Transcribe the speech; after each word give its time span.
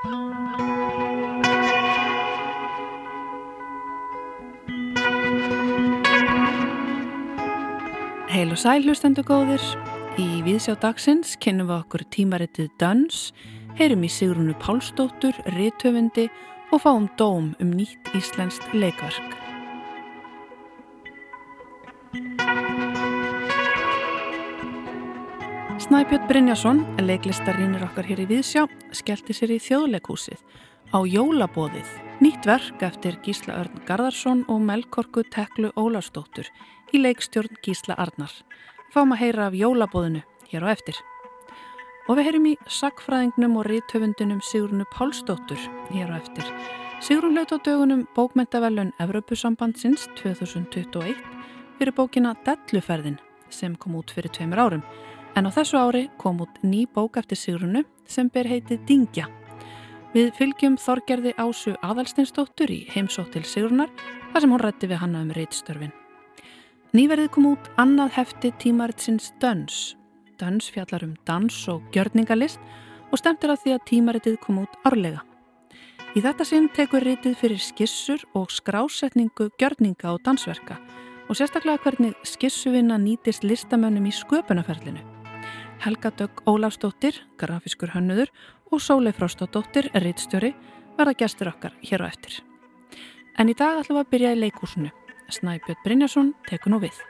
Heil 0.00 0.08
og 8.48 8.56
sæl 8.56 8.86
hlustendu 8.86 9.20
góðir. 9.28 9.60
Í 10.16 10.40
viðsjá 10.46 10.78
dagsins 10.80 11.36
kennum 11.36 11.68
við 11.68 11.76
okkur 11.82 12.06
tímaritið 12.16 12.72
Döns, 12.80 13.34
heyrum 13.76 14.08
í 14.08 14.08
Sigrunu 14.08 14.56
Pálsdóttur, 14.56 15.36
Riðtöfundi 15.52 16.30
og 16.72 16.80
fáum 16.80 17.12
dóm 17.20 17.52
um 17.60 17.76
nýtt 17.76 18.14
íslenskt 18.16 18.72
leikverk. 18.72 19.49
Snæbjörn 25.90 26.28
Brynjason, 26.28 26.80
leiklistarínir 27.02 27.82
okkar 27.82 28.06
hér 28.06 28.20
í 28.22 28.24
Viðsjá, 28.30 28.62
skellti 28.94 29.34
sér 29.34 29.50
í 29.50 29.56
þjóðleikúsið 29.58 30.38
á 30.94 31.02
Jólabóðið, 31.02 31.88
nýtt 32.22 32.46
verk 32.46 32.84
eftir 32.86 33.16
Gísla 33.24 33.56
Örn 33.58 33.80
Garðarsson 33.88 34.44
og 34.46 34.60
Melkorku 34.62 35.24
Teklu 35.34 35.72
Ólarsdóttur 35.74 36.46
í 36.94 37.00
leikstjórn 37.02 37.58
Gísla 37.66 37.96
Arnar. 37.98 38.30
Fáum 38.94 39.16
að 39.16 39.22
heyra 39.24 39.48
af 39.50 39.56
jólabóðinu 39.58 40.22
hér 40.52 40.68
á 40.70 40.78
eftir. 40.78 40.94
Og 42.06 42.20
við 42.20 42.28
heyrum 42.28 42.46
í 42.52 42.54
sakfræðingnum 42.70 43.58
og 43.58 43.66
rítöfundunum 43.66 44.44
Sigrunu 44.46 44.86
Pálsdóttur 44.94 45.58
hér 45.90 46.14
á 46.14 46.22
eftir. 46.22 46.46
Sigrun 47.02 47.34
hlaut 47.34 47.50
á 47.50 47.58
dögunum 47.66 48.06
bókmentavelun 48.14 48.94
Evropasambandsins 49.02 50.06
2021 50.22 51.18
fyrir 51.80 51.98
bókina 51.98 52.38
Delluferðin 52.46 53.18
sem 53.50 53.74
kom 53.74 53.98
út 53.98 54.14
fyrir 54.14 54.30
tveimur 54.30 54.68
árum. 54.68 54.86
En 55.38 55.46
á 55.46 55.50
þessu 55.54 55.78
ári 55.78 56.08
kom 56.18 56.40
út 56.42 56.62
ný 56.62 56.86
bók 56.90 57.16
eftir 57.20 57.38
Sigrunu 57.38 57.84
sem 58.08 58.28
ber 58.32 58.48
heitið 58.50 58.82
Dingja. 58.88 59.28
Við 60.10 60.32
fylgjum 60.34 60.74
Þorgerði 60.80 61.36
Ásu 61.38 61.76
Adalstinsdóttur 61.86 62.70
í 62.74 62.80
heimsóttil 62.90 63.44
Sigrunar 63.46 63.92
þar 64.32 64.42
sem 64.42 64.54
hún 64.54 64.62
rætti 64.62 64.90
við 64.90 65.02
hanna 65.04 65.22
um 65.22 65.30
reitstörfin. 65.36 65.92
Nýverðið 66.90 67.30
kom 67.36 67.52
út 67.52 67.68
annað 67.78 68.16
hefti 68.16 68.50
tímaritsins 68.58 69.30
Döns. 69.38 69.94
Döns 70.40 70.66
fjallar 70.74 71.04
um 71.06 71.14
dans 71.28 71.60
og 71.70 71.84
gjörningalist 71.94 72.58
og 73.12 73.22
stemtir 73.22 73.52
að 73.52 73.62
því 73.62 73.76
að 73.76 73.86
tímaritið 73.92 74.40
kom 74.42 74.58
út 74.64 74.74
árlega. 74.82 75.22
Í 76.18 76.24
þetta 76.24 76.42
sinn 76.48 76.66
tekur 76.74 77.06
ritið 77.06 77.36
fyrir 77.38 77.62
skissur 77.62 78.24
og 78.34 78.50
skrásetningu 78.50 79.52
gjörninga 79.62 80.10
og 80.10 80.24
dansverka 80.26 80.80
og 81.30 81.38
sérstaklega 81.38 81.78
hvernig 81.84 82.18
skissuvinna 82.26 82.98
nýtist 82.98 83.46
listamönnum 83.46 84.10
í 84.10 84.14
sköpunafærlinu. 84.18 85.19
Helga 85.80 86.10
Dögg 86.12 86.42
Ólafsdóttir, 86.44 87.16
grafiskur 87.40 87.88
hönnuður 87.94 88.28
og 88.68 88.82
Sólei 88.84 89.14
Fróstadóttir, 89.16 89.86
rittstjóri, 89.96 90.50
verða 90.98 91.14
gæstur 91.22 91.48
okkar 91.48 91.72
hér 91.80 92.04
á 92.04 92.06
eftir. 92.12 92.34
En 93.40 93.48
í 93.48 93.54
dag 93.56 93.80
ætlum 93.80 93.96
við 93.96 94.02
að 94.04 94.10
byrja 94.12 94.32
í 94.34 94.40
leikúsinu 94.42 94.90
Snæbjörn 95.32 95.80
Brynjarsson 95.86 96.34
tekur 96.50 96.74
nú 96.74 96.82
við. 96.84 97.00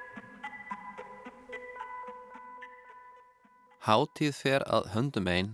Háttíð 3.90 4.38
fer 4.38 4.62
að 4.70 4.86
höndum 4.94 5.26
einn, 5.34 5.52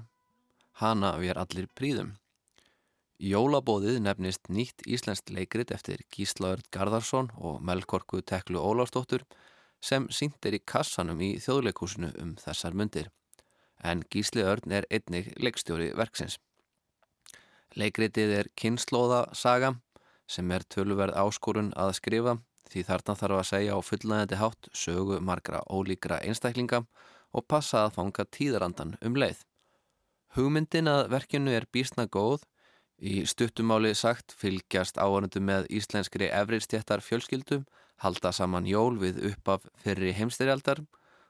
hana 0.76 1.14
við 1.16 1.40
allir 1.40 1.72
príðum. 1.72 2.12
Jólabóðið 3.16 4.02
nefnist 4.04 4.50
nýtt 4.52 4.84
íslenskt 4.84 5.32
leikrit 5.32 5.72
eftir 5.72 6.04
Gíslaurd 6.12 6.68
Garðarsson 6.68 7.32
og 7.40 7.62
Melkorku 7.64 8.20
Teklu 8.20 8.60
Óláfsdóttur 8.60 9.24
sem 9.86 10.08
sínt 10.10 10.48
er 10.48 10.56
í 10.58 10.62
kassanum 10.72 11.22
í 11.22 11.36
þjóðleikúsinu 11.42 12.10
um 12.22 12.34
þessar 12.42 12.74
myndir. 12.74 13.12
En 13.84 14.02
Gísli 14.10 14.42
Örn 14.42 14.72
er 14.72 14.88
einnig 14.90 15.30
leikstjóri 15.38 15.92
verksins. 15.94 16.38
Leikritið 17.76 18.32
er 18.40 18.52
kynnslóðasaga 18.58 19.74
sem 20.26 20.50
er 20.50 20.64
tölverð 20.74 21.18
áskorun 21.20 21.72
að 21.76 21.96
skrifa 22.00 22.38
því 22.70 22.82
þarna 22.88 23.14
þarf 23.20 23.40
að 23.40 23.48
segja 23.50 23.76
á 23.76 23.80
fullnægandi 23.88 24.38
hátt 24.40 24.68
sögu 24.74 25.20
margra 25.22 25.60
ólíkra 25.70 26.18
einstaklinga 26.26 26.82
og 27.36 27.46
passa 27.46 27.84
að 27.84 27.94
fanga 27.98 28.26
tíðarandan 28.36 28.96
um 29.04 29.18
leið. 29.18 29.44
Hugmyndin 30.36 30.90
að 30.90 31.06
verkinu 31.14 31.54
er 31.54 31.68
bísna 31.72 32.06
góð, 32.06 32.42
í 32.96 33.22
stuttumáli 33.28 33.92
sagt 33.94 34.34
fylgjast 34.36 34.98
áhörndu 34.98 35.40
með 35.44 35.68
íslenskri 35.78 36.30
efriðstjættar 36.32 37.04
fjölskyldum, 37.04 37.66
halda 38.04 38.32
saman 38.32 38.66
jól 38.68 38.98
við 39.00 39.22
uppaf 39.30 39.66
fyrri 39.82 40.12
heimstyrjaldar 40.16 40.82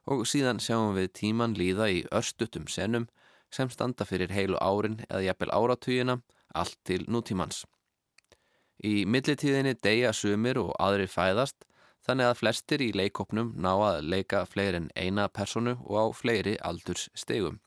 og 0.07 0.27
síðan 0.27 0.61
sjáum 0.63 0.95
við 0.97 1.13
tíman 1.21 1.55
líða 1.59 1.91
í 1.91 2.03
örstuttum 2.15 2.67
senum 2.71 3.07
sem 3.51 3.71
standa 3.71 4.07
fyrir 4.07 4.33
heilu 4.35 4.59
árin 4.61 5.01
eða 5.09 5.25
jafnvel 5.29 5.53
áratugina 5.55 6.21
allt 6.55 6.79
til 6.85 7.05
nútímans. 7.07 7.65
Í 8.85 9.07
millitíðinni 9.09 9.77
deyja 9.83 10.13
sumir 10.13 10.59
og 10.61 10.75
aðri 10.83 11.07
fæðast 11.09 11.65
þannig 12.07 12.31
að 12.31 12.41
flestir 12.41 12.83
í 12.85 12.91
leikopnum 12.95 13.55
ná 13.59 13.73
að 13.75 14.03
leika 14.13 14.45
fleiri 14.47 14.83
en 14.83 14.91
eina 14.95 15.29
personu 15.29 15.77
og 15.87 15.97
á 15.97 16.05
fleiri 16.15 16.57
aldurs 16.63 17.09
stegum. 17.15 17.59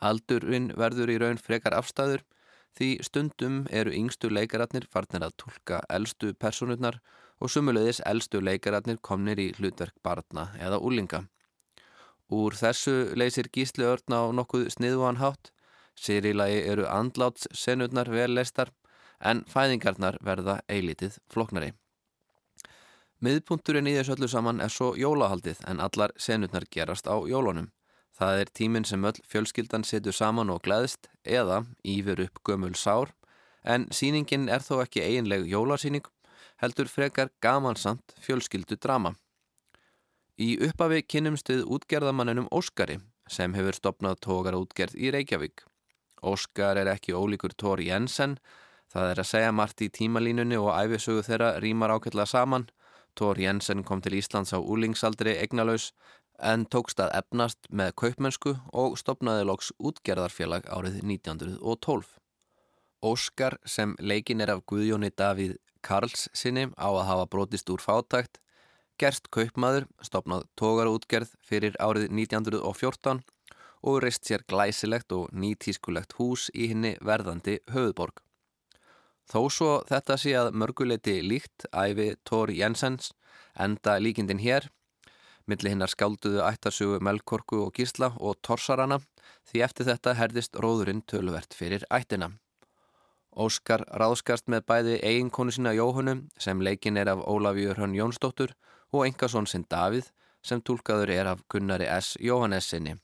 Aldurinn 0.00 0.70
verður 0.76 1.12
í 1.12 1.18
raun 1.20 1.40
frekar 1.40 1.76
afstæður 1.76 2.22
því 2.78 2.90
stundum 3.04 3.64
eru 3.70 3.92
yngstu 3.96 4.30
leikaratnir 4.30 4.86
farnir 4.92 5.26
að 5.26 5.36
tólka 5.42 5.80
eldstu 5.90 6.32
personurnar 6.34 7.00
og 7.40 7.50
sumulegis 7.50 8.02
eldstu 8.06 8.40
leikaratnir 8.44 9.00
komnir 9.02 9.40
í 9.40 9.50
hlutverk 9.56 9.96
barna 10.04 10.50
eða 10.60 10.78
úlinga. 10.78 11.24
Úr 12.30 12.54
þessu 12.54 13.16
leysir 13.18 13.48
gísli 13.50 13.86
örn 13.88 14.14
á 14.14 14.22
nokkuð 14.30 14.68
sniðuan 14.76 15.18
hátt, 15.18 15.50
sér 15.96 16.28
í 16.30 16.34
lagi 16.36 16.60
eru 16.72 16.86
andláts 16.86 17.48
senurnar 17.56 18.10
vel 18.12 18.30
leistar 18.36 18.70
en 19.20 19.42
fæðingarnar 19.50 20.20
verða 20.24 20.60
eilitið 20.68 21.18
floknari. 21.32 21.72
Miðpunturinn 23.20 23.88
í 23.90 23.96
þessu 23.98 24.14
öllu 24.14 24.28
saman 24.32 24.62
er 24.64 24.72
svo 24.72 24.94
jólahaldið 24.96 25.64
en 25.68 25.82
allar 25.84 26.14
senurnar 26.16 26.64
gerast 26.72 27.10
á 27.10 27.16
jólunum. 27.28 27.68
Það 28.16 28.44
er 28.44 28.52
tíminn 28.56 28.86
sem 28.88 29.04
öll 29.04 29.18
fjölskyldan 29.28 29.84
setur 29.84 30.16
saman 30.16 30.52
og 30.52 30.62
gleðist 30.64 31.10
eðaýfur 31.24 32.24
upp 32.26 32.40
gömul 32.44 32.76
sár 32.76 33.12
en 33.64 33.86
síningin 33.92 34.48
er 34.48 34.64
þó 34.64 34.80
ekki 34.84 35.02
eiginleg 35.04 35.44
jólarsýning 35.50 36.08
heldur 36.60 36.88
frekar 36.88 37.32
gamansamt 37.42 38.14
fjölskyldu 38.20 38.76
drama. 38.76 39.14
Í 40.40 40.56
uppafi 40.68 41.02
kynnumst 41.02 41.50
við 41.52 41.66
útgerðamannunum 41.66 42.48
Óskari 42.52 43.00
sem 43.28 43.54
hefur 43.54 43.76
stopnað 43.76 44.20
tókara 44.24 44.60
útgerð 44.60 44.96
í 44.96 45.12
Reykjavík. 45.12 45.64
Óskar 46.22 46.80
er 46.80 46.92
ekki 46.92 47.16
ólíkur 47.16 47.52
Tór 47.56 47.80
Jensen 47.84 48.38
Það 48.90 49.10
er 49.12 49.20
að 49.22 49.28
segja 49.28 49.50
margt 49.54 49.82
í 49.84 49.88
tímalínunni 49.94 50.56
og 50.58 50.72
æfisögu 50.74 51.22
þeirra 51.22 51.50
rýmar 51.62 51.92
ákveðla 51.94 52.24
saman. 52.26 52.66
Tór 53.14 53.38
Jensen 53.38 53.84
kom 53.86 54.02
til 54.02 54.16
Íslands 54.18 54.50
á 54.50 54.58
úlingsaldri 54.58 55.36
egnalaus 55.38 55.92
en 56.42 56.64
tókst 56.66 56.98
að 57.02 57.12
efnast 57.20 57.68
með 57.70 57.92
kaupmennsku 58.02 58.56
og 58.74 58.96
stopnaði 58.98 59.46
loks 59.46 59.70
útgerðarfélag 59.78 60.66
árið 60.66 60.98
1912. 61.04 62.08
Óskar 63.06 63.60
sem 63.64 63.94
leikin 64.00 64.42
er 64.42 64.56
af 64.56 64.64
Guðjóni 64.66 65.12
Davíð 65.14 65.54
Karls 65.82 66.28
sinni 66.36 66.68
á 66.76 66.88
að 66.88 67.06
hafa 67.08 67.26
brotist 67.32 67.70
úr 67.72 67.82
fátækt, 67.82 68.40
gerst 69.00 69.30
kaupmaður, 69.32 69.86
stopnað 70.04 70.46
tógarútgerð 70.60 71.34
fyrir 71.46 71.76
árið 71.80 72.10
1914 72.10 73.22
og 73.82 74.02
reist 74.04 74.26
sér 74.28 74.44
glæsilegt 74.48 75.12
og 75.16 75.30
nýtískulegt 75.32 76.18
hús 76.18 76.50
í 76.52 76.68
henni 76.72 76.96
verðandi 77.00 77.60
höfuborg. 77.72 78.20
Þó 79.30 79.40
svo 79.52 79.70
þetta 79.88 80.16
sé 80.18 80.34
að 80.36 80.52
mörguleiti 80.58 81.20
líkt 81.22 81.68
æfi 81.70 82.12
Tóri 82.26 82.58
Jensens 82.58 83.12
enda 83.54 83.96
líkindin 84.02 84.42
hér, 84.42 84.66
milli 85.46 85.72
hinnar 85.72 85.90
skálduðu 85.92 86.42
ættarsugu 86.44 87.00
Melkorku 87.02 87.62
og 87.64 87.72
Gísla 87.78 88.12
og 88.18 88.38
Torsarana 88.46 89.00
því 89.50 89.64
eftir 89.66 89.88
þetta 89.88 90.16
herðist 90.18 90.58
róðurinn 90.58 91.04
töluvert 91.06 91.54
fyrir 91.56 91.86
ættina. 91.90 92.32
Óskar 93.30 93.84
ráðskast 93.94 94.48
með 94.50 94.64
bæði 94.66 94.94
eiginkonu 95.06 95.52
sína 95.54 95.70
Jóhunum 95.76 96.24
sem 96.38 96.60
leikin 96.60 96.96
er 96.98 97.12
af 97.12 97.22
Ólafjör 97.22 97.78
Hönn 97.78 97.94
Jónsdóttur 97.94 98.56
og 98.90 99.06
engasón 99.06 99.46
sinn 99.46 99.66
Davíð 99.70 100.10
sem 100.42 100.60
tólkaður 100.60 101.12
er 101.14 101.30
af 101.30 101.44
Gunnari 101.48 101.86
S. 101.86 102.16
Jóhannessinni. 102.18 102.96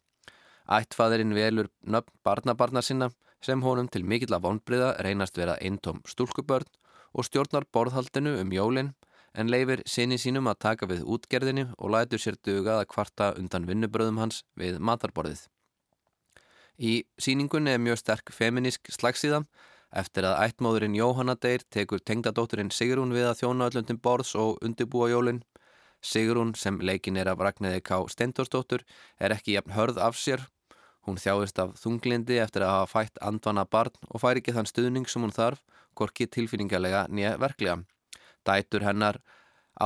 Ættfæðurinn 0.67 1.35
velur 1.35 1.71
nöfn 1.87 2.11
barnabarnar 2.25 2.83
sinna 2.83 3.11
sem 3.41 3.63
honum 3.63 3.89
til 3.89 4.05
mikill 4.05 4.35
af 4.35 4.43
vonbriða 4.43 4.97
reynast 5.07 5.39
vera 5.39 5.55
eintóm 5.63 6.03
stúlkubörn 6.11 6.67
og 7.15 7.29
stjórnar 7.29 7.69
borðhaldinu 7.73 8.41
um 8.41 8.51
jólinn 8.53 8.95
en 9.35 9.53
leifir 9.53 9.83
sinni 9.87 10.19
sínum 10.19 10.49
að 10.51 10.63
taka 10.67 10.89
við 10.91 11.05
útgerðinu 11.05 11.69
og 11.79 11.93
lætur 11.95 12.19
sér 12.19 12.41
dugað 12.43 12.81
að 12.81 12.91
kvarta 12.95 13.33
undan 13.39 13.69
vinnubröðum 13.69 14.19
hans 14.19 14.43
við 14.57 14.81
matarborðið. 14.81 15.47
Í 16.77 17.05
síningunni 17.21 17.73
er 17.73 17.81
mjög 17.81 18.01
sterk 18.03 18.33
feminísk 18.33 18.91
slagsíðan 18.93 19.47
eftir 19.97 20.29
að 20.29 20.41
ættmóðurinn 20.47 20.99
Jóhanna 20.99 21.37
Deyr 21.41 21.65
tekur 21.73 22.03
tengdadótturinn 22.05 22.73
Sigrún 22.75 23.15
við 23.17 23.31
að 23.31 23.41
þjóna 23.43 23.71
öllum 23.71 24.03
borðs 24.03 24.35
og 24.37 24.61
undirbúa 24.65 25.09
jólinn. 25.13 25.45
Sigrún 26.05 26.53
sem 26.55 26.79
leikin 26.79 27.17
er 27.17 27.33
af 27.33 27.41
Ragnæði 27.41 27.81
K. 27.83 28.03
Steindorsdóttur 28.13 28.85
er 29.19 29.35
ekki 29.35 29.57
jafn 29.57 29.75
hörð 29.75 30.03
af 30.03 30.21
sér 30.21 30.45
Hún 31.07 31.21
þjáist 31.23 31.61
af 31.63 31.77
þunglindi 31.79 32.41
eftir 32.43 32.65
að 32.67 32.73
hafa 32.73 32.87
fætt 32.91 33.21
andvana 33.23 33.63
barn 33.71 33.95
og 34.11 34.21
fær 34.25 34.41
ekki 34.41 34.55
þann 34.57 34.67
stuðning 34.67 35.05
sem 35.07 35.23
hún 35.23 35.35
þarf, 35.35 35.61
gorki 35.95 36.27
tilfinningarlega 36.27 37.05
nýja 37.07 37.37
verklega. 37.39 37.77
Dætur 38.43 38.83
hennar 38.83 39.21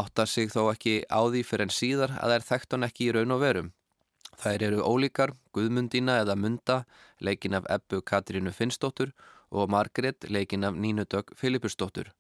áttar 0.01 0.31
sig 0.31 0.49
þó 0.49 0.71
ekki 0.71 1.03
á 1.12 1.21
því 1.29 1.43
fyrir 1.45 1.67
en 1.67 1.75
síðar 1.77 2.17
að 2.25 2.39
er 2.39 2.47
þekkt 2.47 2.73
hann 2.73 2.89
ekki 2.89 3.11
í 3.11 3.12
raun 3.17 3.37
og 3.37 3.43
verum. 3.45 3.69
Þær 4.41 4.65
eru 4.71 4.81
ólíkar, 4.81 5.35
Guðmundína 5.53 6.23
eða 6.23 6.39
Munda, 6.41 6.79
leikin 7.21 7.59
af 7.59 7.69
Ebbu 7.69 8.01
Katrínu 8.01 8.55
Finnsdóttur 8.57 9.12
og 9.50 9.70
Margret, 9.70 10.25
leikin 10.31 10.64
af 10.64 10.75
Nínudögg 10.75 11.35
Filipusdóttur. 11.37 12.11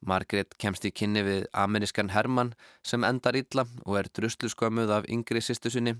Margret 0.00 0.54
kemst 0.58 0.84
í 0.88 0.92
kynni 0.96 1.22
við 1.26 1.46
amerískan 1.52 2.10
Hermann 2.14 2.54
sem 2.82 3.04
endar 3.04 3.36
illa 3.36 3.66
og 3.84 3.98
er 4.00 4.08
drusluskömmuð 4.16 4.92
af 4.96 5.08
yngri 5.12 5.42
sýstusinni. 5.44 5.98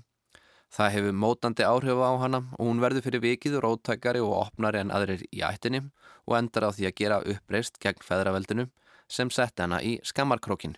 Það 0.71 0.93
hefur 0.95 1.17
mótandi 1.23 1.65
áhrif 1.67 1.99
á 1.99 2.11
hana 2.21 2.39
og 2.57 2.67
hún 2.69 2.81
verður 2.81 3.05
fyrir 3.05 3.23
vikið 3.25 3.59
róttækari 3.63 4.21
og 4.23 4.37
opnari 4.37 4.79
en 4.81 4.93
aðrir 4.95 5.25
í 5.29 5.43
ættinni 5.45 5.83
og 6.25 6.37
endar 6.37 6.65
á 6.65 6.69
því 6.71 6.87
að 6.87 6.97
gera 7.01 7.19
uppreist 7.33 7.79
gegn 7.83 8.05
feðraveldinu 8.07 8.69
sem 9.11 9.29
sett 9.29 9.59
hana 9.59 9.81
í 9.83 9.97
skammarkrókin. 10.07 10.77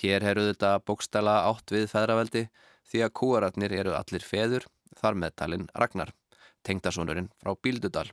Hér 0.00 0.24
heruðu 0.24 0.54
þetta 0.54 0.78
bókstala 0.86 1.36
átt 1.50 1.74
við 1.74 1.90
feðraveldi 1.92 2.46
því 2.90 3.04
að 3.04 3.14
kúaratnir 3.20 3.74
eru 3.76 3.94
allir 3.94 4.24
feður, 4.24 4.64
þar 4.96 5.18
meðtalinn 5.22 5.68
Ragnar, 5.76 6.14
tengdasónurinn 6.66 7.30
frá 7.42 7.54
Bíldudal. 7.62 8.08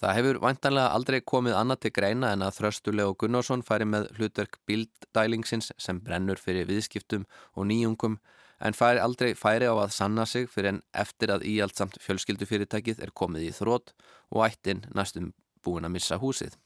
Það 0.00 0.14
hefur 0.16 0.38
væntanlega 0.40 0.92
aldrei 0.96 1.18
komið 1.20 1.54
annað 1.58 1.80
til 1.84 1.90
greina 1.92 2.30
en 2.32 2.44
að 2.46 2.54
Þröstulegu 2.56 3.16
Gunnarsson 3.20 3.60
færi 3.66 3.84
með 3.84 4.06
hlutverk 4.16 4.56
Bíldælingsins 4.64 5.74
sem 5.76 5.98
brennur 6.00 6.40
fyrir 6.40 6.70
viðskiptum 6.70 7.26
og 7.52 7.68
nýjungum 7.68 8.16
en 8.64 8.76
fær 8.76 9.00
aldrei 9.02 9.34
færi 9.36 9.68
á 9.68 9.76
að 9.76 9.92
sanna 9.92 10.24
sig 10.24 10.48
fyrir 10.48 10.72
en 10.72 10.80
eftir 11.02 11.32
að 11.34 11.44
íaldsamt 11.50 12.00
fjölskyldufyrirtækið 12.00 13.02
er 13.04 13.12
komið 13.12 13.50
í 13.50 13.52
þrótt 13.58 13.92
og 14.32 14.46
ættin 14.46 14.86
næstum 14.96 15.34
búin 15.60 15.84
að 15.84 15.94
missa 15.98 16.16
húsið. 16.22 16.56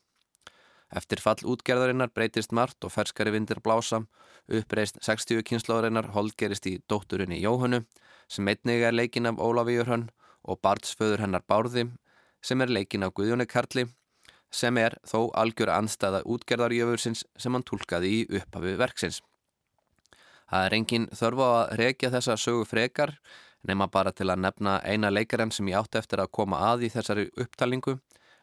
Eftir 0.94 1.18
fall 1.18 1.42
útgerðarinnar 1.42 2.14
breytist 2.14 2.54
margt 2.54 2.86
og 2.86 2.94
ferskari 2.94 3.32
vindir 3.34 3.58
blása, 3.58 4.04
uppreist 4.46 5.02
60 5.02 5.42
kynnslóðarinnar 5.48 6.12
holdgerist 6.14 6.70
í 6.70 6.76
dótturinni 6.86 7.42
Jóhannu 7.42 7.82
sem 8.30 8.46
einnig 8.46 8.86
er 8.86 8.94
leikin 8.94 9.26
af 9.26 9.42
Ólafíurhönn 9.42 10.06
og 10.46 10.62
barnsföður 10.62 11.24
hennar 11.24 11.42
Bárði 11.50 11.88
sem 12.44 12.60
er 12.60 12.72
leikin 12.72 13.06
af 13.06 13.14
Guðjóni 13.16 13.46
Karli 13.48 13.86
sem 14.54 14.76
er 14.78 14.98
þó 15.08 15.30
algjör 15.34 15.72
anstæða 15.74 16.22
útgerðarjöfursins 16.30 17.24
sem 17.40 17.56
hann 17.56 17.64
tólkaði 17.66 18.10
í 18.12 18.20
upphafi 18.38 18.76
verksins. 18.78 19.22
Það 20.50 20.66
er 20.68 20.76
engin 20.76 21.08
þörfu 21.16 21.46
að 21.48 21.72
rekja 21.80 22.12
þessa 22.14 22.36
sögu 22.38 22.66
frekar 22.68 23.16
nema 23.64 23.88
bara 23.88 24.12
til 24.12 24.28
að 24.30 24.42
nefna 24.44 24.76
eina 24.84 25.10
leikarann 25.10 25.52
sem 25.54 25.68
ég 25.72 25.80
átti 25.80 25.98
eftir 25.98 26.20
að 26.22 26.34
koma 26.38 26.60
að 26.68 26.86
í 26.86 26.92
þessari 26.92 27.30
upptalingu 27.40 27.96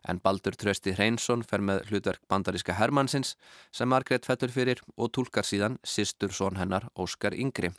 en 0.10 0.20
Baldur 0.24 0.58
Trösti 0.58 0.96
Hreinsson 0.98 1.46
fer 1.46 1.62
með 1.62 1.86
hlutverk 1.92 2.26
bandaríska 2.32 2.74
Hermannsins 2.74 3.36
sem 3.72 3.90
Margret 3.90 4.26
fettur 4.26 4.52
fyrir 4.52 4.82
og 4.98 5.14
tólkar 5.14 5.46
síðan 5.46 5.78
sýstur 5.86 6.34
són 6.34 6.58
hennar 6.58 6.90
Óskar 6.98 7.38
Yngri. 7.38 7.70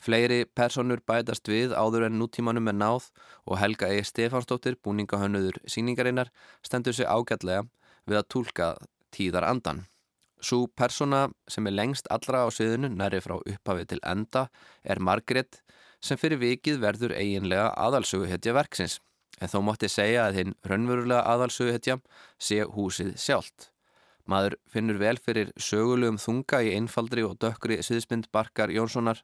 Fleiri 0.00 0.46
personur 0.56 1.02
bætast 1.06 1.48
við 1.50 1.74
áður 1.76 2.06
en 2.08 2.16
nútímanum 2.20 2.70
er 2.72 2.76
náð 2.78 3.10
og 3.44 3.58
Helga 3.60 3.90
E. 3.92 4.00
Stefansdóttir, 4.06 4.78
búningahönnuður 4.80 5.60
síningarinnar, 5.68 6.30
stendur 6.64 6.96
sig 6.96 7.04
ágætlega 7.04 7.66
við 8.08 8.20
að 8.22 8.28
tólka 8.32 8.70
tíðar 9.12 9.44
andan. 9.50 9.84
Svo 10.40 10.64
persona 10.72 11.26
sem 11.52 11.66
er 11.68 11.76
lengst 11.76 12.08
allra 12.08 12.46
á 12.46 12.48
sviðinu 12.48 12.88
næri 12.94 13.20
frá 13.20 13.36
upphafi 13.36 13.84
til 13.90 14.00
enda 14.08 14.46
er 14.82 15.02
Margret 15.04 15.60
sem 16.00 16.16
fyrir 16.16 16.40
vikið 16.40 16.80
verður 16.80 17.12
eiginlega 17.12 17.68
aðalsöguhetja 17.76 18.56
verksins 18.56 18.96
en 19.40 19.52
þó 19.52 19.60
mátti 19.64 19.88
segja 19.92 20.24
að 20.26 20.38
hinn 20.38 20.56
raunverulega 20.68 21.26
aðalsöguhetja 21.34 21.98
sé 22.40 22.62
húsið 22.74 23.12
sjálft. 23.20 23.68
Maður 24.28 24.56
finnur 24.70 25.00
vel 25.00 25.16
fyrir 25.20 25.52
sögulegum 25.60 26.20
þunga 26.20 26.60
í 26.64 26.74
einfaldri 26.76 27.24
og 27.26 27.38
dökkri 27.42 27.80
sviðsmynd 27.82 28.28
Barkar 28.32 28.72
Jónssonar, 28.72 29.22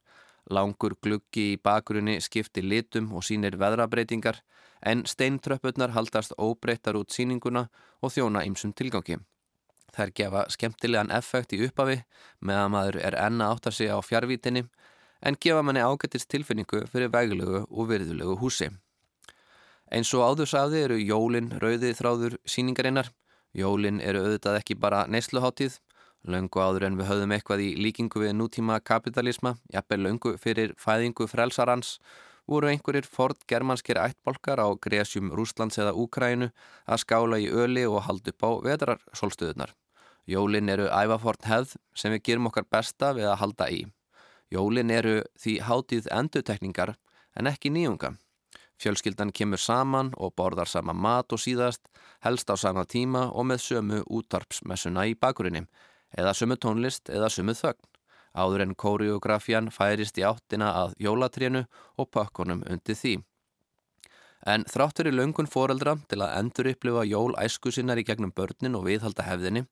langur 0.50 0.94
gluggi 1.02 1.52
í 1.52 1.60
bakgrunni 1.62 2.18
skipti 2.22 2.62
litum 2.62 3.12
og 3.16 3.24
sínir 3.26 3.58
veðrabreitingar 3.60 4.42
en 4.86 5.04
steintröppurnar 5.08 5.94
haldast 5.96 6.34
óbreyttar 6.38 6.98
út 6.98 7.14
síninguna 7.14 7.66
og 8.02 8.12
þjóna 8.14 8.44
ymsum 8.46 8.74
tilgangi. 8.76 9.18
Þær 9.96 10.12
gefa 10.18 10.44
skemmtilegan 10.52 11.12
effekt 11.14 11.54
í 11.56 11.62
uppafi 11.66 12.00
meðan 12.40 12.74
maður 12.74 13.00
er 13.08 13.16
enna 13.18 13.50
átt 13.54 13.70
að 13.70 13.78
segja 13.78 13.96
á 13.96 14.00
fjárvítinni 14.04 14.66
en 15.22 15.38
gefa 15.40 15.62
manni 15.64 15.80
ágættist 15.80 16.28
tilfinningu 16.30 16.84
fyrir 16.92 17.12
veglögu 17.14 17.64
og 17.70 17.88
virðulegu 17.90 18.36
húsi. 18.42 18.68
Eins 19.90 20.12
og 20.14 20.24
áður 20.26 20.50
sagði 20.50 20.82
eru 20.84 20.98
jólin 20.98 21.52
rauði 21.62 21.92
þráður 21.94 22.36
síningarinnar. 22.44 23.12
Jólin 23.56 24.02
eru 24.04 24.24
auðvitað 24.24 24.58
ekki 24.60 24.76
bara 24.76 25.06
neysluháttíð, 25.08 25.78
löngu 26.30 26.60
áður 26.62 26.86
en 26.88 26.98
við 26.98 27.08
höfðum 27.10 27.34
eitthvað 27.36 27.62
í 27.64 27.68
líkingu 27.80 28.22
við 28.22 28.32
nútíma 28.36 28.78
kapitalisma, 28.84 29.56
jafnveg 29.72 30.02
löngu 30.02 30.32
fyrir 30.42 30.74
fæðingu 30.80 31.28
frelsarans 31.30 31.96
voru 32.46 32.70
einhverjir 32.70 33.08
ford 33.10 33.38
germanskir 33.50 33.98
ættbolkar 33.98 34.62
á 34.62 34.68
Gresjum, 34.78 35.32
Rúslands 35.34 35.78
eða 35.78 35.94
Úkrænu 35.98 36.50
að 36.86 37.02
skála 37.02 37.40
í 37.42 37.48
öli 37.50 37.86
og 37.86 38.04
halda 38.06 38.32
upp 38.32 38.46
á 38.46 38.50
vetrarsólstöðunar. 38.68 39.74
Jólin 40.26 40.70
eru 40.70 40.86
ævafort 40.90 41.46
hefð 41.46 41.76
sem 41.94 42.14
við 42.14 42.22
gerum 42.28 42.48
okkar 42.50 42.66
besta 42.70 43.12
við 43.14 43.30
að 43.30 43.40
halda 43.42 43.70
í. 43.70 43.82
Jólin 44.50 44.90
eru 44.90 45.20
því 45.38 45.58
hátíð 45.66 46.08
endutekningar 46.14 46.94
en 47.34 47.50
ekki 47.50 47.70
nýjunga. 47.70 48.14
Fjölskyldan 48.76 49.32
kemur 49.32 49.60
saman 49.60 50.12
og 50.16 50.34
borðar 50.36 50.68
sama 50.68 50.92
mat 50.92 51.32
og 51.32 51.40
síðast, 51.40 51.88
helst 52.20 52.50
á 52.52 52.56
sama 52.60 52.84
tíma 52.84 53.30
og 53.32 53.48
með 53.48 53.62
sömu 53.64 54.02
útarpsmessuna 54.04 55.06
í 55.08 55.14
bakurinni, 55.16 55.64
eða 56.12 56.34
sömu 56.34 56.56
tónlist 56.60 57.10
eða 57.10 57.30
sömu 57.32 57.56
þögn. 57.56 57.82
Áður 58.36 58.66
en 58.66 58.74
kóriografjan 58.76 59.70
færist 59.72 60.18
í 60.20 60.26
áttina 60.28 60.72
að 60.82 60.94
jólatrénu 61.00 61.64
og 61.96 62.10
pakkonum 62.12 62.62
undir 62.68 62.98
því. 62.98 63.14
En 64.46 64.66
þráttur 64.68 65.08
í 65.08 65.14
löngun 65.14 65.48
foreldra 65.50 65.96
til 66.10 66.20
að 66.22 66.34
endur 66.38 66.68
upplifa 66.70 67.06
jól 67.08 67.32
æsku 67.40 67.72
sinnar 67.72 67.98
í 67.98 68.04
gegnum 68.06 68.34
börnin 68.36 68.76
og 68.78 68.84
viðhalda 68.86 69.24
hefðinni 69.26 69.64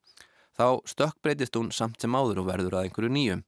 þá 0.59 0.81
stökkbreytist 0.89 1.59
hún 1.59 1.73
samt 1.75 2.01
sem 2.01 2.15
áður 2.15 2.43
og 2.43 2.49
verður 2.51 2.79
að 2.79 2.89
einhverju 2.89 3.13
nýjum. 3.15 3.43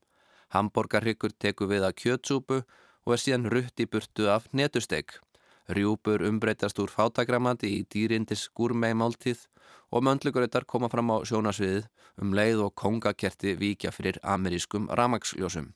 Hamborgarryggur 0.55 1.35
teku 1.39 1.69
við 1.71 1.87
að 1.87 1.97
kjötsúpu 2.03 2.61
og 3.07 3.15
er 3.15 3.23
síðan 3.23 3.49
rutt 3.51 3.83
í 3.83 3.89
burtu 3.91 4.29
af 4.31 4.47
netusteg. 4.53 5.19
Rjúpur 5.67 6.23
umbreytast 6.23 6.79
úr 6.79 6.93
fátagramandi 6.93 7.73
í 7.79 7.81
dýrindis 7.91 8.47
gúrmeimáltíð 8.55 9.47
og 9.91 10.05
möndlugurittar 10.07 10.67
koma 10.67 10.91
fram 10.93 11.11
á 11.11 11.17
sjónasviðið 11.27 11.89
um 12.23 12.35
leið 12.39 12.63
og 12.69 12.75
kongakerti 12.79 13.57
vikja 13.59 13.91
fyrir 13.95 14.21
amerískum 14.23 14.87
ramagsljósum. 14.89 15.73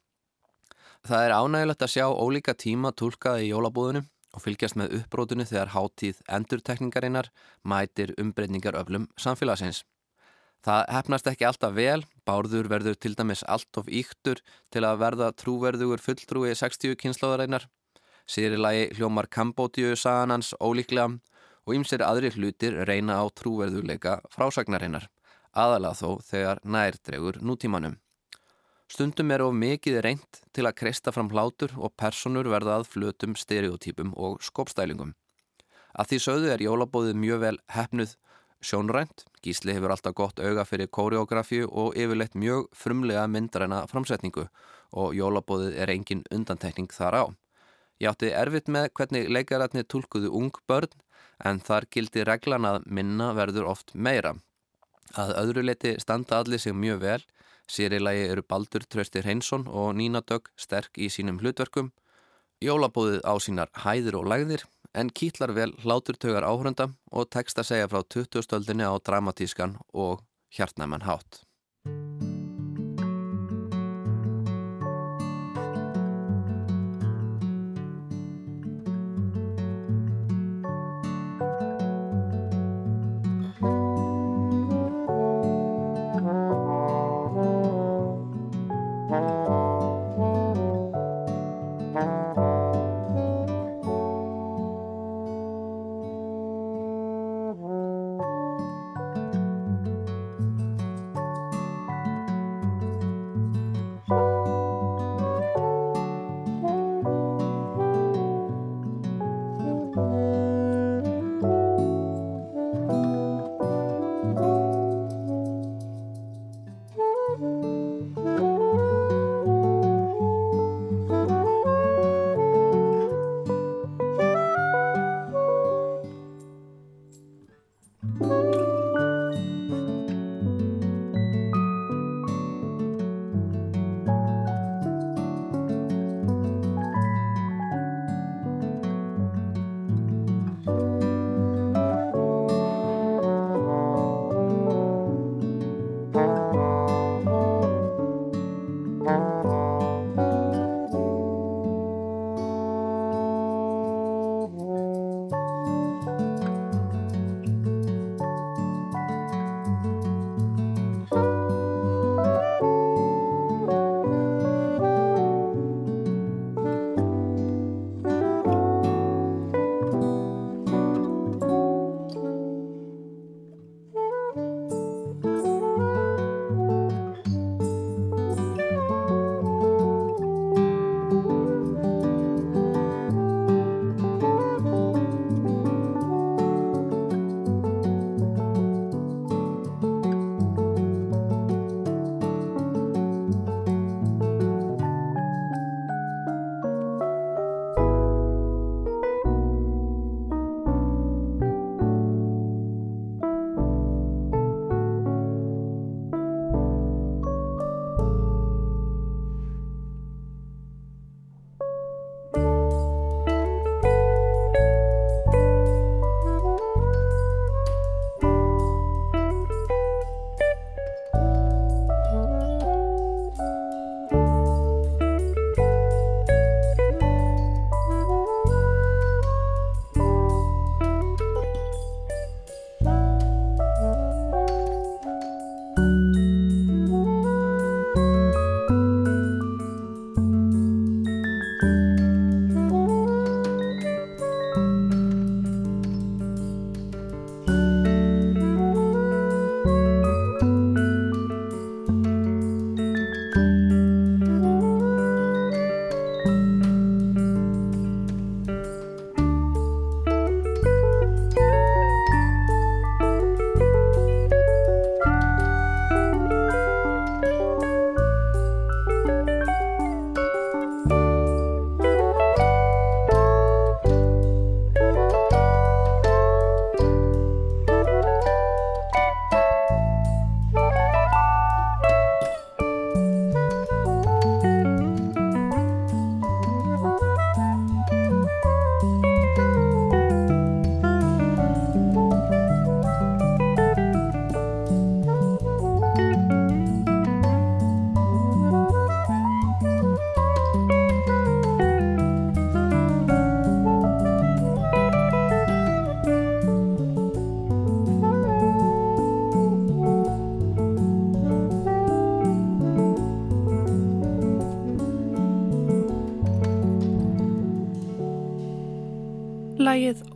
Það 1.07 1.26
er 1.26 1.35
ánægilegt 1.35 1.83
að 1.83 1.95
sjá 1.95 2.07
ólíka 2.07 2.55
tíma 2.55 2.93
tólkaði 2.93 3.49
í 3.49 3.53
jólabúðinu 3.53 4.05
og 4.37 4.45
fylgjast 4.45 4.76
með 4.79 4.99
uppbrótinu 5.00 5.47
þegar 5.49 5.73
háttíð 5.75 6.21
endurtekningarinnar 6.37 7.31
mætir 7.67 8.12
umbreytningar 8.21 8.79
öflum 8.79 9.09
samfélagsins. 9.19 9.83
Það 10.61 10.83
hefnast 10.93 11.29
ekki 11.31 11.47
alltaf 11.49 11.73
vel, 11.73 12.03
bárður 12.29 12.69
verður 12.69 12.99
til 13.00 13.15
dæmis 13.17 13.43
allt 13.49 13.81
of 13.81 13.88
íktur 13.88 14.43
til 14.71 14.85
að 14.85 15.00
verða 15.00 15.31
trúverðugur 15.33 16.03
fulltrúi 16.05 16.53
60 16.55 16.99
kynnslóðareinar. 17.00 17.65
Sýrilagi 18.31 18.93
hljómar 18.95 19.27
Kambótiu 19.27 19.97
sagan 19.99 20.31
hans 20.31 20.53
ólíklega 20.63 21.17
og 21.67 21.73
ýmsir 21.75 22.05
aðri 22.07 22.29
hlutir 22.31 22.77
reyna 22.87 23.17
á 23.19 23.27
trúverðuleika 23.27 24.21
frásagnareinar, 24.31 25.09
aðalega 25.51 25.99
þó 25.99 26.21
þegar 26.29 26.61
nærdregur 26.63 27.41
nútímanum. 27.43 27.97
Stundum 28.87 29.35
er 29.35 29.43
of 29.43 29.57
mikið 29.59 29.99
reynd 30.07 30.41
til 30.55 30.69
að 30.69 30.77
kreista 30.79 31.11
fram 31.11 31.33
hlátur 31.35 31.75
og 31.75 31.97
personur 31.99 32.47
verða 32.55 32.79
að 32.79 32.87
flutum, 32.93 33.35
stereotypum 33.35 34.15
og 34.15 34.39
skopstælingum. 34.47 35.17
Að 35.99 36.13
því 36.13 36.23
sögðu 36.29 36.55
er 36.55 36.67
jólabóðið 36.69 37.21
mjög 37.27 37.45
vel 37.49 37.55
hefnuð 37.75 38.17
sjónrænt. 38.63 39.27
Gísli 39.43 39.75
hefur 39.75 39.91
alltaf 39.91 40.15
gott 40.15 40.39
auga 40.39 40.63
fyrir 40.69 40.87
kóriografíu 40.87 41.67
og 41.67 41.99
yfirleitt 41.99 42.39
mjög 42.39 42.71
frumlega 42.79 43.27
myndræna 43.27 43.89
framsetningu 43.91 44.47
og 44.95 45.15
jólabóðið 45.19 45.83
er 45.83 45.99
engin 45.99 46.27
undantekning 46.31 46.95
þar 46.95 47.19
á. 47.19 47.25
Ég 48.00 48.09
átti 48.09 48.30
erfitt 48.33 48.71
með 48.73 48.87
hvernig 48.97 49.26
leikarætni 49.28 49.85
tólkuðu 49.85 50.30
ung 50.33 50.54
börn 50.69 50.88
en 51.45 51.61
þar 51.61 51.87
gildi 51.92 52.25
reglan 52.25 52.64
að 52.64 52.87
minna 52.87 53.35
verður 53.37 53.69
oft 53.75 53.92
meira. 53.95 54.35
Að 55.21 55.35
öðru 55.42 55.64
leti 55.66 55.95
standa 56.00 56.38
allir 56.40 56.62
sig 56.62 56.73
mjög 56.73 57.02
vel, 57.02 57.21
sér 57.69 57.97
í 57.97 58.00
lagi 58.00 58.25
eru 58.30 58.45
Baldur 58.47 58.87
Tröstir 58.87 59.26
Hreinsson 59.26 59.66
og 59.69 59.92
Nína 59.99 60.23
Dögg 60.25 60.49
sterk 60.57 60.97
í 60.97 61.11
sínum 61.12 61.42
hlutverkum. 61.42 61.90
Jólabóðið 62.64 63.21
á 63.28 63.35
sínar 63.40 63.73
hæðir 63.85 64.16
og 64.21 64.28
lægðir 64.33 64.64
en 64.95 65.12
kýtlar 65.12 65.52
vel 65.57 65.71
hláturtögar 65.85 66.47
áhrunda 66.47 66.90
og 67.12 67.28
tekst 67.30 67.61
að 67.61 67.71
segja 67.73 67.92
frá 67.92 68.00
20 68.02 68.47
stöldinni 68.47 68.88
á 68.88 68.97
dramatískan 68.97 69.76
og 69.92 70.25
hjartnæman 70.57 71.04
hátt. 71.04 71.45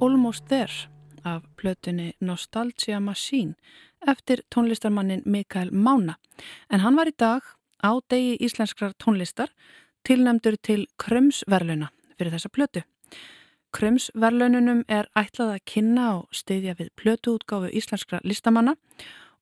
Almost 0.00 0.44
There 0.48 0.72
af 1.24 1.42
plötunni 1.56 2.12
Nostalgia 2.20 3.00
Machine 3.00 3.54
eftir 4.06 4.42
tónlistarmannin 4.54 5.22
Mikael 5.24 5.70
Mána. 5.70 6.14
En 6.70 6.80
hann 6.80 6.96
var 6.96 7.08
í 7.08 7.14
dag 7.18 7.42
á 7.82 7.90
degi 8.10 8.36
íslenskrar 8.40 8.92
tónlistar 9.04 9.48
tilnæmdur 10.04 10.56
til 10.62 10.86
Krömsverluna 10.98 11.88
fyrir 12.18 12.32
þessa 12.34 12.50
plötu. 12.52 12.82
Krömsverlununum 13.72 14.84
er 14.88 15.08
ætlað 15.16 15.56
að 15.56 15.64
kynna 15.72 16.06
og 16.18 16.28
styðja 16.30 16.76
við 16.78 16.92
plötuútgáfu 17.00 17.72
íslenskra 17.72 18.20
listamanna 18.24 18.76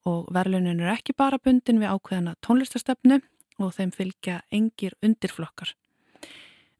og 0.04 0.28
verlunun 0.34 0.80
er 0.80 0.94
ekki 0.94 1.16
bara 1.16 1.38
bundin 1.38 1.80
við 1.80 1.92
ákveðana 1.92 2.34
tónlistarstefnu 2.40 3.20
og 3.58 3.74
þeim 3.76 3.92
fylgja 3.92 4.40
engir 4.50 4.96
undirflokkar. 5.02 5.74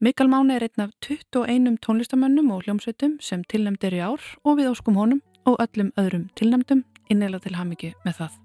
Mikael 0.03 0.27
Máni 0.27 0.57
er 0.57 0.65
einn 0.67 0.83
af 0.83 0.91
21 1.07 1.77
tónlistamönnum 1.79 2.49
og 2.51 2.65
hljómsveitum 2.65 3.21
sem 3.23 3.45
tilnæmd 3.47 3.85
er 3.87 3.95
í 3.95 4.01
ár 4.03 4.25
og 4.43 4.57
við 4.59 4.73
óskum 4.73 4.99
honum 4.99 5.21
og 5.47 5.61
öllum 5.63 5.93
öðrum 5.95 6.25
tilnæmdum 6.35 6.83
innlega 7.07 7.39
til 7.45 7.55
hamingju 7.55 7.93
með 8.03 8.17
það. 8.19 8.41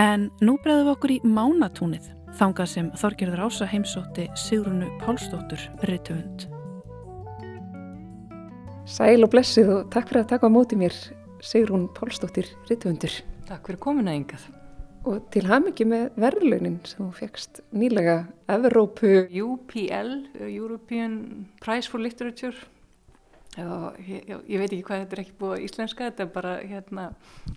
En 0.00 0.24
nú 0.40 0.56
bregðum 0.64 0.88
við 0.88 0.94
okkur 0.94 1.12
í 1.12 1.18
Mánatúnið, 1.36 2.08
þangað 2.40 2.72
sem 2.72 2.90
Þorgerður 2.96 3.44
Ása 3.44 3.68
heimsótti 3.68 4.26
Sigrunu 4.40 4.88
Pálsdóttur, 5.04 5.68
Rittvönd. 5.84 6.48
Sæl 8.88 9.20
og 9.20 9.34
blessið 9.36 9.68
og 9.68 9.92
takk 9.92 10.08
fyrir 10.08 10.24
að 10.24 10.32
taka 10.32 10.48
á 10.48 10.56
móti 10.56 10.80
mér, 10.80 10.96
Sigrun 11.44 11.90
Pálsdóttir, 11.92 12.48
Rittvöndur. 12.72 13.20
Takk 13.52 13.68
fyrir 13.68 13.84
komin 13.84 14.08
að 14.08 14.22
yngað. 14.22 14.52
Og 15.04 15.24
til 15.34 15.44
hamingju 15.48 15.84
með 15.88 16.04
verðlunin 16.16 16.78
sem 16.88 17.02
þú 17.02 17.10
fegst 17.18 17.60
nýlega 17.76 18.22
Evrópu. 18.48 19.26
UPL, 19.28 20.14
European 20.48 21.18
Prize 21.60 21.90
for 21.90 22.00
Literature 22.00 22.56
Já, 23.54 23.94
ég, 24.02 24.24
já, 24.26 24.40
ég 24.50 24.58
veit 24.58 24.72
ekki 24.72 24.82
hvað 24.82 25.02
þetta 25.04 25.14
er 25.14 25.20
ekki 25.22 25.34
búið 25.38 25.60
íslenska, 25.62 26.08
þetta 26.08 26.24
er 26.24 26.30
bara 26.34 26.54
hérna, 26.58 27.04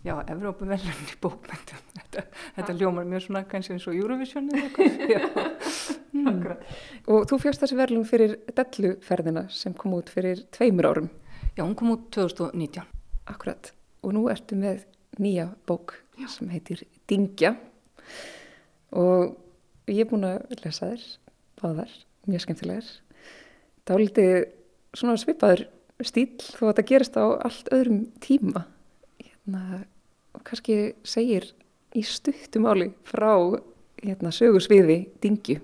já, 0.06 0.14
Evrópavelun 0.30 1.00
í 1.10 1.16
bókmyndum, 1.24 1.80
þetta, 1.98 2.24
þetta 2.60 2.76
ljómar 2.78 3.08
mjög 3.10 3.24
svona 3.26 3.42
kannski 3.50 3.74
eins 3.74 3.88
og 3.90 3.98
Eurovision 3.98 4.52
eða 4.52 4.68
eitthvað. 4.68 5.72
mm. 6.20 6.44
Og 7.16 7.26
þú 7.32 7.40
fjast 7.42 7.66
þessi 7.66 7.80
verðlun 7.80 8.06
fyrir 8.06 8.36
Delluferðina 8.60 9.48
sem 9.54 9.74
kom 9.78 9.98
út 9.98 10.12
fyrir 10.14 10.46
tveimur 10.54 10.90
árum. 10.92 11.10
Já, 11.58 11.64
hún 11.64 11.74
kom 11.80 11.96
út 11.96 12.06
2019. 12.14 12.86
Akkurat, 13.34 13.74
og 14.06 14.14
nú 14.14 14.28
ertu 14.30 14.60
með 14.60 14.86
nýja 15.18 15.50
bók 15.66 15.98
já. 16.14 16.30
sem 16.30 16.54
heitir 16.54 16.86
Dingja. 17.10 17.54
Og 18.98 19.36
ég 19.92 20.04
er 20.04 20.10
búin 20.10 20.28
að 20.28 20.58
lesa 20.64 20.92
þér, 20.92 21.06
báðar, 21.62 21.94
mjög 22.28 22.46
skemmtilegar. 22.46 22.90
Það 23.88 23.94
var 23.96 24.04
litið 24.04 24.34
svona 24.98 25.20
svipaður 25.22 25.64
stíl 26.06 26.34
þó 26.44 26.66
að 26.66 26.72
þetta 26.72 26.88
gerist 26.92 27.18
á 27.18 27.26
allt 27.48 27.72
öðrum 27.74 28.02
tíma. 28.24 28.66
Hérna, 29.22 29.84
og 30.36 30.44
kannski 30.48 30.78
segir 31.08 31.50
í 31.98 32.04
stuttumáli 32.06 32.92
frá 33.08 33.34
hérna, 34.04 34.34
sögursviði 34.36 35.08
Dingju. 35.24 35.62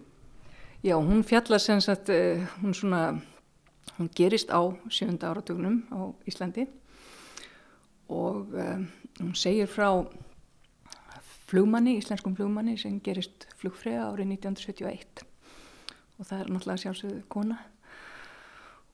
Já, 0.84 0.98
hún 0.98 1.24
fjallar 1.24 1.62
sem 1.64 1.80
sagt 1.84 2.10
uh, 2.12 2.42
hún 2.62 2.74
svona 2.76 3.04
hún 3.98 4.10
gerist 4.16 4.50
á 4.52 4.62
sjönda 4.90 5.30
áratugnum 5.32 5.84
á 5.94 6.12
Íslandi. 6.28 6.68
Og 8.12 8.52
um, 8.52 8.88
hún 9.20 9.36
segir 9.36 9.70
frá 9.72 9.90
flugmanni, 11.50 11.98
íslenskum 12.00 12.36
flugmanni 12.38 12.78
sem 12.80 13.00
gerist 13.04 13.48
flugfrega 13.60 14.10
árið 14.10 14.36
1971 14.38 15.24
og 16.20 16.28
það 16.30 16.40
er 16.40 16.52
náttúrulega 16.54 16.82
sjálfsögðu 16.84 17.22
kona. 17.32 17.58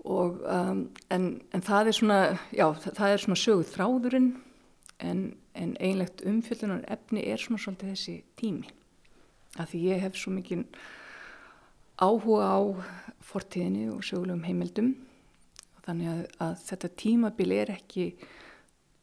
Og, 0.07 0.39
um, 0.47 0.85
en, 1.11 1.25
en 1.53 1.63
það 1.65 1.91
er 1.91 1.97
svona 1.97 2.19
já, 2.55 2.65
það, 2.79 2.93
það 2.95 3.13
er 3.13 3.23
svona 3.23 3.39
söguð 3.41 3.73
þráðurinn 3.73 4.29
en, 5.03 5.23
en 5.59 5.75
einlegt 5.83 6.23
umfjöldunar 6.27 6.85
efni 6.87 7.25
er 7.27 7.41
svona 7.41 7.59
svolítið 7.59 7.91
þessi 7.93 8.15
tími. 8.39 8.71
Af 9.59 9.73
því 9.73 9.83
ég 9.89 10.03
hef 10.05 10.17
svo 10.17 10.33
mikið 10.37 10.63
áhuga 11.99 12.47
á 12.47 12.59
fortíðinni 13.27 13.89
og 13.91 14.05
sögulegum 14.07 14.45
heimildum. 14.47 14.93
Og 15.75 15.83
þannig 15.85 16.13
að, 16.13 16.23
að 16.47 16.55
þetta 16.69 16.93
tímabil 17.03 17.51
er 17.57 17.73
ekki 17.75 18.09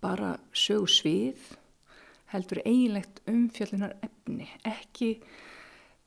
bara 0.01 0.37
sögu 0.57 0.89
svið 0.89 1.53
heldur 2.33 2.63
eiginlegt 2.65 3.21
umfjöldunar 3.31 3.97
efni 4.03 4.49
ekki, 4.67 5.13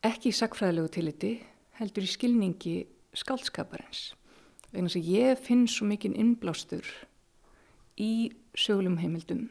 ekki 0.04 0.32
í 0.32 0.40
sakfræðilegu 0.40 0.94
tiliti 0.96 1.36
heldur 1.80 2.06
í 2.06 2.12
skilningi 2.12 2.76
skaldskaparins 3.18 4.10
vegna 4.74 4.92
sem 4.92 5.06
ég 5.06 5.40
finn 5.42 5.68
svo 5.68 5.88
mikinn 5.90 6.18
innblástur 6.18 6.86
í 8.00 8.30
sögulegum 8.58 9.00
heimildum 9.02 9.48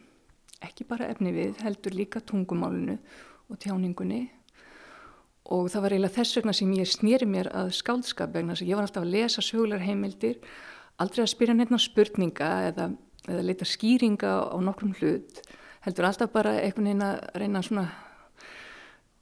ekki 0.65 0.87
bara 0.89 1.09
efni 1.13 1.33
við, 1.35 1.59
heldur 1.63 1.95
líka 1.95 2.23
tungumálunu 2.25 2.99
og 3.49 3.61
tjáningunni. 3.63 4.27
Og 5.55 5.69
það 5.73 5.85
var 5.85 5.95
eiginlega 5.95 6.17
þess 6.19 6.39
vegna 6.39 6.55
sem 6.57 6.73
ég 6.77 6.91
snýri 6.91 7.29
mér 7.29 7.49
að 7.57 7.71
skáldskap 7.79 8.35
vegna 8.35 8.57
sem 8.59 8.69
ég 8.69 8.77
var 8.77 8.85
alltaf 8.85 9.07
að 9.07 9.15
lesa 9.15 9.45
sögulegar 9.45 9.87
heimildir 9.87 10.43
aldrei 11.01 11.23
að 11.25 11.33
spyrja 11.33 11.55
nefna 11.57 11.79
spurninga 11.81 12.51
eða, 12.69 12.91
eða 13.31 13.47
leita 13.47 13.69
skýringa 13.69 14.35
á 14.53 14.57
nokkrum 14.61 14.93
hlut 14.99 15.41
heldur 15.87 16.09
alltaf 16.09 16.33
bara 16.33 16.57
einhvern 16.63 16.91
veginn 16.91 17.07
að 17.07 17.21
reyna 17.39 17.63
svona 17.63 17.87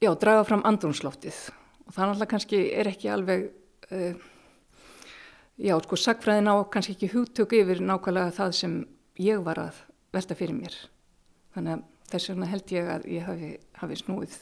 já, 0.01 0.11
draga 0.13 0.43
fram 0.47 0.65
andrumsloftið 0.67 1.43
og 1.87 1.93
það 1.95 2.13
alltaf 2.13 2.33
kannski 2.33 2.63
er 2.77 2.89
ekki 2.91 3.11
alveg 3.13 3.47
uh, 3.91 4.25
Já, 5.57 5.73
sko, 5.81 5.97
sagfræðin 5.97 6.51
á 6.53 6.61
kannski 6.69 6.93
ekki 6.93 7.07
hugtök 7.15 7.55
yfir 7.57 7.79
nákvæmlega 7.81 8.29
það 8.35 8.51
sem 8.53 8.73
ég 9.17 9.39
var 9.41 9.57
að 9.57 9.79
velta 10.13 10.35
fyrir 10.37 10.53
mér. 10.53 10.75
Þannig 11.55 11.73
að 11.73 12.11
þess 12.11 12.29
vegna 12.29 12.49
held 12.51 12.73
ég 12.75 12.89
að 12.93 13.07
ég 13.09 13.25
hafi, 13.25 13.49
hafi 13.79 13.97
snúið 13.97 14.35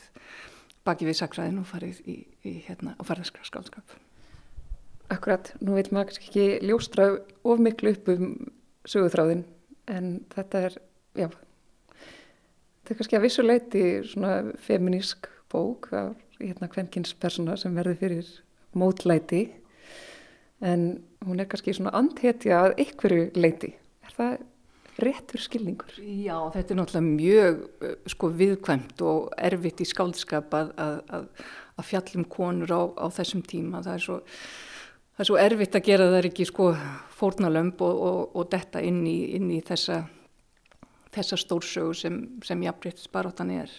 baki 0.83 1.07
við 1.07 1.17
sagfræðin 1.21 1.61
og 1.61 1.69
farið 1.69 2.01
í, 2.03 2.17
í 2.43 2.53
hérna, 2.65 2.97
á 2.99 3.01
farðarskapskap. 3.07 3.95
Akkurat, 5.15 5.53
nú 5.63 5.77
vil 5.77 5.87
maður 5.95 6.11
kannski 6.11 6.27
ekki 6.27 6.67
ljóstra 6.67 7.07
of 7.47 7.63
miklu 7.63 7.95
upp 7.95 8.11
um 8.11 8.27
sögutráðin, 8.83 9.45
en 9.87 10.17
þetta 10.35 10.65
er, 10.67 10.77
já, 11.15 11.29
þetta 12.85 12.93
er 12.93 12.99
kannski 13.01 13.17
að 13.17 13.25
vissuleiti 13.25 13.83
svona 14.05 14.33
feminísk 14.61 15.29
bók 15.49 15.89
af 15.97 16.13
hérna 16.37 16.69
kvenkins 16.69 17.15
persóna 17.17 17.55
sem 17.57 17.73
verður 17.73 17.97
fyrir 17.97 18.27
mótlæti 18.77 19.47
en 20.61 20.83
hún 21.25 21.41
er 21.41 21.49
kannski 21.49 21.73
svona 21.73 21.95
andhetja 21.97 22.59
að 22.67 22.75
einhverju 22.83 23.25
leiti. 23.41 23.71
Er 24.05 24.13
það 24.13 24.35
réttur 25.01 25.41
skilningur? 25.41 25.97
Já, 25.97 26.37
þetta 26.53 26.73
er 26.73 26.79
náttúrulega 26.79 27.07
mjög 27.07 27.59
uh, 27.65 27.95
sko 28.13 28.29
viðkvæmt 28.39 29.03
og 29.09 29.33
erfitt 29.49 29.81
í 29.81 29.89
skáldskap 29.89 30.53
að, 30.55 30.71
að, 30.77 31.27
að 31.75 31.89
fjallum 31.89 32.27
konur 32.31 32.71
á, 32.71 32.81
á 33.01 33.05
þessum 33.17 33.41
tíma. 33.49 33.81
Það 33.85 33.97
er 33.97 34.05
svo, 34.05 34.19
það 35.15 35.25
er 35.25 35.31
svo 35.31 35.39
erfitt 35.41 35.79
að 35.79 35.87
gera 35.89 36.11
það 36.13 36.29
ekki 36.31 36.49
sko 36.51 36.69
fórnalömb 37.17 37.83
og, 37.87 38.03
og, 38.11 38.21
og 38.35 38.51
detta 38.53 38.83
inn 38.83 39.01
í, 39.09 39.17
inn 39.39 39.51
í 39.57 39.59
þessa, 39.65 40.03
þessa 41.15 41.39
stórsögu 41.39 41.95
sem, 41.97 42.19
sem 42.45 42.63
jafnréttis 42.65 43.09
baróttan 43.11 43.53
er. 43.55 43.71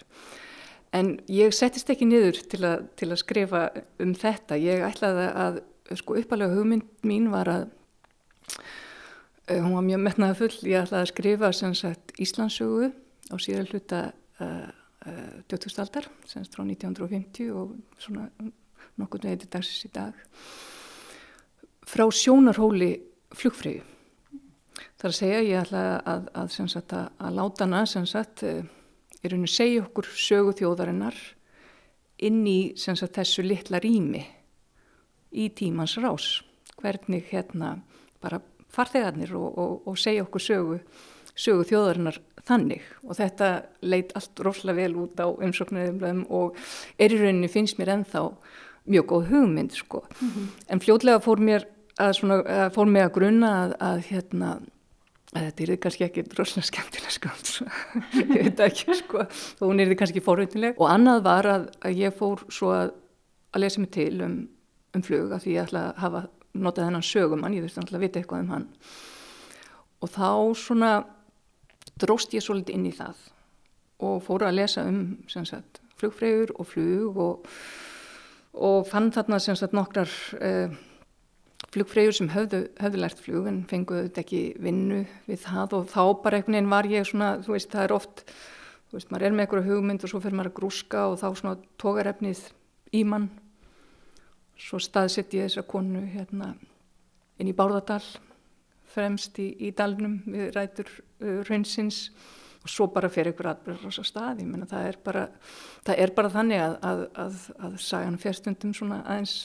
En 0.96 1.16
ég 1.28 1.54
settist 1.54 1.90
ekki 1.92 2.08
niður 2.08 2.40
til 2.50 2.62
að, 2.64 2.86
til 2.96 3.10
að 3.10 3.20
skrifa 3.22 3.62
um 4.02 4.14
þetta. 4.16 4.58
Ég 4.60 4.84
ætlaði 4.86 5.26
að 5.44 5.58
sko 5.98 6.16
uppalega 6.20 6.56
hugmynd 6.56 6.86
mín 7.06 7.28
var 7.30 7.50
að 7.50 7.66
uh, 9.50 9.60
hún 9.60 9.74
var 9.76 9.86
mjög 9.86 10.02
metnaða 10.06 10.38
full, 10.40 10.54
ég 10.66 10.86
ætlaði 10.86 11.02
að 11.04 11.12
skrifa 11.12 11.52
sem 11.54 11.74
sagt 11.78 12.14
Íslandsögu 12.22 12.90
á 13.30 13.34
síðan 13.42 13.68
hluta 13.70 14.00
uh, 14.42 14.70
uh, 15.06 15.36
2000 15.52 15.84
aldar, 15.84 16.08
semst 16.26 16.56
frá 16.56 16.64
1950 16.64 17.52
og 17.54 17.76
svona 18.02 18.30
nokkur 18.96 19.26
neyði 19.26 19.50
dagsins 19.50 19.86
í 19.86 19.92
dag 19.94 20.16
frá 21.86 22.06
sjónarhóli 22.10 22.96
flugfröyu 23.36 23.84
þar 25.00 25.12
að 25.12 25.18
segja 25.18 25.40
ég 25.44 25.62
ætlaði 25.64 25.94
að, 26.12 26.28
að, 26.34 26.52
sagt, 26.56 26.92
að, 26.96 27.08
að 27.18 27.38
láta 27.40 27.66
hana 27.66 27.84
sagt 27.86 28.44
er 28.46 29.34
henni 29.34 29.48
að 29.48 29.56
segja 29.56 29.82
okkur 29.84 30.08
sögu 30.16 30.54
þjóðarinnar 30.60 31.18
inn 32.26 32.44
í 32.48 32.58
sagt, 32.78 33.16
þessu 33.16 33.44
litla 33.44 33.80
rými 33.82 34.22
í 35.36 35.50
tímans 35.56 35.96
rás. 36.00 36.40
Hvernig 36.80 37.28
hérna 37.32 37.76
bara 38.22 38.40
farþegarnir 38.72 39.34
og, 39.36 39.50
og, 39.58 39.74
og 39.88 39.98
segja 40.00 40.24
okkur 40.24 40.42
sögu, 40.42 40.78
sögu 41.36 41.66
þjóðarinnar 41.68 42.20
þannig. 42.46 42.84
Og 43.04 43.18
þetta 43.18 43.50
leit 43.84 44.14
allt 44.16 44.44
rosalega 44.44 44.84
vel 44.84 45.00
út 45.02 45.20
á 45.20 45.28
umsóknaröðumlöðum 45.28 46.24
og 46.36 46.56
er 47.00 47.12
í 47.12 47.20
rauninni 47.20 47.50
finnst 47.52 47.80
mér 47.80 47.96
ennþá 47.98 48.28
mjög 48.86 49.08
góð 49.10 49.32
hugmynd 49.32 49.74
sko. 49.74 50.04
Mm 50.20 50.30
-hmm. 50.30 50.46
en 50.68 50.80
fljótlega 50.80 51.20
fór 51.20 51.40
mér 51.40 51.66
að, 51.98 52.12
svona, 52.20 52.70
fór 52.70 52.86
mér 52.86 53.08
að 53.08 53.14
grunna 53.16 53.50
að, 53.64 53.74
að 53.80 53.98
hérna 54.10 54.50
að 55.36 55.46
þetta 55.46 55.64
er 55.66 55.80
kannski 55.84 56.06
ekki 56.08 56.26
rosalega 56.32 56.70
skemmtilega 56.70 57.14
sko. 57.14 57.68
Ég 58.16 58.48
veit 58.48 58.66
ekki 58.66 58.98
sko. 58.98 59.24
Og 59.60 59.64
hún 59.70 59.84
er 59.84 59.94
kannski 59.98 60.24
forveintileg 60.24 60.80
og 60.80 60.90
annað 60.90 61.24
var 61.28 61.50
að, 61.52 61.70
að 61.84 62.02
ég 62.02 62.16
fór 62.16 62.44
svo 62.48 62.74
að 62.74 62.94
lesa 63.60 63.80
mig 63.80 63.92
til 63.94 64.12
um 64.24 64.36
um 64.96 65.04
flug 65.04 65.32
af 65.32 65.44
því 65.44 65.54
ég 65.56 65.68
ætla 65.68 65.82
að 65.90 66.00
hafa 66.02 66.22
notað 66.56 66.88
hennan 66.88 67.04
sögumann, 67.04 67.54
ég 67.56 67.64
þurfti 67.64 67.82
alltaf 67.82 67.98
að 67.98 68.04
vita 68.04 68.20
eitthvað 68.20 68.44
um 68.44 68.52
hann. 68.54 68.68
Og 70.00 70.12
þá 70.12 70.30
svona 70.60 70.92
dróst 72.00 72.34
ég 72.36 72.44
svolítið 72.44 72.78
inn 72.78 72.88
í 72.88 72.94
það 72.96 73.20
og 74.06 74.22
fóru 74.24 74.48
að 74.48 74.58
lesa 74.58 74.84
um 74.88 75.00
sagt, 75.28 75.80
flugfrægur 76.00 76.52
og 76.56 76.68
flug 76.68 77.20
og, 77.20 77.46
og 78.56 78.88
fann 78.88 79.12
þarna 79.12 79.40
sagt, 79.40 79.76
nokkrar 79.76 80.12
uh, 80.40 80.76
flugfrægur 81.72 82.16
sem 82.16 82.28
höfðu, 82.32 82.62
höfðu 82.80 83.00
lært 83.00 83.22
flug 83.22 83.48
en 83.50 83.62
fenguðu 83.68 84.10
ekki 84.22 84.42
vinnu 84.62 85.02
við 85.26 85.42
það 85.44 85.78
og 85.80 85.88
þá 85.92 86.02
bara 86.22 86.38
einhvern 86.38 86.58
veginn 86.58 86.72
var 86.72 86.88
ég 86.90 87.08
svona, 87.08 87.32
þú 87.44 87.56
veist, 87.56 87.72
það 87.72 87.86
er 87.86 87.96
oft 87.96 88.22
þú 88.90 88.98
veist, 88.98 89.10
maður 89.10 89.26
er 89.26 89.34
með 89.34 89.46
einhverju 89.46 89.66
hugmynd 89.70 90.06
og 90.06 90.12
svo 90.12 90.22
fyrir 90.22 90.38
maður 90.38 90.52
að 90.52 90.58
grúska 90.60 91.02
og 91.10 91.18
þá 91.20 91.26
svona 91.40 91.56
tógarefnið 91.82 92.44
í 92.96 93.02
mann. 93.08 93.28
Svo 94.56 94.80
staðsett 94.80 95.34
ég 95.36 95.48
þessa 95.48 95.66
konu 95.68 96.04
hérna 96.14 96.54
inn 97.36 97.50
í 97.50 97.56
Bárðardal 97.56 98.02
fremst 98.94 99.36
í, 99.42 99.50
í 99.66 99.72
dalnum 99.76 100.20
við 100.24 100.52
rætur 100.56 100.88
uh, 100.88 101.42
raunsins 101.48 102.06
og 102.62 102.72
svo 102.72 102.88
bara 102.90 103.10
fyrir 103.12 103.34
ykkur 103.34 103.50
aðbyrður 103.50 103.84
á 103.84 103.88
þessu 103.90 104.04
staði 104.08 104.46
menna 104.48 104.66
það 104.70 104.88
er 104.88 105.00
bara, 105.04 105.24
það 105.86 106.00
er 106.02 106.12
bara 106.16 106.32
þannig 106.32 106.62
að, 106.62 106.76
að, 106.88 107.02
að, 107.24 107.42
að 107.68 107.76
sagan 107.84 108.20
fjärstundum 108.22 108.72
svona 108.74 109.02
aðeins, 109.04 109.36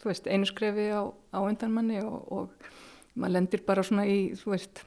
þú 0.00 0.10
veist, 0.10 0.26
einu 0.28 0.48
skrefi 0.48 0.88
á, 0.90 1.02
á 1.10 1.38
undanmanni 1.42 2.00
og, 2.04 2.18
og 2.32 3.14
maður 3.14 3.36
lendir 3.36 3.64
bara 3.66 3.84
svona 3.86 4.06
í, 4.10 4.34
þú 4.38 4.54
veist 4.54 4.82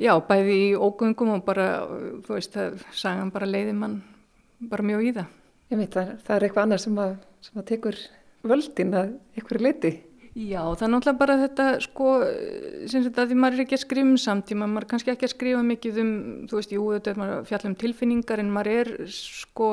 já, 0.00 0.12
bæði 0.28 0.58
í 0.66 0.68
ógöngum 0.76 1.36
og 1.38 1.46
bara, 1.46 1.70
þú 2.26 2.36
veist, 2.36 2.56
það 2.56 2.82
sagan 2.92 3.32
bara 3.34 3.48
leiði 3.48 3.76
mann 3.76 4.02
bara 4.70 4.84
mjög 4.86 5.02
í 5.04 5.14
það. 5.16 5.32
Ég 5.66 5.80
veit, 5.80 5.92
það, 5.92 6.12
það 6.24 6.36
er 6.36 6.44
eitthvað 6.46 6.66
annað 6.66 6.82
sem 6.84 7.00
að, 7.02 7.14
sem 7.44 7.60
að 7.60 7.68
tekur 7.72 8.02
völdin 8.46 8.94
að 8.96 9.16
ykkur 9.40 9.64
leiti 9.64 9.96
Já, 10.36 10.60
það 10.76 10.82
er 10.84 10.90
náttúrulega 10.92 11.16
bara 11.16 11.34
þetta 11.40 11.66
sko, 11.80 12.06
sem 12.92 13.04
þetta 13.06 13.24
því 13.24 13.36
maður 13.40 13.54
er 13.56 13.62
ekki 13.62 13.76
að 13.78 13.82
skrifa 13.86 14.04
um 14.04 14.18
samtíma, 14.20 14.66
maður 14.68 14.84
er 14.84 14.90
kannski 14.90 15.12
ekki 15.14 15.24
að 15.24 15.32
skrifa 15.32 15.62
mikið 15.64 16.00
um, 16.02 16.10
þú 16.50 16.58
veist, 16.58 16.74
jú, 16.76 16.82
þetta 16.92 17.12
er 17.12 17.20
maður 17.22 17.38
að 17.38 17.46
fjalla 17.48 17.70
um 17.70 17.76
tilfinningar 17.80 18.42
en 18.42 18.50
maður 18.52 18.70
er 18.74 18.90
sko 19.16 19.70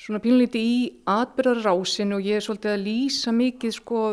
svona 0.00 0.20
pínleiti 0.22 0.60
í 0.64 0.76
atbyrðarrásin 1.10 2.16
og 2.16 2.24
ég 2.24 2.40
er 2.40 2.44
svolítið 2.44 2.74
að 2.74 2.84
lýsa 2.86 3.34
mikið 3.36 3.76
sko 3.76 4.04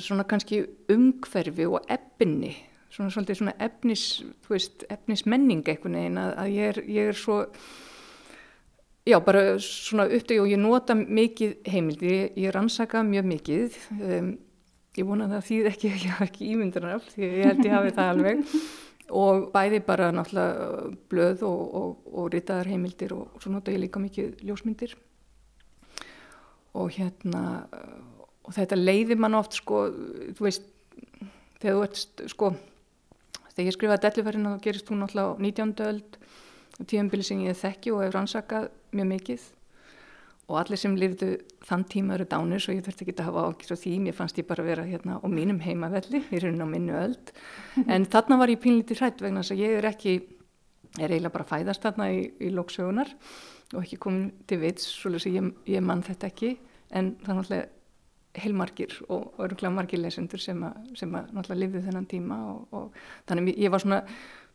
svona 0.00 0.26
kannski 0.28 0.62
umhverfi 0.92 1.68
og 1.68 1.86
efni, 1.92 2.54
svona 2.92 3.12
svolítið 3.12 3.40
svona 3.42 3.56
efnis, 3.62 4.06
þú 4.44 4.56
veist, 4.56 4.84
efnismenning 4.92 5.64
eitthvað 5.68 5.96
neina 5.98 6.28
að 6.40 6.54
ég 6.56 6.72
er, 6.72 6.84
ég 6.88 7.12
er 7.12 7.18
svo 7.18 7.44
Já, 9.02 9.16
bara 9.18 9.56
svona 9.58 10.04
uppdegi 10.06 10.38
og 10.38 10.46
ég 10.46 10.60
nota 10.62 10.94
mikið 10.94 11.56
heimildi, 11.66 12.10
ég, 12.12 12.36
ég 12.38 12.52
rannsaka 12.54 13.00
mjög 13.02 13.24
mikið, 13.32 13.78
um, 13.98 14.28
ég 14.94 15.08
vona 15.08 15.26
það 15.32 15.48
þýð 15.48 15.68
ekki 15.72 15.90
ég 15.90 16.04
hafa 16.12 16.28
ekki 16.28 16.50
ímyndunar 16.52 17.02
því 17.08 17.24
ég 17.26 17.48
held 17.48 17.66
ég 17.66 17.74
hafi 17.74 17.94
það 17.96 18.12
alveg 18.12 18.44
og 19.12 19.48
bæði 19.52 19.82
bara 19.84 20.10
náttúrulega 20.14 20.92
blöð 21.12 21.44
og, 21.48 21.62
og, 21.78 22.12
og 22.12 22.28
ritaðar 22.32 22.70
heimildir 22.72 23.12
og 23.16 23.40
svo 23.42 23.52
nota 23.52 23.72
ég 23.74 23.82
líka 23.84 24.00
mikið 24.00 24.44
ljósmyndir 24.48 24.94
og 26.80 26.92
hérna 26.96 27.66
og 28.42 28.54
þetta 28.56 28.78
leiðir 28.78 29.20
mann 29.20 29.36
oft 29.38 29.54
sko, 29.58 29.84
þú 30.34 30.46
veist, 30.46 30.64
þegar 31.62 31.76
þú 31.76 31.82
ert 31.86 32.22
sko, 32.32 32.52
þegar 33.52 33.68
ég 33.68 33.76
skrifaði 33.76 34.04
Delliferðina 34.06 34.54
þá 34.56 34.64
gerist 34.64 34.90
hún 34.90 35.04
náttúrulega 35.04 35.36
á 35.36 35.42
19. 35.46 35.74
öld 35.90 36.18
tíumbili 36.88 37.26
sem 37.26 37.42
ég 37.44 37.58
þekki 37.58 37.92
og 37.94 38.02
hef 38.06 38.14
rannsakað 38.16 38.70
mjög 38.96 39.10
mikið 39.12 39.44
og 40.50 40.58
allir 40.58 40.80
sem 40.80 40.94
lifðu 40.98 41.30
þann 41.64 41.84
tíma 41.88 42.16
eru 42.16 42.26
dánir 42.28 42.62
svo 42.62 42.74
ég 42.74 42.84
þurfti 42.84 43.06
ekki 43.06 43.14
að 43.20 43.28
hafa 43.28 43.44
ákist 43.52 43.74
á 43.74 43.76
því. 43.78 43.92
Mér 44.04 44.16
fannst 44.18 44.40
ég 44.40 44.48
bara 44.48 44.64
vera 44.66 44.84
hérna 44.86 45.18
á 45.22 45.26
mínum 45.30 45.60
heimavelli 45.62 46.22
í 46.28 46.40
rauninu 46.42 46.66
á 46.66 46.74
minnu 46.74 46.96
öld. 46.98 47.32
En 47.86 48.06
þarna 48.10 48.40
var 48.42 48.52
ég 48.52 48.62
pínlítið 48.62 49.02
hrætt 49.02 49.22
vegna 49.22 49.44
þess 49.44 49.54
að 49.54 49.62
ég 49.62 49.76
er 49.78 49.88
ekki 49.92 50.16
er 50.98 51.12
eiginlega 51.12 51.36
bara 51.36 51.48
fæðast 51.48 51.86
þarna 51.86 52.10
í, 52.12 52.24
í 52.42 52.50
lóksögunar 52.52 53.12
og 53.72 53.78
ekki 53.84 54.00
komin 54.02 54.26
til 54.50 54.58
vits 54.60 54.90
svolítið 54.98 55.24
sem 55.24 55.38
ég, 55.38 55.54
ég 55.78 55.86
mann 55.86 56.04
þetta 56.04 56.28
ekki. 56.28 56.56
En 56.92 57.14
það 57.22 57.32
er 57.32 57.38
náttúrulega 57.38 57.70
heilmargir 58.42 58.94
og 59.12 59.40
öruglega 59.44 59.72
margir 59.72 60.00
lesendur 60.00 60.40
sem 60.40 60.60
að, 60.64 60.92
sem 60.98 61.14
að 61.14 61.32
náttúrulega 61.36 61.62
lifðu 61.62 61.82
þennan 61.86 62.08
tíma 62.08 62.38
og, 62.50 62.62
og 62.72 63.00
þannig 63.28 63.58
ég 63.60 63.72
var 63.72 63.84
svona 63.84 64.02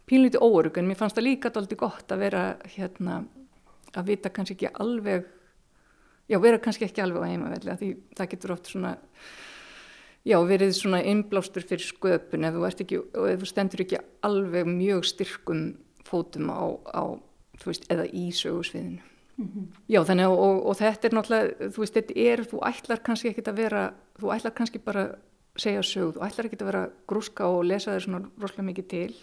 pínlítið 0.10 0.44
óörug 0.44 0.80
en 0.80 0.88
mér 0.90 1.00
fannst 1.00 1.18
það 1.18 1.28
líka 1.28 1.52
doldið 1.54 1.82
gott 1.82 2.14
að 2.14 2.24
vera 2.26 2.44
hérna 2.74 3.20
að 3.98 4.10
vita 4.12 4.32
kannski 4.34 4.58
ekki 4.58 4.72
alveg 4.82 5.28
já 6.28 6.40
vera 6.42 6.60
kannski 6.60 6.88
ekki 6.88 7.04
alveg 7.04 7.24
á 7.24 7.32
heimavelli 7.32 7.78
því 7.82 7.92
það 8.18 8.32
getur 8.34 8.56
oft 8.56 8.72
svona 8.72 8.96
já 10.28 10.38
verið 10.44 10.74
svona 10.76 11.02
innblástur 11.08 11.66
fyrir 11.66 11.86
sköpun 11.86 12.48
ef 12.48 12.56
þú, 12.56 12.66
ekki, 12.70 13.02
ef 13.32 13.44
þú 13.44 13.52
stendur 13.52 13.84
ekki 13.86 14.02
alveg 14.28 14.68
mjög 14.70 15.06
styrkum 15.08 15.62
fótum 16.08 16.52
á, 16.52 16.64
á 16.92 17.04
veist, 17.66 17.88
eða 17.92 18.08
í 18.12 18.28
sögursviðinu 18.36 19.00
mm 19.38 19.48
-hmm. 19.48 19.66
já 19.88 20.04
þannig 20.04 20.28
og, 20.28 20.40
og, 20.40 20.66
og 20.66 20.76
þetta 20.78 21.08
er 21.08 21.14
náttúrulega 21.14 21.72
þú 21.72 21.80
veist 21.80 21.94
þetta 21.94 22.14
er, 22.16 22.40
þú 22.52 22.58
ætlar 22.72 23.04
kannski 23.04 23.30
ekki 23.30 23.48
að 23.48 23.58
vera 23.64 23.94
þú 24.20 24.36
ætlar 24.36 24.54
kannski 24.54 24.80
bara 24.80 25.16
segja 25.58 25.82
sög, 25.82 26.14
þú 26.16 26.22
ætlar 26.26 26.46
ekki 26.46 26.62
að 26.62 26.72
vera 26.72 26.90
grúska 27.08 27.48
og 27.48 27.66
lesa 27.66 27.92
þér 27.96 28.04
svona 28.04 28.30
rosalega 28.38 28.70
mikið 28.70 28.88
til 28.88 29.16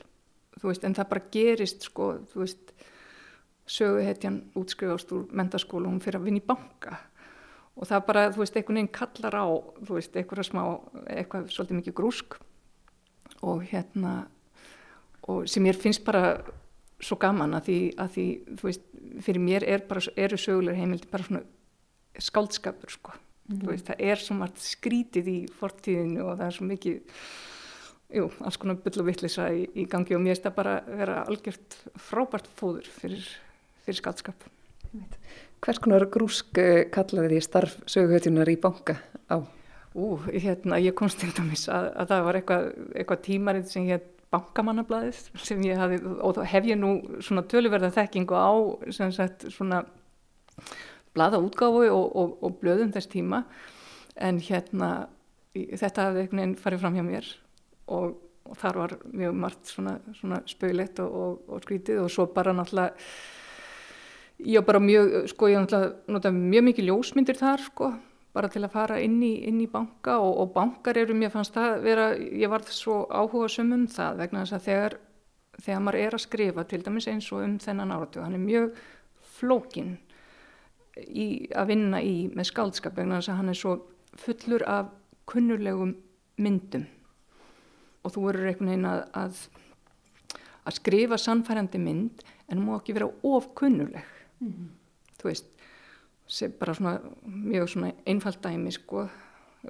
þú 0.60 0.68
veist, 0.70 0.84
en 0.84 0.94
það 0.94 1.08
bara 1.08 1.28
gerist 1.32 1.82
sko, 1.82 2.18
þú 2.32 2.40
veist 2.40 2.74
söguhetjan 3.66 4.42
útskrifast 4.58 5.12
úr 5.12 5.26
mentaskólu 5.32 5.88
og 5.88 5.94
hún 5.94 6.02
fyrir 6.04 6.20
að 6.20 6.28
vinna 6.28 6.42
í 6.42 6.46
banka. 6.46 6.98
Og 7.74 7.88
það 7.90 8.06
bara, 8.06 8.26
þú 8.30 8.42
veist, 8.42 8.56
einhvern 8.56 8.78
veginn 8.78 8.92
kallar 8.94 9.34
á 9.34 9.46
þú 9.80 9.96
veist, 9.96 10.16
eitthvað 10.16 10.46
smá, 10.46 10.62
eitthvað 11.10 11.48
svolítið 11.50 11.80
mikið 11.80 11.96
grúsk. 11.98 12.36
Og 13.42 13.64
hérna 13.70 14.14
og 15.28 15.48
sem 15.48 15.64
ég 15.66 15.80
finnst 15.80 16.04
bara 16.04 16.36
svo 17.02 17.16
gaman 17.20 17.56
að 17.56 17.68
því, 17.68 17.78
að 18.00 18.12
því 18.14 18.26
þú 18.58 18.68
veist, 18.68 18.84
fyrir 19.24 19.42
mér 19.42 19.66
er 19.66 19.84
bara, 19.88 20.02
eru 20.16 20.38
sögulegur 20.40 20.78
heimildi 20.78 21.10
bara 21.10 21.26
svona 21.26 21.42
skáldskapur 22.20 22.90
sko, 22.90 23.12
mm 23.12 23.56
-hmm. 23.56 23.60
þú 23.62 23.70
veist, 23.70 23.86
það 23.86 24.00
er 24.10 24.16
svo 24.16 24.34
margt 24.34 24.58
skrítið 24.58 25.28
í 25.28 25.38
fortíðinu 25.58 26.22
og 26.22 26.38
það 26.38 26.46
er 26.46 26.52
svo 26.52 26.66
mikið 26.66 27.02
jú, 28.14 28.30
alls 28.40 28.56
konar 28.56 28.76
byll 28.76 29.00
og 29.00 29.06
vittlisa 29.06 29.48
í, 29.50 29.66
í 29.74 29.86
gangi. 29.90 30.14
Og 30.14 30.20
mér 30.20 30.34
finnst 30.34 30.46
það 30.46 30.54
bara 30.54 30.74
vera 30.86 31.24
algjört 31.24 31.76
frábært 31.96 32.46
fóður 32.46 32.86
fyrir, 32.86 33.26
fyrir 33.84 34.00
skaldskap. 34.00 34.48
Hvers 35.64 35.80
konar 35.82 36.06
grúsk 36.12 36.58
eh, 36.60 36.86
kallaði 36.92 37.34
því 37.34 37.44
starf 37.44 37.76
söguhötunar 37.90 38.50
í 38.52 38.56
banka 38.60 38.98
á? 39.32 39.40
Ú, 39.94 40.16
hérna, 40.26 40.80
ég 40.82 40.96
komst 40.98 41.20
til 41.22 41.30
dæmis 41.36 41.68
að, 41.70 41.92
að 42.02 42.10
það 42.10 42.24
var 42.26 42.38
eitthvað, 42.40 42.64
eitthvað 42.98 43.22
tímarið 43.28 43.68
sem 43.70 43.86
ég 43.88 44.10
bankamannablaðið 44.34 45.20
sem 45.38 45.62
ég 45.66 45.78
hafi, 45.78 46.00
og 46.02 46.34
þá 46.36 46.42
hef 46.50 46.66
ég 46.68 46.80
nú 46.80 46.90
svona 47.22 47.44
töluverða 47.50 47.92
þekkingu 47.94 48.34
á 48.34 48.52
sem 48.96 49.12
sagt 49.14 49.46
svona 49.54 49.84
blaða 51.14 51.40
útgáfu 51.42 51.86
og, 51.86 52.08
og, 52.10 52.34
og 52.42 52.58
blöðum 52.60 52.92
þess 52.94 53.10
tíma 53.12 53.44
en 54.14 54.40
hérna 54.42 54.90
þetta 55.54 56.08
hafði 56.08 56.24
einhvern 56.24 56.40
veginn 56.40 56.58
farið 56.64 56.82
fram 56.82 56.98
hjá 56.98 57.04
mér 57.06 57.30
og, 57.94 58.18
og 58.48 58.58
þar 58.58 58.80
var 58.82 58.96
mjög 59.12 59.38
margt 59.44 59.70
svona, 59.70 59.94
svona 60.18 60.42
og, 61.06 61.46
og 61.46 61.64
skrítið 61.64 62.02
og 62.02 62.12
svo 62.12 62.26
bara 62.34 62.54
náttúrulega 62.56 62.94
ég 64.38 64.64
bara 64.66 64.80
mjög, 64.82 65.28
sko 65.30 65.48
ég 65.52 65.62
náttúrulega 65.62 66.34
mjög 66.34 66.68
mikið 66.70 66.90
ljósmyndir 66.90 67.38
þar 67.38 67.64
sko 67.64 67.92
bara 68.34 68.50
til 68.50 68.64
að 68.66 68.72
fara 68.74 68.98
inn 69.02 69.20
í, 69.22 69.34
inn 69.46 69.60
í 69.62 69.68
banka 69.70 70.16
og 70.18 70.50
bankar 70.56 70.98
eru 70.98 71.14
mér 71.14 71.30
fannst 71.30 71.54
það 71.54 71.76
vera, 71.84 72.06
ég 72.18 72.50
var 72.50 72.64
svo 72.66 73.04
áhuga 73.06 73.50
sömum 73.52 73.86
það 73.90 74.24
vegna 74.24 74.42
þess 74.42 74.56
að 74.56 74.64
þegar, 74.66 74.96
þegar 75.60 75.84
maður 75.86 76.00
er 76.00 76.16
að 76.16 76.24
skrifa 76.24 76.64
til 76.66 76.80
dæmis 76.82 77.08
eins 77.12 77.30
og 77.30 77.44
um 77.44 77.54
þennan 77.62 77.94
áratu, 77.94 78.24
hann 78.24 78.34
er 78.34 78.42
mjög 78.42 78.80
flókin 79.36 79.92
í, 80.98 81.46
að 81.54 81.70
vinna 81.70 82.02
í 82.02 82.16
með 82.34 82.50
skaldskap 82.50 82.98
vegna 82.98 83.20
þess 83.20 83.30
að 83.30 83.38
hann 83.40 83.52
er 83.54 83.60
svo 83.60 83.76
fullur 84.18 84.66
af 84.70 84.90
kunnulegum 85.30 85.94
myndum. 86.42 86.88
Og 88.04 88.12
þú 88.12 88.26
verður 88.26 88.50
einhvern 88.50 88.72
veginn 88.72 88.90
að, 88.90 89.04
að, 89.16 89.38
að 90.66 90.76
skrifa 90.80 91.18
sannfærandi 91.22 91.80
mynd 91.80 92.26
en 92.50 92.58
þú 92.58 92.66
má 92.66 92.74
ekki 92.76 92.98
vera 92.98 93.12
ofkunnuleg 93.30 94.10
mm 94.40 94.48
-hmm. 94.48 94.68
þú 95.18 95.30
veist 95.30 95.46
sem 96.26 96.52
bara 96.58 96.74
svona 96.74 97.00
mjög 97.26 97.68
svona 97.68 97.92
einfalt 98.06 98.42
dæmi 98.42 98.72
sko 98.72 99.08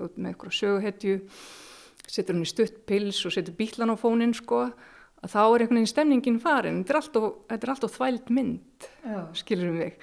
út 0.00 0.16
með 0.16 0.29
eitthvað 0.29 0.59
söguhetju 0.59 1.20
setur 2.07 2.35
hann 2.35 2.42
í 2.42 2.48
stutt 2.48 2.87
pils 2.87 3.27
og 3.27 3.33
setur 3.33 3.55
bílan 3.55 3.90
á 3.90 3.96
fónin 3.96 4.35
sko 4.35 4.70
að 5.24 5.33
þá 5.33 5.40
er 5.40 5.62
einhvern 5.64 5.79
veginn 5.79 5.92
stemningin 5.92 6.40
farin 6.42 6.81
þetta 6.85 6.94
er 6.94 7.00
alltaf, 7.00 7.29
þetta 7.48 7.66
er 7.66 7.72
alltaf 7.74 7.94
þvælt 7.96 8.31
mynd 8.31 8.88
Já. 9.05 9.20
skilur 9.40 9.70
um 9.70 9.79
mig 9.79 9.98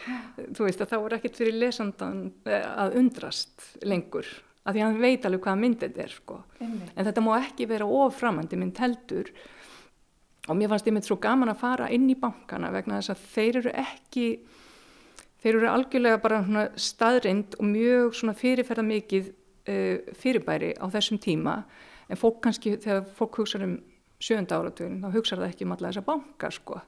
þú 0.55 0.65
veist 0.65 0.81
að 0.81 0.93
þá 0.93 0.97
er 0.99 1.17
ekkert 1.17 1.41
fyrir 1.41 1.59
lesandan 1.61 2.23
eh, 2.45 2.65
að 2.65 2.97
undrast 3.01 3.67
lengur 3.83 4.27
af 4.61 4.75
því 4.75 4.81
að 4.81 4.87
hann 4.87 5.01
veit 5.01 5.25
alveg 5.25 5.45
hvaða 5.45 5.61
mynd 5.61 5.79
þetta 5.81 6.03
er 6.03 6.13
sko. 6.13 6.37
en 6.61 7.05
þetta 7.05 7.25
má 7.25 7.31
ekki 7.39 7.69
vera 7.69 7.85
oframandi 7.85 8.59
mynd 8.61 8.81
heldur 8.81 9.31
og 10.49 10.57
mér 10.57 10.71
fannst 10.71 10.87
ég 10.89 10.95
með 10.95 11.09
svo 11.09 11.19
gaman 11.21 11.51
að 11.53 11.61
fara 11.61 11.89
inn 11.93 12.09
í 12.09 12.17
bankana 12.17 12.71
vegna 12.73 12.97
þess 12.99 13.13
að 13.13 13.25
þeir 13.35 13.59
eru 13.61 13.75
ekki 13.83 14.25
þeir 15.41 15.55
eru 15.57 15.69
algjörlega 15.69 16.21
bara 16.21 16.65
staðrind 16.79 17.57
og 17.59 17.69
mjög 17.69 18.17
fyrirferða 18.37 18.85
mikið 18.85 19.29
uh, 19.31 20.11
fyrirbæri 20.17 20.73
á 20.77 20.85
þessum 20.93 21.21
tíma. 21.21 21.61
En 22.11 22.19
fólk 22.19 22.41
kannski, 22.43 22.75
þegar 22.81 23.05
fólk 23.17 23.39
hugsa 23.41 23.61
um 23.63 23.77
sjönda 24.21 24.59
áratugin, 24.59 24.99
þá 25.01 25.15
hugsa 25.15 25.39
það 25.39 25.47
ekki 25.47 25.65
um 25.65 25.73
alla 25.75 25.89
þessa 25.89 26.05
banka 26.05 26.51
sko. 26.53 26.81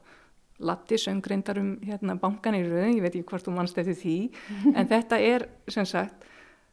Latti 0.64 0.98
söngreindar 1.00 1.58
um 1.58 1.72
hérna, 1.82 2.14
bankan 2.20 2.54
í 2.54 2.62
rauðin, 2.62 2.98
ég 3.00 3.02
veit 3.02 3.16
ekki 3.16 3.26
hvort 3.32 3.46
þú 3.46 3.56
mannst 3.56 3.80
eftir 3.80 3.98
því, 3.98 4.18
en 4.78 4.90
þetta 4.90 5.18
er 5.18 5.48
sem 5.72 5.88
sagt, 5.88 6.28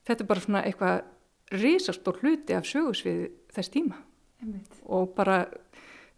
þetta 0.06 0.26
er 0.26 0.30
bara 0.30 0.46
svona 0.46 0.64
eitthvað 0.68 1.02
risastór 1.52 2.22
hluti 2.22 2.56
af 2.56 2.70
sögusvið 2.70 3.26
þess 3.56 3.74
tíma. 3.74 3.98
Einmitt. 4.42 4.78
og 4.90 5.12
bara, 5.14 5.44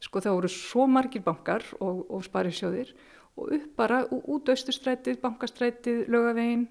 sko 0.03 0.21
það 0.23 0.37
voru 0.37 0.51
svo 0.51 0.87
margir 0.89 1.23
bankar 1.25 1.65
og, 1.79 2.03
og 2.11 2.23
sparisjóðir 2.25 2.91
og 3.39 3.53
upp 3.55 3.69
bara 3.79 4.03
út 4.11 4.49
austustrætið, 4.53 5.17
bankastrætið, 5.23 6.03
lögavegin, 6.11 6.67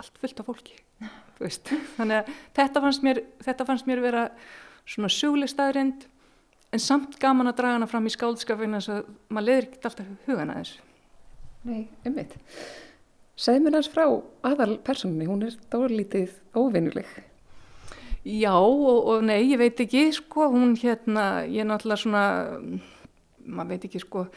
allt 0.00 0.20
fullt 0.22 0.40
af 0.40 0.48
fólki, 0.48 0.78
þú 1.36 1.44
veist, 1.44 1.72
þannig 1.98 2.22
að 2.22 2.30
þetta 2.58 2.84
fannst 2.86 3.04
mér, 3.06 3.20
þetta 3.44 3.68
fannst 3.68 3.90
mér 3.90 4.04
vera 4.04 4.28
svona 4.86 5.10
söguleg 5.12 5.52
staðrind 5.52 6.06
en 6.72 6.80
samt 6.80 7.18
gaman 7.20 7.50
að 7.50 7.58
draga 7.60 7.80
hana 7.80 7.90
fram 7.90 8.08
í 8.08 8.14
skáldskapinu 8.14 8.80
þess 8.80 8.94
að 8.94 9.10
maður 9.28 9.48
leður 9.50 9.68
ekki 9.68 9.90
alltaf 9.90 10.14
hugana 10.28 10.56
þessu. 10.62 10.88
Nei, 11.68 11.82
ummitt. 12.08 12.38
Segð 13.38 13.66
mér 13.66 13.76
næst 13.76 13.92
frá 13.92 14.06
aðal 14.48 14.78
persónunni, 14.84 15.28
hún 15.28 15.44
er 15.46 15.58
dálítið 15.72 16.34
óvinnuleg. 16.56 17.12
Já 18.22 18.54
og, 18.54 19.06
og 19.10 19.24
nei, 19.26 19.40
ég 19.50 19.58
veit 19.58 19.80
ekki, 19.82 20.04
sko, 20.14 20.46
hún 20.52 20.76
hérna, 20.78 21.42
ég 21.50 21.64
er 21.64 21.66
náttúrulega 21.66 22.02
svona, 22.04 22.26
maður 23.42 23.72
veit 23.72 23.86
ekki, 23.88 24.02
sko, 24.04 24.28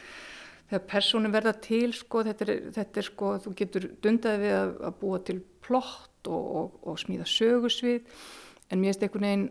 þegar 0.72 0.88
persónum 0.90 1.36
verða 1.36 1.54
til, 1.62 1.92
sko, 1.94 2.24
þetta 2.26 2.48
er, 2.48 2.64
þetta 2.80 3.02
er 3.02 3.08
sko, 3.12 3.36
þú 3.44 3.54
getur 3.60 3.86
dundaði 4.02 4.42
við 4.42 4.56
að, 4.58 4.74
að 4.90 4.98
búa 5.04 5.22
til 5.28 5.38
plott 5.66 6.32
og, 6.34 6.50
og, 6.62 6.82
og 6.82 6.98
smíða 7.04 7.30
sögusvið, 7.30 8.26
en 8.74 8.82
mér 8.82 8.96
erst 8.96 9.06
einhvern 9.06 9.30
veginn 9.30 9.48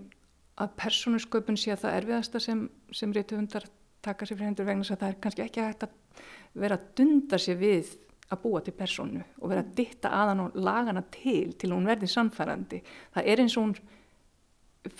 að 0.64 0.74
persónusköpun 0.82 1.58
sé 1.58 1.74
að 1.74 1.84
það 1.84 1.96
erfiðasta 2.00 2.42
sem, 2.42 2.66
sem 2.94 3.14
reytuhundar 3.14 3.66
taka 4.04 4.26
sér 4.26 4.38
fyrir 4.38 4.50
hendur 4.50 4.66
vegna 4.68 4.84
þess 4.84 4.94
að 4.94 5.02
það 5.02 5.12
er 5.12 5.20
kannski 5.22 5.44
ekki 5.44 5.64
hægt 5.64 5.86
að 5.86 6.24
vera 6.64 6.78
að 6.78 6.88
dunda 6.98 7.40
sér 7.40 7.58
við 7.58 7.94
að 8.32 8.40
búa 8.44 8.60
til 8.64 8.74
persónu 8.76 9.22
og 9.40 9.50
vera 9.50 9.64
að 9.64 9.74
ditta 9.78 10.12
aðan 10.14 10.44
og 10.44 10.56
lagana 10.58 11.02
til 11.14 11.54
til 11.58 11.72
hún 11.72 11.88
verði 11.88 12.08
samfærandi. 12.10 12.80
Það 13.14 13.30
er 13.30 13.42
eins 13.42 13.56
og 13.58 13.66
hún 13.66 13.74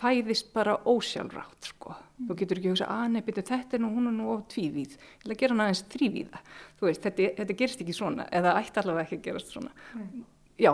fæðist 0.01 0.53
bara 0.55 0.77
ósjálfrátt 0.88 1.70
sko. 1.70 1.94
Mm. 1.94 2.29
Þú 2.29 2.37
getur 2.40 2.61
ekki 2.61 2.70
að 2.70 2.75
hugsa 2.75 2.90
að 2.94 3.09
nefnir 3.14 3.49
þetta 3.51 3.77
er 3.77 3.83
nú 3.83 3.90
hún 3.94 4.11
er 4.11 4.16
nú 4.16 4.31
of 4.33 4.47
tvívíð. 4.53 4.94
Ég 4.94 5.25
vil 5.25 5.35
að 5.35 5.40
gera 5.42 5.55
hann 5.55 5.64
aðeins 5.64 5.85
þrývíða. 5.94 6.44
Þetta, 6.81 7.29
þetta 7.40 7.59
gerst 7.59 7.83
ekki 7.85 7.97
svona 7.97 8.29
eða 8.33 8.57
ætti 8.61 8.81
allavega 8.81 9.07
ekki 9.09 9.20
að 9.20 9.27
gerast 9.29 9.53
svona. 9.53 9.75
Mm. 9.94 10.25
Já, 10.59 10.73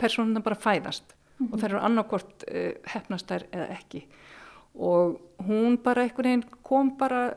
persónuna 0.00 0.40
bara 0.40 0.56
fæðast 0.56 1.14
mm 1.38 1.46
-hmm. 1.46 1.52
og 1.52 1.60
þær 1.60 1.68
eru 1.68 1.80
annarkort 1.84 2.44
uh, 2.48 2.56
eh, 2.56 2.74
hefnastær 2.84 3.44
eða 3.52 3.68
ekki 3.76 4.06
og 4.74 5.20
hún 5.46 5.78
bara 5.82 6.02
einhvern 6.02 6.24
veginn 6.24 6.62
kom 6.62 6.96
bara 6.98 7.34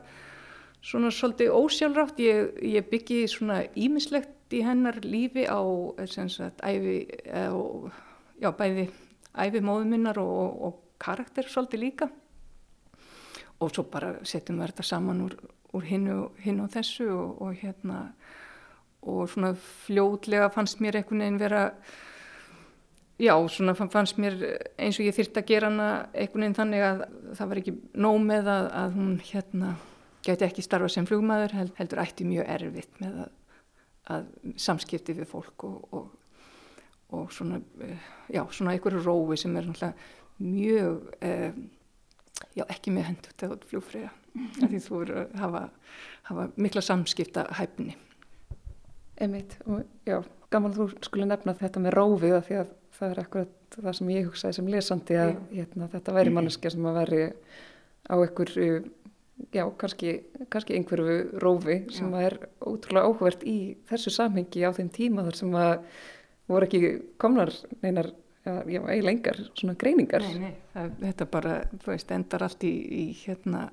svona 0.82 1.12
svolítið 1.12 1.54
ósjálfrátt 1.54 2.20
ég, 2.20 2.54
ég 2.62 2.90
byggi 2.90 3.28
svona 3.28 3.64
ímislegt 3.76 4.54
í 4.54 4.62
hennar 4.66 5.00
lífi 5.06 5.46
á 5.48 5.62
sagt, 6.06 6.62
æfi, 6.62 7.08
á, 7.30 7.54
já, 8.42 8.52
bæði 8.52 8.90
æfi 9.34 9.62
móðuminnar 9.62 10.18
og, 10.18 10.62
og 10.62 10.80
karakter 11.02 11.50
svolítið 11.50 11.84
líka. 11.86 12.10
Og 13.62 13.74
svo 13.74 13.86
bara 13.90 14.16
setjum 14.26 14.62
við 14.62 14.72
þetta 14.72 14.86
saman 14.86 15.26
úr, 15.26 15.36
úr 15.78 15.90
hinn 15.90 16.08
og 16.64 16.72
þessu 16.74 17.10
og, 17.14 17.42
og 17.42 17.60
hérna 17.62 18.06
og 19.02 19.30
svona 19.30 19.54
fljótlega 19.58 20.50
fannst 20.54 20.82
mér 20.82 21.00
einhvern 21.00 21.24
veginn 21.24 21.40
vera 21.42 21.62
já, 23.22 23.34
svona 23.50 23.74
fannst 23.74 24.20
mér 24.22 24.38
eins 24.78 25.00
og 25.00 25.08
ég 25.08 25.16
þyrtti 25.18 25.42
að 25.42 25.50
gera 25.50 25.72
hana 25.72 25.90
einhvern 26.14 26.46
veginn 26.46 26.58
þannig 26.58 26.86
að 26.86 27.04
það 27.38 27.52
var 27.52 27.62
ekki 27.62 27.76
nóg 28.06 28.20
með 28.28 28.52
að, 28.54 28.70
að 28.84 28.98
hún 29.00 29.12
hérna 29.26 29.76
gæti 30.26 30.46
ekki 30.46 30.66
starfa 30.66 30.90
sem 30.94 31.08
flugmaður 31.10 31.56
held, 31.58 31.76
heldur 31.80 32.02
ætti 32.04 32.28
mjög 32.30 32.50
erfitt 32.56 33.02
með 33.02 33.22
að, 33.26 33.36
að 34.16 34.32
samskipti 34.62 35.18
við 35.18 35.30
fólk 35.32 35.66
og, 35.66 35.96
og, 35.98 36.10
og 37.18 37.34
svona, 37.34 37.62
eh, 37.82 38.10
já, 38.30 38.44
svona 38.54 38.76
einhverju 38.76 39.02
rói 39.06 39.38
sem 39.40 39.56
er 39.58 39.70
náttúrulega 39.70 40.21
mjög, 40.40 41.10
eh, 41.22 41.54
já, 42.56 42.66
ekki 42.68 42.94
með 42.96 43.10
hendur 43.10 43.38
til 43.38 43.52
flugfræða, 43.72 44.12
mm. 44.36 44.52
því 44.62 44.84
þú 44.86 45.02
eru 45.06 45.18
að 45.22 45.34
hafa, 45.44 45.64
hafa 46.30 46.48
mikla 46.56 46.86
samskipta 46.86 47.48
hæfni. 47.60 47.96
Emit, 49.22 49.58
já, 50.08 50.22
gaman 50.54 50.74
þú 50.76 50.88
skulle 51.06 51.28
nefna 51.30 51.54
þetta 51.58 51.84
með 51.84 51.98
rófið 51.98 52.38
af 52.38 52.48
því 52.48 52.62
að 52.62 52.72
það 52.98 53.12
er 53.12 53.20
akkurat 53.22 53.76
það 53.78 53.94
sem 53.98 54.10
ég 54.12 54.26
hugsaði 54.28 54.58
sem 54.58 54.72
lesandi 54.72 55.20
að 55.20 55.36
hérna, 55.52 55.92
þetta 55.92 56.16
væri 56.16 56.34
manneskja 56.36 56.74
sem 56.74 56.88
að 56.90 56.98
veri 57.00 57.22
á 58.12 58.16
einhver 58.18 58.52
já, 59.54 59.64
kannski, 59.78 60.16
kannski 60.52 60.78
einhverju 60.78 61.42
rófi 61.42 61.78
sem 61.96 62.12
að 62.14 62.26
er 62.28 62.38
ótrúlega 62.60 63.10
áhvert 63.10 63.46
í 63.48 63.58
þessu 63.90 64.14
samhengi 64.14 64.66
á 64.68 64.72
þeim 64.76 64.92
tíma 64.94 65.26
þar 65.28 65.40
sem 65.40 65.56
að 65.58 65.74
voru 66.52 66.68
ekki 66.68 66.92
komnar 67.22 67.54
neinar 67.82 68.12
já, 68.46 68.82
eiginlega 68.82 69.12
engar 69.12 69.40
svona 69.54 69.78
greiningar 69.80 70.26
nei, 70.26 70.40
nei. 70.40 70.54
Það, 70.74 70.92
þetta 71.06 71.28
bara, 71.36 71.56
þú 71.84 71.92
veist, 71.94 72.14
endar 72.16 72.46
allt 72.48 72.64
í, 72.68 72.74
í 72.74 73.06
hérna, 73.24 73.66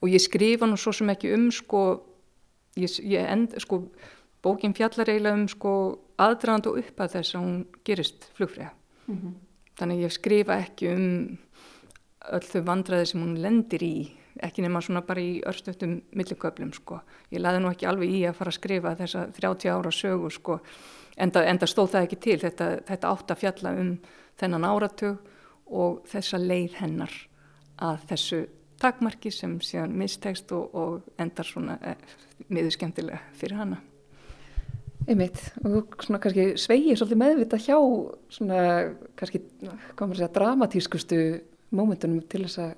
og 0.00 0.12
ég 0.12 0.22
skrifa 0.22 0.68
nú 0.68 0.78
svo 0.80 0.92
sem 0.96 1.12
ekki 1.12 1.32
um 1.36 1.50
sko, 1.54 1.84
ég, 2.80 2.96
ég 3.08 3.30
end, 3.32 3.56
sko 3.64 3.84
bókin 4.44 4.76
fjallar 4.76 5.08
eiginlega 5.12 5.38
um 5.38 5.46
sko 5.50 5.74
aðdraðand 6.20 6.68
og 6.70 6.80
upp 6.82 7.00
að 7.00 7.16
þess 7.16 7.36
að 7.36 7.44
hún 7.46 7.60
gerist 7.84 8.28
flugfræða. 8.36 8.72
Mm 9.06 9.16
-hmm. 9.16 9.34
Þannig 9.80 10.02
ég 10.04 10.12
skrifa 10.12 10.60
ekki 10.60 10.88
um 10.92 11.38
öll 12.28 12.44
þau 12.44 12.62
vandraði 12.64 13.06
sem 13.06 13.22
hún 13.22 13.40
lendir 13.40 13.82
í, 13.82 14.10
ekki 14.38 14.62
nema 14.64 14.82
svona 14.84 15.02
bara 15.06 15.22
í 15.22 15.40
örstöftum 15.46 15.98
milliköplum 16.16 16.72
sko. 16.76 17.00
Ég 17.32 17.42
laði 17.42 17.62
nú 17.62 17.72
ekki 17.72 17.88
alveg 17.90 18.14
í 18.14 18.22
að 18.28 18.38
fara 18.38 18.52
að 18.52 18.58
skrifa 18.60 18.94
þessa 18.98 19.26
30 19.36 19.74
ára 19.74 19.92
sögu 19.94 20.30
sko, 20.34 20.60
enda, 21.16 21.44
enda 21.48 21.68
stóð 21.68 21.96
það 21.96 22.06
ekki 22.06 22.20
til, 22.26 22.38
þetta, 22.44 22.70
þetta 22.88 23.10
átt 23.10 23.34
að 23.34 23.42
fjalla 23.42 23.74
um 23.82 23.92
þennan 24.40 24.68
áratug 24.70 25.18
og 25.70 26.00
þessa 26.10 26.40
leið 26.40 26.80
hennar 26.80 27.14
að 27.80 28.02
þessu 28.10 28.40
takmarki 28.80 29.30
sem 29.32 29.58
síðan 29.64 29.94
mistegst 29.98 30.52
og, 30.56 30.74
og 30.74 31.20
endar 31.20 31.46
svona 31.46 31.76
eh, 31.84 31.96
miður 32.48 32.74
skemmtilega 32.76 33.20
fyrir 33.36 33.60
hana. 33.60 33.80
Einmitt, 35.08 35.40
og 35.64 35.96
svona 36.04 36.20
kannski 36.22 36.52
sveigir 36.60 36.98
svolítið 36.98 37.20
meðvita 37.22 37.58
hjá 37.60 37.76
svona 38.30 38.60
kannski, 39.18 39.40
komur 39.98 40.14
að 40.14 40.20
segja, 40.20 40.32
dramatískustu 40.36 41.20
mómentunum 41.76 42.22
til 42.30 42.44
þess 42.44 42.60
að 42.66 42.74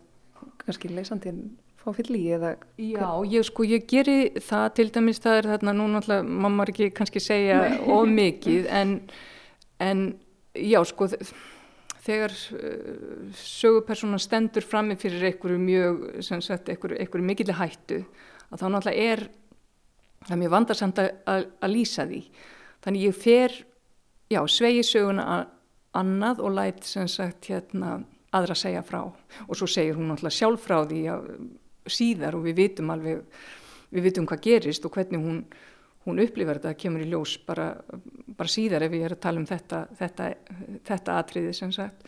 kannski 0.66 0.90
leysandinn 0.92 1.44
fá 1.83 1.90
fyll 1.96 2.14
í 2.14 2.22
eða... 2.37 2.55
Já, 2.79 3.07
ég 3.27 3.46
sko, 3.46 3.66
ég 3.66 3.87
geri 3.90 4.33
það 4.42 4.66
til 4.79 4.88
dæmis, 4.94 5.22
það 5.22 5.38
er 5.40 5.48
þarna, 5.55 5.75
nú 5.79 5.88
náttúrulega, 5.90 6.27
mamma 6.44 6.66
er 6.66 6.75
ekki 6.75 6.90
kannski 6.94 7.22
segja 7.22 7.59
of 7.96 8.07
mikið, 8.11 8.68
en, 8.70 8.94
en 9.83 10.05
já, 10.55 10.79
sko, 10.87 11.09
þegar 12.07 12.37
uh, 12.55 13.27
sögupersona 13.42 14.20
stendur 14.22 14.66
frammi 14.66 14.98
fyrir 15.01 15.33
einhverju 15.33 15.59
mjög, 15.62 16.03
sem 16.27 16.42
sagt, 16.44 16.70
einhverju, 16.70 17.01
einhverju 17.03 17.31
mikilvæg 17.33 17.59
hættu, 17.59 18.03
að 18.53 18.62
þá 18.62 18.66
náttúrulega 18.68 19.12
er 19.12 19.27
það 20.22 20.37
er 20.37 20.40
mjög 20.42 20.55
vandarsamt 20.55 21.03
að, 21.03 21.46
að 21.62 21.72
lýsa 21.72 22.07
því. 22.07 22.22
Þannig 22.83 23.07
ég 23.09 23.18
fer 23.18 23.59
já, 24.33 24.40
svegi 24.51 24.85
söguna 24.87 25.27
annað 25.98 26.42
og 26.42 26.57
læt 26.57 26.87
sem 26.88 27.09
sagt 27.11 27.51
hérna 27.51 28.01
aðra 28.33 28.57
að 28.57 28.62
segja 28.62 28.85
frá. 28.87 29.03
Og 29.49 29.59
svo 29.59 29.68
segir 29.71 29.99
hún 29.99 30.09
náttúrulega 30.11 30.38
sjálf 30.38 30.64
frá 30.64 30.79
því 30.85 31.03
að, 31.12 31.29
síðar 31.90 32.38
og 32.38 32.47
við 32.47 32.59
vitum 32.62 32.92
alveg 32.95 33.23
við 33.92 34.07
vitum 34.07 34.27
hvað 34.29 34.45
gerist 34.47 34.85
og 34.87 34.95
hvernig 34.95 35.21
hún 35.21 35.45
hún 36.07 36.18
upplifar 36.23 36.59
þetta, 36.59 36.79
kemur 36.79 37.05
í 37.05 37.09
ljós 37.11 37.37
bara, 37.47 37.73
bara 38.37 38.51
síðar 38.51 38.87
ef 38.88 38.97
ég 38.97 39.07
er 39.07 39.16
að 39.16 39.23
tala 39.23 39.42
um 39.42 39.49
þetta 39.49 39.85
þetta, 39.99 40.29
þetta 40.88 41.18
atriði 41.21 41.53
sem 41.57 41.73
sagt. 41.75 42.07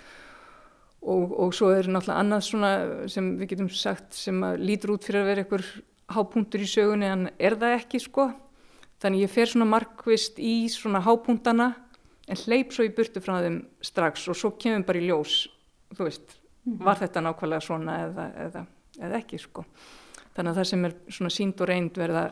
Og, 1.04 1.34
og 1.44 1.52
svo 1.54 1.68
er 1.74 1.86
náttúrulega 1.86 2.22
annað 2.22 2.46
svona 2.46 2.70
sem 3.12 3.34
við 3.38 3.52
getum 3.52 3.68
sagt 3.70 4.16
sem 4.16 4.40
lítur 4.62 4.94
út 4.96 5.04
fyrir 5.04 5.22
að 5.22 5.30
vera 5.30 5.44
einhver 5.44 5.66
hápunktur 6.14 6.64
í 6.64 6.68
sögunni 6.68 7.10
en 7.10 7.28
er 7.36 7.58
það 7.60 7.76
ekki 7.78 8.00
sko? 8.02 8.30
Þannig 9.04 9.26
ég 9.26 9.34
fer 9.34 9.50
svona 9.50 9.68
markvist 9.68 10.40
í 10.40 10.64
svona 10.72 11.02
hápunktana 11.04 11.74
en 12.24 12.40
hleyp 12.46 12.72
svo 12.72 12.86
í 12.86 12.92
burtu 12.94 13.20
frá 13.20 13.36
þeim 13.44 13.60
strax 13.84 14.24
og 14.32 14.38
svo 14.38 14.54
kemur 14.56 14.86
bara 14.88 15.02
í 15.02 15.10
ljós 15.10 15.42
þú 15.94 16.08
veist, 16.08 16.38
-hmm. 16.64 16.84
var 16.84 17.00
þetta 17.00 17.24
nákvæmlega 17.24 17.60
svona 17.64 17.96
eða, 18.06 18.28
eða, 18.46 18.66
eða 19.00 19.20
ekki 19.20 19.40
sko 19.42 19.64
þannig 20.34 20.50
að 20.50 20.60
það 20.60 20.70
sem 20.70 20.84
er 20.88 20.94
svona 21.08 21.30
sínd 21.30 21.60
og 21.60 21.70
reynd 21.70 21.98
verða 21.98 22.28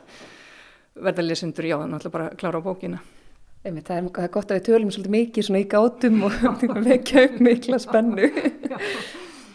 verða 0.93 1.25
lesendur 1.25 1.69
já, 1.69 1.77
þannig 1.81 2.07
að 2.07 2.15
bara 2.15 2.31
klára 2.37 2.61
á 2.61 2.67
bókina 2.67 3.03
Einmitt, 3.63 3.87
það, 3.87 3.97
er, 3.97 4.07
það 4.11 4.25
er 4.25 4.31
gott 4.35 4.51
að 4.51 4.59
við 4.59 4.65
tölum 4.67 4.89
svolítið 4.91 5.13
mikið 5.15 5.45
svona 5.47 5.61
í 5.63 5.67
gátum 5.71 6.23
og 6.27 6.39
vekja 6.89 7.27
upp 7.29 7.37
mikla 7.47 7.79
spennu 7.79 8.31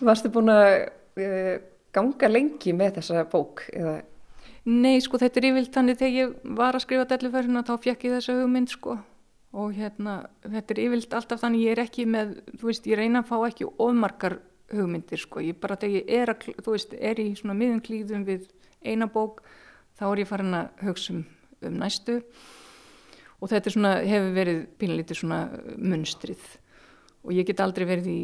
Varstu 0.08 0.32
búin 0.32 0.54
að 0.54 0.76
uh, 1.20 1.56
ganga 1.92 2.30
lengi 2.30 2.72
með 2.78 3.00
þessa 3.00 3.26
bók? 3.28 3.66
Eða? 3.74 3.98
Nei, 4.70 5.00
sko 5.04 5.20
þetta 5.20 5.42
er 5.42 5.48
yfirlt 5.50 5.74
þannig 5.76 6.00
þegar 6.00 6.16
ég 6.16 6.34
var 6.60 6.78
að 6.78 6.86
skrifa 6.86 7.08
dellufærina 7.10 7.66
þá 7.68 7.74
fekk 7.84 8.08
ég 8.08 8.16
þessa 8.16 8.38
hugmynd 8.38 8.72
sko 8.72 8.96
og 9.56 9.74
hérna 9.78 10.20
þetta 10.44 10.74
er 10.74 10.84
yfirlt 10.84 11.16
alltaf 11.16 11.42
þannig 11.42 11.64
ég 11.64 11.76
er 11.76 11.84
ekki 11.86 12.06
með, 12.10 12.36
þú 12.60 12.70
veist, 12.70 12.88
ég 12.90 13.00
reyna 13.00 13.24
að 13.24 13.30
fá 13.32 13.38
ekki 13.48 13.70
ofmarkar 13.80 14.40
hugmyndir 14.74 15.22
sko. 15.22 15.42
Ég 15.44 15.60
bara 15.62 15.78
þegar 15.80 15.96
ég 16.02 16.14
er, 16.20 16.34
að, 16.34 16.48
veist, 16.68 16.94
er 16.94 17.22
í 17.24 17.30
svona 17.40 17.56
miðum 17.58 17.82
klíðum 17.84 18.26
við 18.28 18.50
eina 18.84 19.08
bók 19.12 19.42
þá 19.98 20.10
er 20.12 20.24
ég 20.24 20.30
farin 20.30 20.58
að 20.58 20.84
hugsa 20.88 21.14
um, 21.16 21.24
um 21.64 21.78
næstu. 21.82 22.20
Og 23.38 23.52
þetta 23.52 23.74
svona, 23.74 23.94
hefur 24.02 24.34
verið 24.34 24.64
pínlítið 24.82 25.22
svona 25.22 25.40
munstrið. 25.78 26.44
Og 27.24 27.36
ég 27.38 27.48
get 27.48 27.62
aldrei 27.62 27.86
verið 27.88 28.12
í 28.12 28.20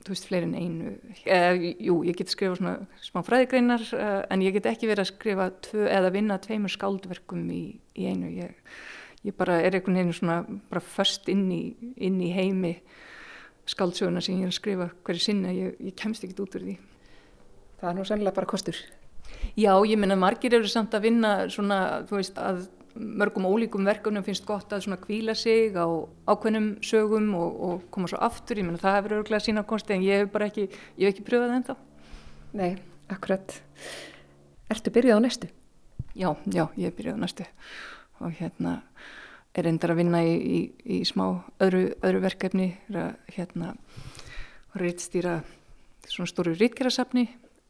þú 0.00 0.14
veist, 0.14 0.26
fleirin 0.28 0.56
einu. 0.56 0.94
Eða, 1.24 1.72
jú, 1.84 2.00
ég 2.08 2.16
get 2.18 2.32
skrifa 2.32 2.56
svona 2.58 3.02
smá 3.04 3.20
fræðigreinar 3.26 3.84
uh, 3.96 4.22
en 4.32 4.44
ég 4.44 4.56
get 4.56 4.70
ekki 4.70 4.88
verið 4.90 5.04
að 5.04 5.12
skrifa 5.12 5.50
tvö, 5.66 5.84
eða 5.92 6.12
vinna 6.14 6.38
tveimur 6.42 6.72
skáldverkum 6.72 7.44
í, 7.52 7.62
í 7.96 8.08
einu. 8.10 8.30
Ég, 8.32 8.56
ég 9.26 9.36
bara 9.36 9.60
er 9.60 9.76
einhvern 9.76 9.98
veginn 9.98 10.16
svona 10.16 10.40
bara 10.70 10.80
först 10.80 11.28
inn 11.28 11.48
í, 11.52 11.62
inn 12.00 12.20
í 12.24 12.30
heimi 12.32 12.76
skáldsöguna 13.68 14.22
sem 14.24 14.38
ég 14.38 14.48
er 14.48 14.52
að 14.52 14.56
skrifa 14.56 14.88
hverju 15.06 15.24
sinna, 15.24 15.52
ég, 15.54 15.76
ég 15.84 15.96
kemst 15.98 16.24
ekki 16.26 16.40
út 16.42 16.56
úr 16.56 16.64
því. 16.66 16.76
Það 17.80 17.90
er 17.90 17.96
nú 17.98 18.06
sennilega 18.08 18.38
bara 18.40 18.50
kostur. 18.50 18.78
Já, 19.58 19.72
ég 19.86 19.98
menna 20.00 20.16
margir 20.18 20.56
eru 20.56 20.68
samt 20.68 20.94
að 20.96 21.06
vinna 21.06 21.32
svona, 21.52 21.80
þú 22.08 22.18
veist, 22.18 22.40
að 22.40 22.64
mörgum 23.00 23.46
ólíkum 23.46 23.86
verkunum 23.86 24.24
finnst 24.26 24.46
gott 24.48 24.72
að 24.74 24.86
svona 24.86 24.98
kvíla 25.00 25.36
sig 25.38 25.76
á 25.78 25.86
ákveðnum 26.26 26.72
sögum 26.84 27.30
og, 27.38 27.60
og 27.68 27.84
koma 27.94 28.10
svo 28.10 28.18
aftur, 28.24 28.58
ég 28.58 28.66
menna 28.66 28.82
það 28.82 28.98
hefur 28.98 29.16
örgulega 29.20 29.44
sína 29.44 29.64
konsti 29.68 29.94
en 29.94 30.04
ég 30.04 30.24
hef 30.24 30.32
bara 30.34 30.50
ekki, 30.50 30.66
ég 30.98 31.06
hef 31.06 31.14
ekki 31.14 31.28
pröfað 31.28 31.52
það 31.52 31.60
ennþá. 31.60 31.78
Nei, 32.58 32.70
akkurat. 33.14 33.56
Ertu 34.74 34.96
byrjuð 34.96 35.22
á 35.22 35.24
næstu? 35.28 35.52
Já, 36.18 36.34
já, 36.50 36.64
ég 36.74 36.90
hef 36.90 36.98
byrjuð 36.98 37.20
á 37.20 37.22
næstu 37.22 37.46
og 38.20 38.34
hérna 38.38 38.80
er 39.56 39.66
endar 39.66 39.94
að 39.94 40.02
vinna 40.04 40.22
í, 40.22 40.34
í, 40.36 40.58
í 40.84 41.02
smá 41.08 41.24
öðru, 41.60 41.90
öðru 42.06 42.20
verkefni 42.22 42.72
að 42.94 43.16
hérna 43.34 43.74
rýttstýra 44.78 45.40
svona 46.06 46.30
stóru 46.30 46.54
rýtgerasafni 46.54 47.26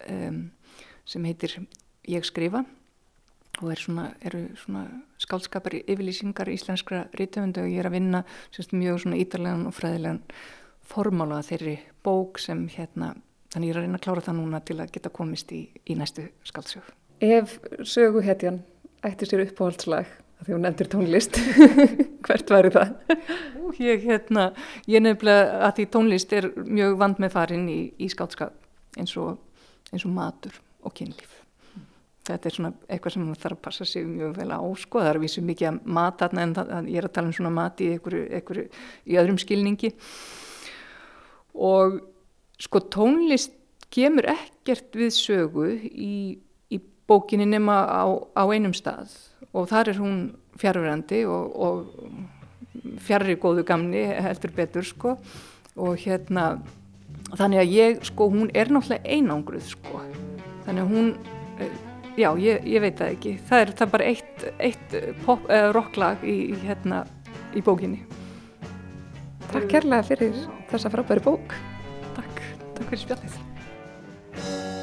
um, 0.09 0.43
sem 1.09 1.25
heitir 1.25 1.57
Ég 2.09 2.25
skrifa 2.25 2.63
og 3.61 3.69
er 3.71 3.81
svona, 3.81 4.07
eru 4.25 4.47
svona 4.57 4.87
skálskapar 5.21 5.77
yfirlýsingar 5.83 6.49
íslenskra 6.49 7.05
rítöfundu 7.19 7.61
og 7.61 7.69
ég 7.69 7.83
er 7.83 7.89
að 7.91 7.97
vinna 7.99 8.23
semst, 8.55 8.73
mjög 8.73 9.03
svona 9.03 9.19
ítarlegan 9.21 9.67
og 9.69 9.77
fræðilegan 9.77 10.23
formála 10.91 11.43
þeirri 11.47 11.77
bók 12.03 12.41
sem 12.41 12.65
hérna, 12.73 13.13
þannig 13.53 13.69
ég 13.69 13.75
er 13.75 13.81
að 13.83 13.87
reyna 13.87 14.01
að 14.01 14.07
klára 14.07 14.25
það 14.27 14.39
núna 14.41 14.63
til 14.65 14.79
að 14.81 14.95
geta 14.97 15.13
komist 15.21 15.53
í, 15.53 15.61
í 15.85 15.99
næstu 15.99 16.25
skálsög. 16.49 16.89
Ef 17.21 17.59
söguhetjan 17.85 18.63
ætti 19.05 19.29
sér 19.29 19.45
uppáhaldslag 19.45 20.09
því 20.47 20.57
hún 20.57 20.69
endur 20.69 20.89
tónlist, 20.91 21.37
hvert 22.27 22.53
væri 22.53 22.73
það? 22.75 22.95
Ég, 23.81 24.03
hérna, 24.05 24.51
ég 24.91 25.03
nefnilega 25.05 25.61
að 25.69 25.77
því 25.79 25.87
tónlist 25.95 26.33
er 26.37 26.49
mjög 26.67 26.97
vand 27.01 27.21
með 27.23 27.35
farin 27.37 27.69
í, 27.71 27.81
í 28.01 28.09
skálskap 28.13 28.99
eins 29.01 29.15
og, 29.21 29.39
eins 29.93 30.05
og 30.05 30.15
matur 30.15 30.57
og 30.85 30.95
kynlíf. 30.97 31.37
Þetta 32.29 32.49
er 32.49 32.55
svona 32.55 32.73
eitthvað 32.87 33.15
sem 33.15 33.25
maður 33.25 33.43
þarf 33.45 33.57
að 33.57 33.63
passa 33.65 33.87
sig 33.89 34.05
mjög 34.07 34.35
vel 34.37 34.51
á 34.53 34.61
sko, 34.81 35.01
það 35.01 35.13
er 35.13 35.21
vísu 35.23 35.45
mikið 35.45 35.71
að 35.71 35.81
mat 35.97 36.21
þarna 36.21 36.45
en 36.45 36.53
það, 36.59 36.75
ég 36.93 37.01
er 37.01 37.09
að 37.09 37.15
tala 37.17 37.31
um 37.31 37.37
svona 37.37 37.55
mat 37.57 37.81
í 37.81 37.89
einhverju, 37.95 38.27
einhverju 38.39 38.67
í 39.07 39.19
öðrum 39.23 39.41
skilningi. 39.41 39.93
Og 41.71 41.99
sko 42.61 42.85
tónlist 42.93 43.57
kemur 43.91 44.29
ekkert 44.31 44.95
við 44.97 45.13
sögu 45.17 45.73
í, 45.91 46.15
í 46.71 46.79
bókinni 47.11 47.49
nema 47.49 47.83
á, 47.89 48.05
á 48.37 48.45
einum 48.53 48.77
stað 48.77 49.17
og 49.53 49.71
þar 49.71 49.93
er 49.93 50.01
hún 50.01 50.19
fjárverandi 50.61 51.25
og, 51.27 51.57
og 51.57 53.01
fjárri 53.05 53.37
góðu 53.41 53.65
gamni 53.67 54.03
heldur 54.23 54.55
betur 54.57 54.87
sko. 54.87 55.17
Og 55.81 55.99
hérna 56.03 56.61
þannig 57.37 57.63
að 57.63 57.77
ég 57.77 58.03
sko 58.11 58.31
hún 58.33 58.51
er 58.55 58.71
náttúrulega 58.73 59.07
einangruð 59.07 59.71
sko. 59.73 60.03
Þannig 60.67 60.83
að 60.85 60.93
hún 60.95 61.13
já, 62.21 62.31
ég, 62.39 62.65
ég 62.67 62.83
veit 62.83 62.99
það 62.99 63.15
ekki. 63.15 63.35
Það 63.49 63.65
er, 63.65 63.73
það 63.79 63.87
er 63.87 63.93
bara 63.95 64.09
eitt, 64.11 64.47
eitt 64.59 64.97
pop, 65.25 65.45
uh, 65.49 65.69
rocklag 65.77 66.25
í, 66.27 66.39
hérna, 66.65 67.05
í 67.57 67.63
bókinni. 67.65 68.03
Takk 69.51 69.67
kærlega 69.71 70.07
fyrir 70.07 70.37
þessa 70.71 70.93
frábæri 70.93 71.25
bók. 71.25 71.57
Takk, 72.19 72.43
takk 72.77 72.87
fyrir 72.93 73.05
spjallið. 73.05 73.39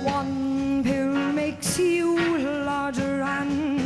One 0.08 0.84
pill 0.84 1.16
makes 1.36 1.78
you 1.80 2.16
larger 2.66 3.22
and 3.24 3.77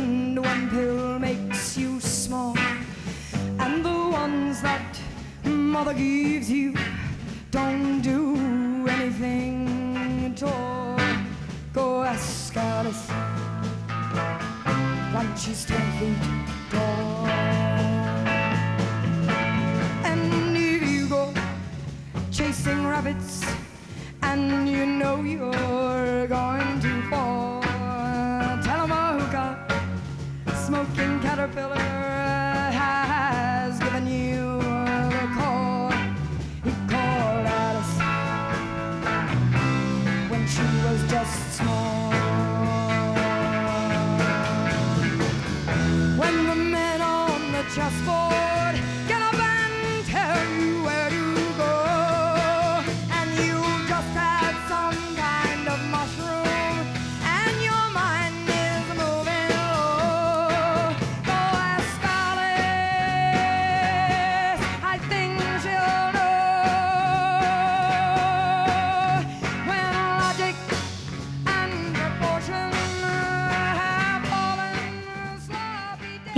and 3.64 3.84
the 3.84 3.98
ones 4.22 4.60
that 4.62 5.00
mother 5.44 5.94
gives 5.94 6.50
you 6.50 6.74
don't 7.50 8.00
do 8.00 8.36
anything 8.88 10.32
at 10.32 10.42
all 10.42 10.92
Go 11.72 12.02
ask 12.02 12.54
Alice 12.54 13.08
when 15.14 15.36
she's 15.38 15.64
ten 15.64 15.80
feet 15.98 16.18
tall. 16.70 17.26
And 20.04 20.54
if 20.54 20.82
you 20.82 21.08
go 21.08 21.32
chasing 22.30 22.86
rabbits 22.86 23.42
and 24.20 24.68
you 24.68 24.84
know 24.84 25.22
you're 25.22 26.26
going 26.26 26.80
to 26.80 27.02
fall, 27.08 27.62
tell 28.62 28.82
'em 28.82 28.92
a 28.92 29.18
hookah, 29.18 30.54
smoking 30.66 31.20
caterpillar. 31.20 32.01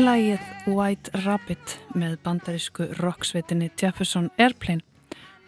Lægið 0.04 0.42
White 0.68 1.20
Rabbit 1.24 1.78
með 1.96 2.18
bandarísku 2.26 2.90
rocksveitinni 2.98 3.70
Jefferson 3.80 4.26
Airplane 4.36 4.82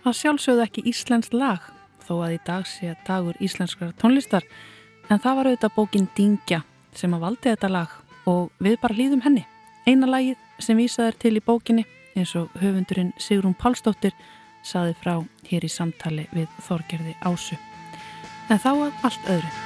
Það 0.04 0.16
sjálfsögðu 0.20 0.62
ekki 0.64 0.84
íslenskt 0.88 1.34
lag 1.36 1.66
þó 2.06 2.12
að 2.24 2.36
í 2.36 2.38
dag 2.46 2.64
sé 2.70 2.94
dagur 3.04 3.36
íslenskara 3.42 3.92
tónlistar 4.00 4.46
en 5.10 5.20
það 5.20 5.36
var 5.40 5.50
auðvitað 5.50 5.76
bókin 5.76 6.08
Dingja 6.16 6.62
sem 6.96 7.18
að 7.18 7.26
valdi 7.26 7.50
þetta 7.50 7.72
lag 7.74 7.98
og 8.30 8.48
við 8.62 8.78
bara 8.80 8.96
hlýðum 8.96 9.26
henni. 9.26 9.44
Eina 9.84 10.08
lagið 10.08 10.40
sem 10.62 10.80
vísaður 10.80 11.20
til 11.20 11.36
í 11.36 11.44
bókinni 11.44 11.84
eins 12.16 12.32
og 12.38 12.56
höfundurinn 12.62 13.12
Sigrún 13.20 13.58
Pálsdóttir 13.60 14.16
saði 14.64 14.96
frá 15.02 15.18
hér 15.50 15.68
í 15.68 15.72
samtali 15.74 16.30
við 16.32 16.48
Þorgerði 16.64 17.18
Ásu. 17.28 17.60
En 18.48 18.62
þá 18.62 18.72
að 18.72 19.08
allt 19.10 19.32
öðru. 19.36 19.65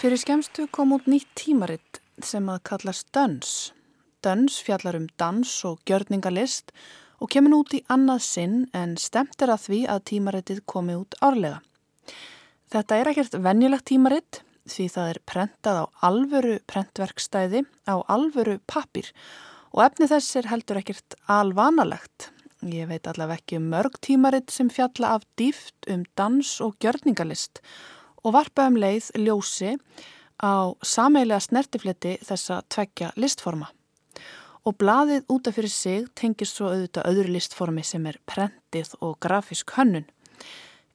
Fyrir 0.00 0.16
skemstu 0.16 0.64
kom 0.72 0.94
út 0.96 1.04
nýtt 1.12 1.28
tímaritt 1.36 1.98
sem 2.24 2.46
að 2.48 2.62
kallast 2.70 3.10
Döns. 3.12 3.50
Döns 4.24 4.54
fjallar 4.64 4.96
um 4.96 5.10
dans 5.20 5.50
og 5.68 5.82
gjörningalist 5.84 6.72
og 7.20 7.28
kemur 7.34 7.58
út 7.58 7.74
í 7.76 7.82
annað 7.92 8.22
sinn 8.24 8.54
en 8.72 8.94
stemt 8.96 9.44
er 9.44 9.52
að 9.52 9.66
því 9.66 9.82
að 9.92 10.00
tímarittið 10.12 10.62
komi 10.72 10.96
út 10.96 11.18
árlega. 11.20 11.60
Þetta 12.72 12.96
er 12.96 13.12
ekkert 13.12 13.38
venjulegt 13.44 13.88
tímaritt 13.92 14.40
því 14.72 14.88
það 14.96 15.12
er 15.12 15.22
prentað 15.34 15.82
á 15.84 15.86
alvöru 16.08 16.56
prentverkstæði 16.72 17.64
á 17.84 18.00
alvöru 18.00 18.56
pappir 18.64 19.12
og 19.76 19.84
efni 19.90 20.08
þess 20.08 20.40
er 20.40 20.48
heldur 20.54 20.80
ekkert 20.80 21.20
alvanalegt. 21.28 22.32
Ég 22.64 22.88
veit 22.88 23.04
allaveg 23.04 23.44
ekki 23.44 23.60
um 23.60 23.68
mörg 23.76 24.00
tímaritt 24.00 24.48
sem 24.48 24.72
fjalla 24.72 25.18
af 25.20 25.28
dýft 25.36 25.92
um 25.92 26.08
dans 26.16 26.56
og 26.64 26.80
gjörningalist 26.80 27.60
og 27.60 27.99
varpa 28.24 28.66
um 28.68 28.76
leið 28.76 29.10
ljósi 29.16 29.76
á 30.40 30.76
sameilega 30.82 31.40
snertifleti 31.40 32.18
þessa 32.24 32.60
tveggja 32.68 33.12
listforma. 33.16 33.70
Og 34.68 34.76
blaðið 34.76 35.24
útaf 35.32 35.56
fyrir 35.56 35.72
sig 35.72 36.08
tengir 36.14 36.48
svo 36.48 36.68
auðvitað 36.68 37.08
öðru 37.08 37.34
listformi 37.38 37.84
sem 37.84 38.04
er 38.06 38.20
prentið 38.28 38.92
og 39.00 39.16
grafísk 39.24 39.72
hönnun. 39.78 40.04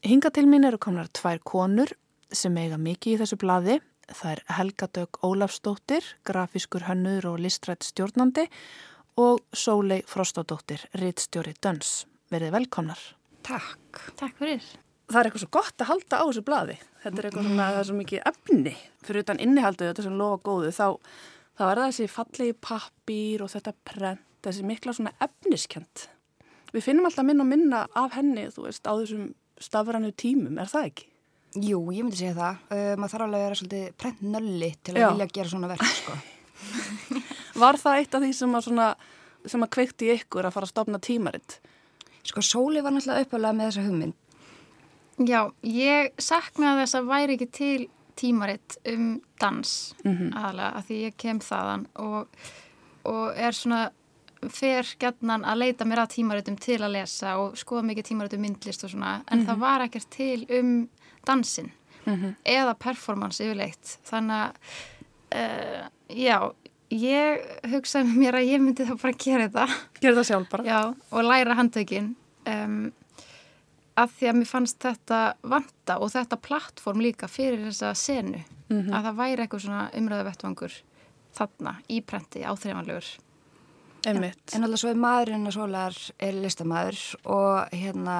Hinga 0.05 0.29
til 0.29 0.45
mín 0.45 0.67
eru 0.69 0.77
komnar 0.77 1.09
tvær 1.09 1.41
konur 1.41 1.89
sem 2.31 2.53
eiga 2.61 2.77
mikið 2.77 3.15
í 3.15 3.19
þessu 3.23 3.41
blaði 3.41 3.79
Það 4.13 4.31
er 4.31 4.41
Helga 4.57 4.87
Dögg 4.93 5.19
Ólafsdóttir, 5.25 6.05
grafískur 6.27 6.85
hönnur 6.85 7.25
og 7.31 7.39
listrætt 7.41 7.85
stjórnandi 7.87 8.45
og 9.17 9.41
Sólei 9.55 10.03
Frostadóttir, 10.05 10.85
rittstjóri 11.01 11.55
Döns. 11.63 12.05
Verið 12.29 12.53
velkomnar. 12.59 13.01
Takk. 13.45 14.11
Takk 14.19 14.41
fyrir. 14.41 14.84
Það 15.05 15.19
er 15.19 15.27
eitthvað 15.29 15.43
svo 15.43 15.51
gott 15.53 15.83
að 15.83 15.89
halda 15.91 16.17
á 16.17 16.23
þessu 16.25 16.43
blaði. 16.45 16.75
Þetta 17.03 17.21
er 17.21 17.27
eitthvað 17.29 17.47
svona, 17.47 17.69
það 17.69 17.79
er 17.79 17.87
svo 17.89 17.95
mikið 17.99 18.27
efni. 18.31 18.75
Fyrir 19.05 19.25
utan 19.25 19.41
innihaldið 19.45 19.89
þetta 19.91 20.05
sem 20.07 20.15
lofa 20.17 20.39
góðu, 20.47 20.71
þá, 20.73 20.85
þá 21.59 21.63
er 21.67 21.81
það 21.81 21.89
þessi 21.91 22.07
fallegi 22.15 22.55
pappir 22.65 23.43
og 23.45 23.51
þetta 23.53 23.73
prent, 23.85 24.23
þessi 24.45 24.65
mikla 24.65 24.95
svona 24.97 25.13
efniskjönd. 25.21 26.05
Við 26.73 26.87
finnum 26.87 27.05
alltaf 27.07 27.27
minna 27.27 27.45
og 27.45 27.51
minna 27.51 27.83
af 27.95 28.17
henni, 28.17 28.47
þú 28.51 28.65
veist, 28.65 28.89
á 28.89 28.93
þessum 28.97 29.29
stafrannu 29.61 30.09
tímum, 30.17 30.57
er 30.59 30.71
það 30.71 30.89
ekki? 30.89 31.05
Jú, 31.55 31.79
ég 31.95 32.03
myndi 32.03 32.19
segja 32.19 32.35
það. 32.35 32.63
Uh, 32.67 32.89
maður 32.99 33.13
þarf 33.13 33.25
alveg 33.25 33.37
að 33.37 33.45
vera 33.45 33.59
svolítið 33.59 33.85
prentnölli 34.01 34.71
til 34.83 34.95
að 34.95 34.99
Já. 34.99 35.07
vilja 35.13 35.29
gera 35.37 35.51
svona 35.53 35.69
verk, 35.71 35.85
sko. 36.01 36.17
Var 37.63 37.79
það 37.79 38.01
eitt 38.01 38.17
af 38.17 38.25
því 38.25 38.33
sem 38.35 38.57
að 38.57 38.65
svona, 38.65 38.89
sem 39.53 39.63
að 39.63 39.71
kveikti 39.77 40.11
ykkur 40.17 40.49
að 40.49 40.57
fara 40.57 40.67
að 40.67 40.73
stopna 40.73 40.99
tímaritt? 40.99 41.59
Sko, 42.25 42.43
Sóli 42.43 42.81
var 42.83 42.91
náttúrulega 42.91 43.27
uppalega 43.27 43.55
með 43.55 43.69
þessa 43.69 43.85
hugmynd. 43.85 44.17
Já, 45.23 45.45
ég 45.63 46.11
saknaði 46.19 46.81
þess 46.83 46.97
að 46.99 47.05
væri 47.13 47.35
ekki 47.37 47.47
til 47.55 47.85
tímaritt 48.19 48.77
um 48.91 49.21
dans 49.39 49.93
Mhm. 50.05 50.33
aðalega, 50.35 50.75
af 50.75 50.87
því 50.87 50.97
ég 51.05 51.17
kem 51.17 51.39
þaðan 51.39 51.85
og, 51.95 52.27
og 53.05 53.37
er 53.37 53.51
svona 53.55 53.89
fer 54.49 54.83
gætnan 54.99 55.43
að 55.47 55.57
leita 55.57 55.85
mér 55.87 56.03
að 56.03 56.11
tímaritum 56.17 56.57
til 56.59 56.77
að 56.79 56.91
lesa 56.91 57.37
og 57.41 57.55
skoða 57.57 57.83
mikið 57.89 58.07
tímaritum 58.11 58.39
myndlist 58.43 58.83
og 58.83 58.91
svona, 58.91 59.21
en 59.31 59.45
það 59.47 59.57
var 59.59 59.81
ekkert 59.87 60.09
til 60.13 60.45
um 60.59 60.89
dansin 61.25 61.71
eða 62.45 62.75
performance 62.77 63.41
yfirleitt 63.41 63.97
þannig 64.05 64.43
að 64.43 64.51
uh, 65.33 65.87
já, 66.13 66.51
ég 66.91 67.41
hugsaði 67.71 68.13
mér 68.19 68.37
að 68.37 68.51
ég 68.51 68.61
myndi 68.61 68.85
þá 68.85 68.93
bara 69.01 69.13
gera 69.17 69.47
þetta 69.49 69.67
Gerði 70.01 70.19
það 70.19 70.27
sjálf 70.29 70.49
bara? 70.51 70.63
Já, 70.63 70.81
og 71.11 71.23
læra 71.25 71.55
handtökin 71.57 72.11
um, 72.45 72.91
að 73.97 74.15
því 74.17 74.27
að 74.31 74.37
mér 74.39 74.49
fannst 74.49 74.79
þetta 74.83 75.19
vanta 75.43 75.99
og 76.03 76.11
þetta 76.11 76.37
plattform 76.43 76.99
líka 77.05 77.27
fyrir 77.31 77.63
þessa 77.69 77.93
senu 77.95 78.41
að 78.69 79.03
það 79.05 79.15
væri 79.21 79.43
eitthvað 79.45 79.61
svona 79.67 79.83
umræðu 79.93 80.25
vettvangur 80.25 80.73
þarna 81.37 81.75
í 81.89 82.01
prenti 82.01 82.41
áþreifanlegur 82.43 83.11
Einmitt. 84.05 84.53
En 84.53 84.61
alltaf 84.63 84.79
svo 84.83 84.91
er 84.93 84.99
maðurinn 85.01 85.47
að 85.49 85.55
Sólar 85.55 85.95
er 86.21 86.35
listamæður 86.37 86.99
og 87.25 87.71
hérna 87.73 88.17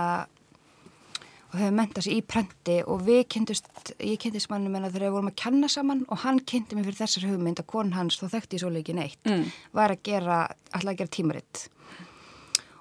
og 1.54 1.60
hefur 1.60 1.76
mentað 1.78 2.08
sér 2.08 2.16
í 2.18 2.24
prenti 2.26 2.78
og 2.90 3.04
við 3.06 3.22
kynntust, 3.32 3.68
ég 4.02 4.18
kynntist 4.20 4.50
mannum 4.50 4.74
en 4.76 4.88
þegar 4.90 5.06
við 5.06 5.14
vorum 5.14 5.30
að 5.30 5.38
kenna 5.44 5.70
saman 5.72 6.02
og 6.10 6.24
hann 6.26 6.42
kynnti 6.42 6.76
mér 6.76 6.88
fyrir 6.90 7.00
þessar 7.04 7.28
hugmynd 7.30 7.62
að 7.62 7.70
kon 7.70 7.94
hans, 7.96 8.18
þó 8.20 8.26
þekkti 8.34 8.58
ég 8.58 8.64
Sóli 8.66 8.82
ekki 8.82 8.96
neitt, 8.98 9.22
Mm. 9.30 9.46
var 9.78 9.94
að 9.94 10.02
gera, 10.04 10.40
alltaf 10.74 10.92
að 10.92 10.98
gera 10.98 11.14
tímaritt 11.20 11.68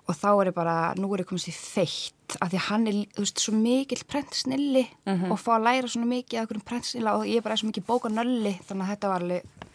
og 0.04 0.16
þá 0.18 0.28
er 0.32 0.50
ég 0.50 0.56
bara, 0.56 0.76
nú 1.00 1.08
er 1.14 1.22
ég 1.22 1.28
komist 1.28 1.48
í 1.48 1.54
feitt 1.54 2.36
af 2.40 2.50
því 2.50 2.58
að 2.58 2.66
hann 2.68 2.86
er, 2.90 2.98
þú 3.14 3.24
veist, 3.24 3.40
svo 3.40 3.54
mikill 3.56 4.04
prentsnilli 4.10 4.84
og 5.30 5.38
fá 5.40 5.54
að 5.56 5.66
læra 5.68 5.90
svona 5.92 6.10
mikið 6.10 6.38
af 6.38 6.44
einhverjum 6.44 6.66
prentsnilla 6.68 7.16
og 7.18 7.26
ég 7.28 7.40
er 7.40 7.46
bara 7.46 7.56
svo 7.60 7.70
mikið 7.70 7.86
bókanölli 7.88 8.54
þannig 8.68 8.84
að 8.84 8.92
þetta 8.94 9.12
var 9.12 9.24
alveg 9.24 9.72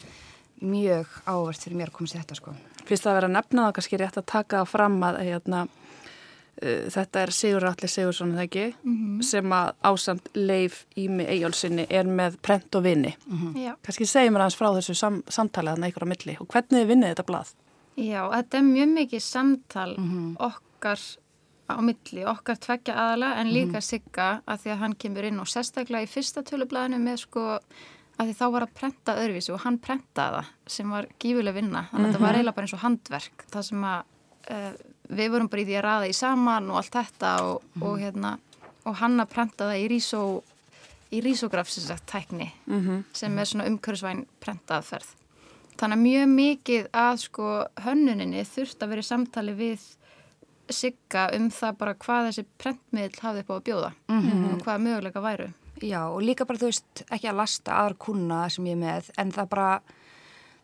mjög 0.60 1.18
ávert 1.24 1.64
fyrir 1.64 1.78
mér 1.80 1.90
að 1.90 1.96
komast 1.96 2.16
í 2.16 2.20
þetta 2.20 2.38
sko. 2.38 2.54
Fyrst 2.88 3.06
að 3.08 3.16
vera 3.18 3.30
að 3.30 3.36
nefna 3.38 3.66
það 3.66 3.76
kannski 3.78 4.00
rétt 4.00 4.18
að 4.20 4.26
taka 4.28 4.60
það 4.60 4.72
fram 4.74 4.98
að 5.06 5.20
hérna, 5.24 5.62
uh, 5.64 6.82
þetta 6.92 7.22
er 7.22 7.32
Sigur 7.34 7.66
Alli 7.70 7.90
Sigursson, 7.90 8.34
er 8.34 8.40
það 8.42 8.48
ekki, 8.48 8.66
sem 9.30 9.56
að 9.56 9.72
ásamt 9.88 10.28
Leif 10.36 10.82
Ími 11.00 11.26
Eyjálsinni 11.32 11.86
er 11.88 12.10
með 12.10 12.36
prent 12.44 12.76
og 12.76 12.84
vinni. 12.84 13.14
Já. 13.56 13.72
Kannski 13.86 14.08
segjum 14.10 14.36
mér 14.36 14.46
aðeins 14.46 14.60
frá 14.60 14.68
þessu 14.76 14.98
sam 14.98 15.22
samtalið 15.32 15.78
þannig 15.78 15.94
ykkur 15.94 16.06
á 16.06 16.12
milli 16.12 16.36
og 16.40 16.50
hvernig 16.52 16.88
vinnið 16.92 17.14
þetta 17.14 17.28
blað? 17.30 17.54
Já, 17.96 18.22
þetta 18.30 18.58
er 18.58 18.66
mjög 18.68 18.92
mikið 18.96 19.22
samtal 19.24 19.90
okkar 20.38 21.00
á 21.70 21.78
milli, 21.82 22.24
okkar 22.26 22.58
tveggja 22.58 22.94
aðala 22.94 23.34
en 23.40 23.52
líka 23.52 23.80
sigga 23.80 24.42
að 24.46 24.62
því 24.62 24.70
að 24.70 24.80
hann 24.82 24.94
kemur 24.94 25.24
inn 25.28 25.40
og 25.40 25.48
sérstaklega 25.50 26.06
í 26.06 26.10
fyrsta 26.10 26.42
tölublaðinu 26.42 26.98
með 26.98 27.16
sko 27.24 27.44
að 28.20 28.26
því 28.28 28.36
þá 28.36 28.46
var 28.52 28.66
að 28.66 28.74
prenta 28.74 29.16
öðruvísi 29.16 29.52
og 29.54 29.62
hann 29.64 29.78
prentaði 29.78 30.40
það 30.40 30.72
sem 30.76 30.90
var 30.90 31.06
gífuleg 31.22 31.54
vinna. 31.54 31.86
Þannig 31.90 32.06
að 32.06 32.12
þetta 32.12 32.24
var 32.24 32.38
eiginlega 32.38 32.56
bara 32.56 32.66
eins 32.68 32.76
og 32.76 32.82
handverk 32.84 33.44
það 33.50 33.66
sem 33.70 33.84
að 33.84 34.00
uh, 34.50 34.72
við 35.10 35.30
vorum 35.34 35.50
bara 35.50 35.62
í 35.62 35.68
því 35.68 35.76
að 35.78 35.86
raða 35.86 36.10
í 36.10 36.16
saman 36.16 36.70
og 36.70 36.80
allt 36.80 36.96
þetta 36.98 37.30
og, 37.46 37.62
og 37.80 38.00
hérna 38.00 38.38
og 38.88 38.98
hann 39.00 39.20
að 39.20 39.32
prenta 39.32 39.70
það 39.70 39.82
í 39.84 39.88
rísó 39.92 40.22
í 41.10 41.20
rísógraf 41.24 41.70
sem 41.70 41.84
sagt 41.84 42.06
tækni 42.10 42.50
sem 43.16 43.38
er 43.38 43.48
svona 43.48 43.66
umhverfisvæn 43.70 44.26
prentaðferð 44.40 45.16
Þannig 45.80 45.96
að 45.96 46.04
mjög 46.04 46.26
mikið 46.34 46.88
að 47.00 47.14
sko 47.22 47.52
hönnuninni 47.86 48.44
þurft 48.44 48.82
að 48.84 48.92
vera 48.92 49.04
í 49.04 49.08
samtali 49.08 49.54
við 49.56 49.86
sigga 50.70 51.22
um 51.34 51.48
það 51.54 51.78
bara 51.80 51.94
hvað 52.04 52.26
þessi 52.28 52.44
prentmiðl 52.60 53.22
hafði 53.24 53.44
upp 53.44 53.50
á 53.50 53.54
að 53.56 53.64
bjóða 53.68 53.90
og 54.12 54.60
hvaða 54.66 54.82
möguleika 54.84 55.22
væru. 55.24 55.48
Já, 55.80 56.02
og 56.12 56.20
líka 56.20 56.44
bara, 56.44 56.60
þú 56.60 56.68
veist, 56.68 57.02
ekki 57.08 57.30
að 57.30 57.38
lasta 57.40 57.78
aðra 57.80 57.96
kuna 58.04 58.42
sem 58.52 58.66
ég 58.68 58.76
er 58.76 58.82
með, 58.82 59.08
en 59.16 59.32
það 59.32 59.48
bara, 59.54 59.68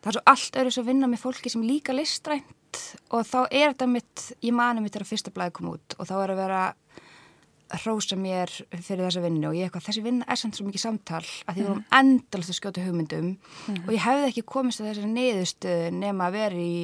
það 0.03 0.11
er 0.11 0.17
svo 0.17 0.23
allt 0.29 0.59
öðru 0.61 0.73
að 0.83 0.89
vinna 0.91 1.09
með 1.09 1.23
fólki 1.23 1.49
sem 1.49 1.65
líka 1.65 1.95
listrænt 1.97 2.83
og 3.09 3.25
þá 3.25 3.39
er 3.47 3.71
þetta 3.71 3.87
mitt, 3.89 4.25
ég 4.45 4.53
mani 4.53 4.83
mitt 4.83 4.93
þegar 4.93 5.09
fyrsta 5.09 5.33
blæði 5.33 5.55
kom 5.57 5.71
út 5.73 5.97
og 5.97 6.09
þá 6.11 6.15
er 6.19 6.33
að 6.35 6.41
vera 6.43 6.59
að 6.67 6.75
hrósa 7.73 8.17
mér 8.19 8.51
fyrir 8.71 9.03
þessa 9.05 9.23
vinnu 9.23 9.49
og 9.49 9.57
ég 9.57 9.67
eitthvað, 9.67 9.87
þessi 9.89 10.03
vinna 10.05 10.27
er 10.27 10.39
samt 10.39 10.57
svo 10.57 10.67
mikið 10.67 10.83
samtal 10.83 11.23
að 11.23 11.53
því 11.53 11.61
við 11.61 11.67
vorum 11.67 11.83
endalast 11.99 12.53
að 12.53 12.59
skjóta 12.59 12.85
hugmyndum 12.85 13.31
og 13.83 13.89
ég 13.91 14.05
hefði 14.05 14.29
ekki 14.29 14.45
komist 14.47 14.81
að 14.81 14.91
þessari 14.91 15.11
niðurstöðu 15.15 15.89
nema 15.97 16.29
að 16.29 16.37
vera 16.37 16.61
í 16.61 16.77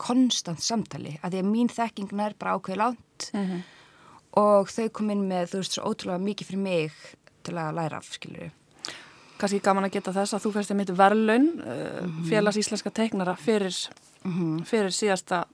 konstant 0.00 0.62
samtali, 0.64 1.18
að 1.20 1.34
því 1.34 1.42
að 1.42 1.50
mín 1.50 1.70
þekking 1.72 2.14
nær 2.16 2.36
bara 2.40 2.56
ákveði 2.56 2.80
lánt 2.80 3.26
og 4.40 4.70
þau 4.70 4.88
kom 4.96 5.12
inn 5.12 5.26
með, 5.28 5.52
þú 5.52 5.60
veist, 5.60 5.76
svo 5.76 5.90
ótrúlega 5.90 6.24
mikið 6.24 6.50
fyrir 6.50 6.62
mig 6.64 7.04
til 7.44 7.56
að 7.58 7.76
læra 7.76 8.00
af, 8.00 8.10
skilur 8.14 8.46
við. 8.46 8.56
Kannski 9.40 9.60
gaman 9.64 9.88
að 9.88 9.94
geta 9.96 10.12
þess 10.12 10.36
að 10.36 10.44
þú 10.44 10.52
færst 10.56 10.72
einmitt 10.74 10.92
verðlaun 10.96 11.48
uh, 11.64 12.08
félags 12.28 12.58
íslenska 12.60 12.92
teiknara 12.92 13.36
fyrir, 13.40 13.76
fyrir 14.68 14.92
síðasta, 14.92 15.46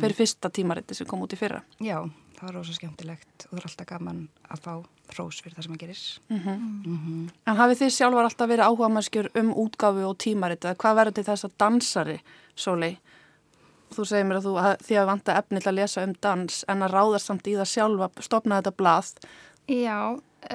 fyrir 0.00 0.16
fyrsta 0.16 0.50
tímariti 0.52 0.96
sem 0.96 1.08
kom 1.08 1.24
út 1.24 1.32
í 1.32 1.40
fyrra. 1.40 1.62
Já, 1.80 2.02
það 2.40 2.48
var 2.48 2.56
rosa 2.56 2.74
skemmtilegt 2.74 3.44
og 3.44 3.50
það 3.52 3.60
er 3.60 3.66
alltaf 3.68 3.88
gaman 3.90 4.20
að 4.48 4.60
fá 4.64 4.72
hrós 5.10 5.40
fyrir 5.44 5.56
það 5.56 5.66
sem 5.66 5.74
að 5.74 5.82
geris. 5.82 6.04
En 6.30 7.58
hafið 7.58 7.80
þið 7.82 7.92
sjálfar 7.96 8.28
alltaf 8.28 8.50
verið 8.50 8.68
áhuga 8.70 8.88
mannskjur 8.94 9.28
um 9.40 9.50
útgáfu 9.60 10.06
og 10.08 10.18
tímarit 10.24 10.64
eða 10.64 10.78
hvað 10.80 10.98
verður 11.00 11.16
til 11.18 11.26
þess 11.28 11.48
að 11.48 11.56
dansari, 11.60 12.18
Sólei? 12.56 12.92
Þú 13.90 14.06
segir 14.06 14.28
mér 14.28 14.38
að 14.38 14.46
þú 14.46 14.54
að 14.62 14.84
því 14.86 14.98
að 15.00 15.08
vanta 15.10 15.36
efni 15.40 15.60
til 15.60 15.70
að 15.72 15.78
lesa 15.80 16.04
um 16.06 16.14
dans 16.22 16.60
en 16.70 16.84
að 16.86 16.94
ráðast 16.94 17.28
samt 17.28 17.50
í 17.50 17.56
það 17.58 17.70
sjálfa, 17.72 18.08
stopna 18.22 18.60
þetta 18.60 18.76
blað. 18.78 19.12
Já, 19.66 19.98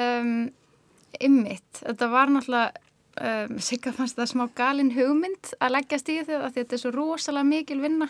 um, 0.05 0.31
ymmit. 1.19 1.81
Þetta 1.81 2.09
var 2.13 2.31
náttúrulega, 2.31 2.85
um, 3.19 3.59
sigga 3.59 3.93
fannst 3.93 4.17
það 4.17 4.31
smá 4.31 4.45
galin 4.55 4.93
hugmynd 4.95 5.53
að 5.59 5.75
leggjast 5.75 6.09
í 6.09 6.17
því 6.23 6.39
að 6.39 6.57
þetta 6.57 6.77
er 6.77 6.83
svo 6.85 6.95
rosalega 6.95 7.51
mikil 7.51 7.81
vinna 7.83 8.09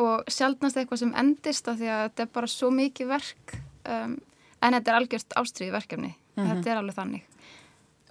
og 0.00 0.28
sjálfnast 0.32 0.78
eitthvað 0.80 1.02
sem 1.02 1.14
endist 1.20 1.68
af 1.68 1.80
því 1.80 1.90
að 1.92 2.02
þetta 2.06 2.24
er 2.24 2.32
bara 2.38 2.50
svo 2.50 2.70
mikið 2.72 3.10
verk 3.12 3.56
um, 3.84 4.14
en 4.62 4.76
þetta 4.78 4.92
er 4.92 4.98
algjörst 5.00 5.36
ástriði 5.36 5.74
verkefni. 5.74 6.14
Þetta 6.38 6.70
er 6.70 6.78
alveg 6.80 6.96
þannig. 6.96 7.24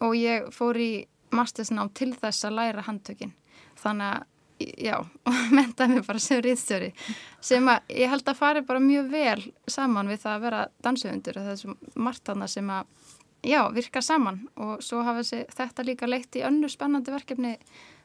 Og 0.06 0.18
ég 0.18 0.50
fór 0.54 0.78
í 0.78 0.92
mastersnám 1.34 1.90
til 1.98 2.12
þess 2.14 2.46
að 2.46 2.58
læra 2.60 2.84
handtökin. 2.86 3.34
Þannig 3.82 4.12
að 4.12 4.28
já, 4.78 4.98
mentaði 5.58 5.98
mig 5.98 6.08
bara 6.08 6.22
sem 6.22 6.42
rýðstjóri 6.44 6.92
sem 7.44 7.68
að 7.72 7.94
ég 7.98 8.12
held 8.12 8.28
að 8.30 8.40
fari 8.40 8.64
bara 8.66 8.84
mjög 8.84 9.10
vel 9.14 9.40
saman 9.70 10.12
við 10.12 10.24
það 10.26 10.36
að 10.36 10.46
vera 10.46 10.62
dansöfundur 10.86 11.40
það 11.40 11.52
er 11.54 11.62
svo 11.62 11.76
margt 11.96 12.26
þarna 12.28 12.50
sem 12.52 12.70
að 12.74 12.92
já, 13.44 13.62
virka 13.74 14.02
saman 14.06 14.44
og 14.56 14.82
svo 14.86 15.04
hafa 15.06 15.24
þessi, 15.24 15.46
þetta 15.58 15.86
líka 15.88 16.10
leitt 16.10 16.38
í 16.38 16.46
önnur 16.48 16.72
spennandi 16.72 17.14
verkefni 17.14 17.56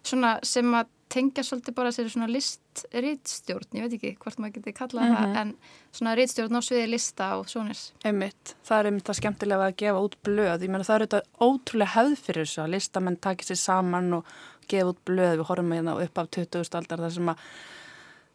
svona 0.07 0.37
sem 0.47 0.71
að 0.77 0.93
tengja 1.13 1.45
svolítið 1.47 1.75
bara 1.77 1.93
sér 1.95 2.09
svona 2.11 2.27
list 2.31 2.83
rýðstjórn, 2.91 3.69
ég 3.79 3.87
veit 3.87 3.95
ekki 3.95 4.11
hvort 4.23 4.41
maður 4.43 4.57
geti 4.59 4.75
kallað 4.75 5.13
það 5.13 5.37
en 5.43 5.53
svona 5.95 6.17
rýðstjórn 6.19 6.59
á 6.59 6.61
sviði 6.67 6.89
lista 6.91 7.29
og 7.39 7.47
svonir 7.51 7.83
Einmitt, 8.07 8.57
það 8.67 8.79
er 8.81 8.91
einmitt 8.91 9.07
það 9.07 9.19
skemmtilega 9.21 9.69
að 9.71 9.79
gefa 9.85 10.03
út 10.09 10.19
blöð. 10.27 10.67
Ég 10.67 10.73
meina 10.73 10.89
það 10.89 10.97
er 10.97 11.07
þetta 11.07 11.47
ótrúlega 11.47 11.95
hefð 11.95 12.19
fyrir 12.27 12.49
þessu 12.49 12.65
að 12.65 12.75
listamenn 12.75 13.21
takir 13.23 13.51
sér 13.51 13.63
saman 13.63 14.19
og 14.19 14.35
gefa 14.67 14.93
út 14.93 15.01
blöð. 15.07 15.39
Við 15.39 15.49
horfum 15.53 15.75
hérna 15.77 15.97
upp 16.03 16.23
af 16.23 16.31
20. 16.41 16.77
aldar 16.81 17.05
þar 17.07 17.17
sem 17.17 17.33
að 17.33 17.47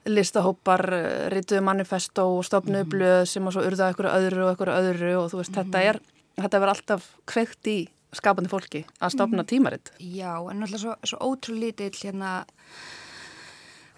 listahópar 0.10 0.86
eh, 0.96 1.28
rituðu 1.30 1.62
manifesto 1.66 2.26
og 2.38 2.46
stopnuðu 2.48 2.88
blöð 2.96 3.26
sem 3.30 3.46
að 3.46 3.58
svo 3.58 3.66
urðaði 3.68 3.96
ykkur 3.96 4.10
öðru 4.10 4.48
og 4.48 4.56
ykkur 4.56 4.74
öðru 4.74 5.12
og 5.20 5.28
þú 5.34 5.42
veist, 5.42 5.54
þetta 5.60 5.84
er, 5.92 6.00
þetta 6.40 6.62
verður 6.62 6.76
alltaf 6.76 7.10
kveikt 7.30 7.72
í 7.72 7.80
skapandi 8.16 8.52
fólki 8.52 8.84
að 9.00 9.14
stopna 9.16 9.46
tímaritt. 9.48 9.94
Já, 10.00 10.36
en 10.52 10.60
náttúrulega 10.60 10.84
svo, 10.84 10.96
svo 11.08 11.32
ótrúlega 11.32 11.72
lítill 11.72 12.02
hérna 12.04 12.34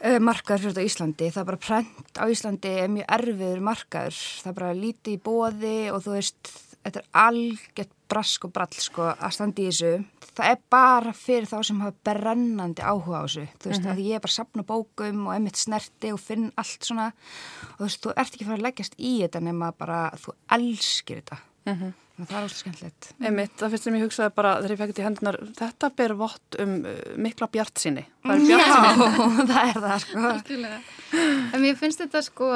uh, 0.04 0.20
markaður 0.22 0.68
fyrir 0.68 0.76
þetta 0.76 0.90
Íslandi. 0.90 1.32
Það 1.34 1.42
er 1.44 1.50
bara 1.50 1.64
prent 1.68 2.22
á 2.22 2.26
Íslandi 2.30 2.76
er 2.84 2.94
mjög 2.94 3.10
erfiður 3.18 3.66
markaður. 3.70 4.20
Það 4.44 4.52
er 4.52 4.60
bara 4.60 4.78
lítið 4.78 5.16
í 5.16 5.24
bóði 5.26 5.78
og 5.94 6.04
þú 6.06 6.18
veist, 6.18 6.54
þetta 6.84 7.02
er 7.02 7.10
algjört 7.24 7.96
brask 8.14 8.46
og 8.46 8.54
brall 8.54 8.78
sko 8.78 9.08
að 9.14 9.34
standa 9.34 9.64
í 9.64 9.72
þessu. 9.72 9.94
Það 10.34 10.52
er 10.52 10.62
bara 10.74 11.14
fyrir 11.18 11.50
þá 11.50 11.58
sem 11.66 11.82
hafa 11.82 12.10
brennandi 12.10 12.86
áhuga 12.86 13.22
á 13.22 13.26
þessu. 13.26 13.48
Þú 13.64 13.72
veist, 13.72 13.90
að 13.90 14.04
ég 14.04 14.18
er 14.18 14.24
bara 14.28 14.36
sapna 14.38 14.66
bókum 14.70 15.26
og 15.26 15.34
emitt 15.40 15.58
snerti 15.62 16.14
og 16.14 16.22
finn 16.22 16.52
allt 16.60 16.86
svona 16.86 17.10
og 17.10 17.82
þú 17.82 17.88
veist, 17.88 18.04
þú 18.06 18.14
ert 18.14 18.38
ekki 18.38 18.48
fara 18.50 18.60
að 18.60 18.66
leggjast 18.68 18.98
í 19.02 19.16
þetta 19.24 19.44
nema 19.50 19.74
bara 19.78 20.06
þú 20.22 20.38
elskir 20.58 21.24
þetta. 21.24 21.42
Þannig 21.64 21.90
að 21.90 22.03
það 22.18 22.36
er 22.38 22.46
óslega 22.46 22.60
skemmtilegt. 22.62 23.08
Einmitt, 23.20 23.54
það 23.60 23.74
fyrst 23.74 23.88
sem 23.88 23.98
ég 23.98 24.06
hugsaði 24.06 24.34
bara 24.38 24.54
þegar 24.60 24.74
ég 24.74 24.82
fekk 24.82 24.92
þetta 24.92 25.04
í 25.04 25.08
hendunar, 25.08 25.38
þetta 25.58 25.90
ber 25.98 26.16
vott 26.20 26.58
um 26.62 26.76
uh, 26.86 27.00
mikla 27.26 27.50
bjart 27.54 27.82
sinni. 27.82 28.04
Það 28.24 28.36
er 28.36 28.46
bjart 28.50 28.74
sinni. 28.76 29.08
Já, 29.10 29.48
það 29.52 29.72
er 29.72 29.80
það 29.86 30.04
sko. 30.04 30.34
En 31.54 31.64
mér 31.64 31.80
finnst 31.80 32.04
þetta 32.04 32.24
sko 32.26 32.52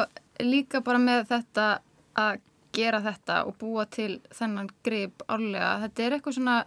líka 0.45 0.83
bara 0.85 1.01
með 1.01 1.25
þetta 1.31 1.67
að 2.17 2.43
gera 2.77 3.01
þetta 3.01 3.41
og 3.49 3.57
búa 3.57 3.87
til 3.89 4.19
þennan 4.37 4.69
grip 4.85 5.25
árlega. 5.25 5.73
Þetta 5.87 6.05
er 6.05 6.17
eitthvað 6.17 6.37
svona, 6.37 6.57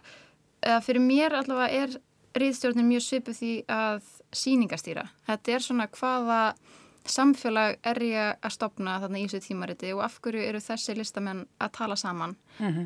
eða 0.63 0.81
fyrir 0.83 1.05
mér 1.05 1.37
allavega 1.39 1.85
er 1.85 1.95
ríðstjórnin 2.41 2.87
mjög 2.87 3.05
svipuð 3.07 3.39
því 3.39 3.53
að 3.71 4.11
sýningastýra. 4.35 5.07
Þetta 5.27 5.55
er 5.55 5.65
svona 5.65 5.87
hvaða 5.91 6.41
samfélag 7.09 7.77
er 7.83 7.99
ég 8.03 8.41
að 8.41 8.53
stopna 8.55 8.99
þarna 9.01 9.19
í 9.19 9.27
þessu 9.27 9.47
tímariti 9.47 9.91
og 9.95 10.03
af 10.05 10.19
hverju 10.21 10.43
eru 10.45 10.61
þessi 10.61 10.95
listamenn 10.97 11.45
að 11.61 11.71
tala 11.77 11.95
saman? 11.95 12.35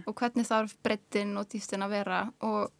Og 0.05 0.13
hvernig 0.15 0.47
þarf 0.47 0.75
breyttin 0.83 1.37
og 1.37 1.47
dýftin 1.51 1.83
að 1.83 1.95
vera 1.97 2.21
og, 2.39 2.71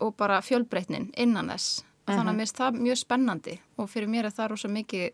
og 0.00 0.14
bara 0.16 0.40
fjölbreytnin 0.42 1.10
innan 1.16 1.52
þess. 1.52 1.82
Þannig 2.06 2.32
að 2.32 2.36
mér 2.36 2.46
finnst 2.46 2.62
það 2.62 2.80
mjög 2.86 3.02
spennandi 3.02 3.58
og 3.78 3.90
fyrir 3.90 4.08
mér 4.08 4.26
er 4.26 4.34
það 4.34 4.50
rosa 4.50 4.68
mikið 4.68 5.10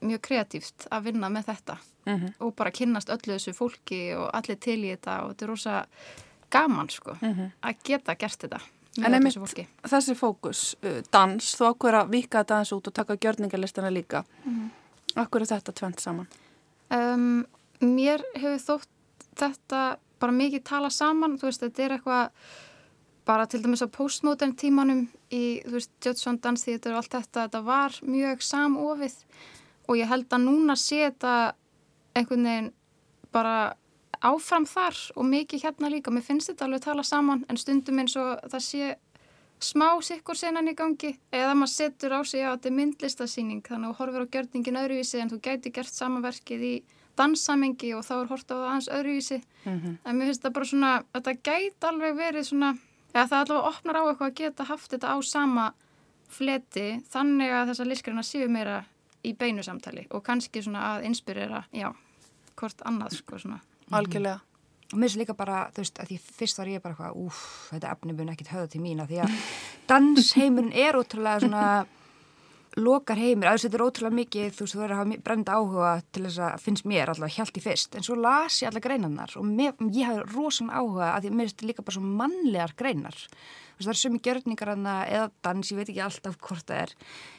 mjög 0.00 0.20
kreatíft 0.20 0.88
að 0.90 1.04
vinna 1.10 1.28
með 1.28 1.52
þetta. 1.52 1.78
Og 2.40 2.54
bara 2.56 2.74
kynnast 2.74 3.10
öllu 3.10 3.36
þessu 3.36 3.54
fólki 3.54 4.14
og 4.16 4.30
allir 4.34 4.58
til 4.58 4.80
í 4.84 4.90
þetta 4.90 5.22
og 5.24 5.32
þetta 5.32 5.44
er 5.44 5.50
rosa 5.54 5.78
gaman 6.50 6.90
sko 6.90 7.14
að 7.20 7.82
geta 7.84 8.16
gert 8.18 8.42
þetta 8.42 8.60
En 8.98 9.14
einmitt 9.14 9.36
þessi 9.86 10.16
fókus, 10.18 10.60
uh, 10.82 10.98
dans, 11.14 11.52
þú 11.54 11.68
ákveður 11.70 11.98
að 12.00 12.08
vika 12.16 12.42
aðeins 12.42 12.72
út 12.74 12.88
og 12.90 12.94
taka 12.96 13.16
gjörningalistana 13.22 13.90
líka. 13.92 14.24
Akkur 15.18 15.42
er 15.42 15.50
þetta 15.50 15.74
tvent 15.74 16.02
saman? 16.02 16.28
Um, 16.94 17.44
mér 17.82 18.22
hefur 18.36 18.60
þótt 18.66 19.28
þetta 19.40 19.84
bara 20.20 20.36
mikið 20.36 20.66
tala 20.68 20.90
saman, 20.92 21.38
þú 21.40 21.48
veist, 21.48 21.62
þetta 21.64 21.84
er 21.84 21.94
eitthvað 21.96 22.50
bara 23.28 23.46
til 23.46 23.60
dæmis 23.62 23.84
á 23.84 23.88
postmodern 23.92 24.56
tímanum 24.58 25.04
í, 25.32 25.60
þú 25.64 25.76
veist, 25.76 25.92
Judson 26.04 26.40
dansþýttur 26.42 26.94
og 26.94 27.02
allt 27.02 27.14
þetta, 27.14 27.46
þetta 27.46 27.62
var 27.66 27.98
mjög 28.04 28.42
samofið 28.44 29.16
og 29.88 29.98
ég 29.98 30.10
held 30.10 30.34
að 30.34 30.46
núna 30.46 30.76
sé 30.78 31.02
þetta 31.06 31.34
einhvern 32.16 32.48
veginn 32.48 32.72
bara 33.34 33.56
áfram 34.26 34.66
þar 34.68 34.98
og 35.16 35.28
mikið 35.30 35.64
hérna 35.64 35.92
líka, 35.92 36.12
mér 36.12 36.26
finnst 36.26 36.50
þetta 36.50 36.66
alveg 36.66 36.84
tala 36.84 37.04
saman 37.06 37.44
en 37.48 37.60
stundum 37.60 38.02
eins 38.02 38.16
og 38.20 38.42
það 38.50 38.66
sé 38.66 38.90
smá 39.60 39.88
sikkur 40.04 40.38
senan 40.38 40.70
í 40.70 40.74
gangi 40.76 41.14
eða 41.32 41.56
maður 41.58 41.72
setur 41.74 42.16
á 42.16 42.20
sig 42.24 42.44
að 42.44 42.56
þetta 42.56 42.70
er 42.70 42.76
myndlistasýning 42.78 43.62
þannig 43.66 43.90
að 43.90 43.92
þú 43.92 44.00
horfir 44.00 44.24
á 44.24 44.32
gjörningin 44.36 44.80
öðruvísi 44.82 45.20
en 45.20 45.32
þú 45.32 45.40
gæti 45.44 45.72
gert 45.76 45.94
samanverkið 45.94 46.64
í 46.64 46.74
dansamengi 47.20 47.92
og 47.96 48.06
þá 48.06 48.14
er 48.16 48.30
hort 48.30 48.48
á 48.48 48.54
það 48.54 48.68
aðeins 48.68 48.90
öðruvísi 48.96 49.40
en 49.66 50.16
mér 50.16 50.30
finnst 50.30 50.46
það 50.46 50.56
bara 50.56 50.70
svona 50.70 50.92
þetta 51.12 51.36
gæti 51.50 51.90
alveg 51.90 52.16
verið 52.16 52.48
svona 52.48 52.70
eða 53.12 53.26
það 53.26 53.40
allavega 53.42 53.70
opnar 53.72 54.00
á 54.00 54.02
eitthvað 54.08 54.30
að 54.30 54.38
geta 54.40 54.68
haft 54.70 54.94
þetta 54.94 55.12
á 55.12 55.16
sama 55.26 55.66
fleti 56.30 56.88
þannig 57.10 57.52
að 57.52 57.72
þessar 57.72 57.90
listgreina 57.90 58.24
séu 58.26 58.48
meira 58.48 58.84
í 59.26 59.34
beinu 59.36 59.64
samtali 59.66 60.06
og 60.14 60.22
kannski 60.24 60.62
svona 60.64 60.94
að 60.94 61.08
inspirera, 61.10 61.64
já, 61.76 61.90
hvort 62.56 62.84
annað 62.88 63.18
sko 63.18 63.40
svona. 63.40 63.60
Algjörlega. 63.90 64.40
Og 64.90 64.98
mér 64.98 65.06
finnst 65.06 65.20
líka 65.20 65.36
bara, 65.38 65.68
þú 65.70 65.84
veist, 65.84 66.02
að 66.02 66.10
því 66.10 66.18
fyrst 66.40 66.58
var 66.58 66.68
ég 66.72 66.82
bara 66.82 66.96
eitthvað, 66.96 67.18
úf, 67.22 67.40
þetta 67.70 67.94
efni 67.94 68.14
mun 68.18 68.32
ekkit 68.32 68.50
höfða 68.50 68.70
til 68.72 68.82
mína 68.82 69.06
því 69.06 69.20
að 69.22 69.34
dansheimurinn 69.90 70.74
er 70.74 70.98
ótrúlega 70.98 71.44
svona 71.44 71.64
lokar 72.78 73.18
heimur, 73.18 73.48
að 73.50 73.64
þetta 73.64 73.78
er 73.78 73.84
ótrúlega 73.84 74.16
mikið, 74.16 74.50
þú 74.54 74.64
veist, 74.64 74.74
þú 74.74 74.80
verður 74.80 74.94
að 74.94 75.00
hafa 75.00 75.20
brenda 75.26 75.54
áhuga 75.58 75.92
til 76.14 76.24
þess 76.26 76.42
að 76.46 76.64
finnst 76.64 76.86
mér 76.90 77.10
allavega 77.10 77.36
hjælt 77.36 77.58
í 77.58 77.62
fyrst, 77.64 77.96
en 77.98 78.06
svo 78.06 78.16
las 78.18 78.58
ég 78.62 78.70
alla 78.70 78.82
greinarnar 78.84 79.34
og 79.38 79.46
mér, 79.46 79.74
ég 79.94 80.10
hafi 80.10 80.26
rosan 80.30 80.70
áhuga 80.70 81.12
að 81.12 81.24
því 81.24 81.30
að 81.30 81.38
mér 81.38 81.50
finnst 81.50 81.64
líka 81.66 81.86
bara 81.86 81.96
svo 81.96 82.04
mannlegar 82.20 82.74
greinar. 82.78 83.18
Þú 83.18 83.80
veist, 83.80 83.86
það 83.86 83.94
er 83.94 84.00
sömu 84.02 84.22
gjörningar 84.26 84.72
hana 84.74 84.96
eða 85.10 85.30
dans, 85.46 85.70
ég 85.72 85.80
veit 85.80 85.90
ekki 85.90 86.04
alltaf 86.04 86.38
hvort 86.46 86.66
það 86.66 86.82
er, 86.84 86.94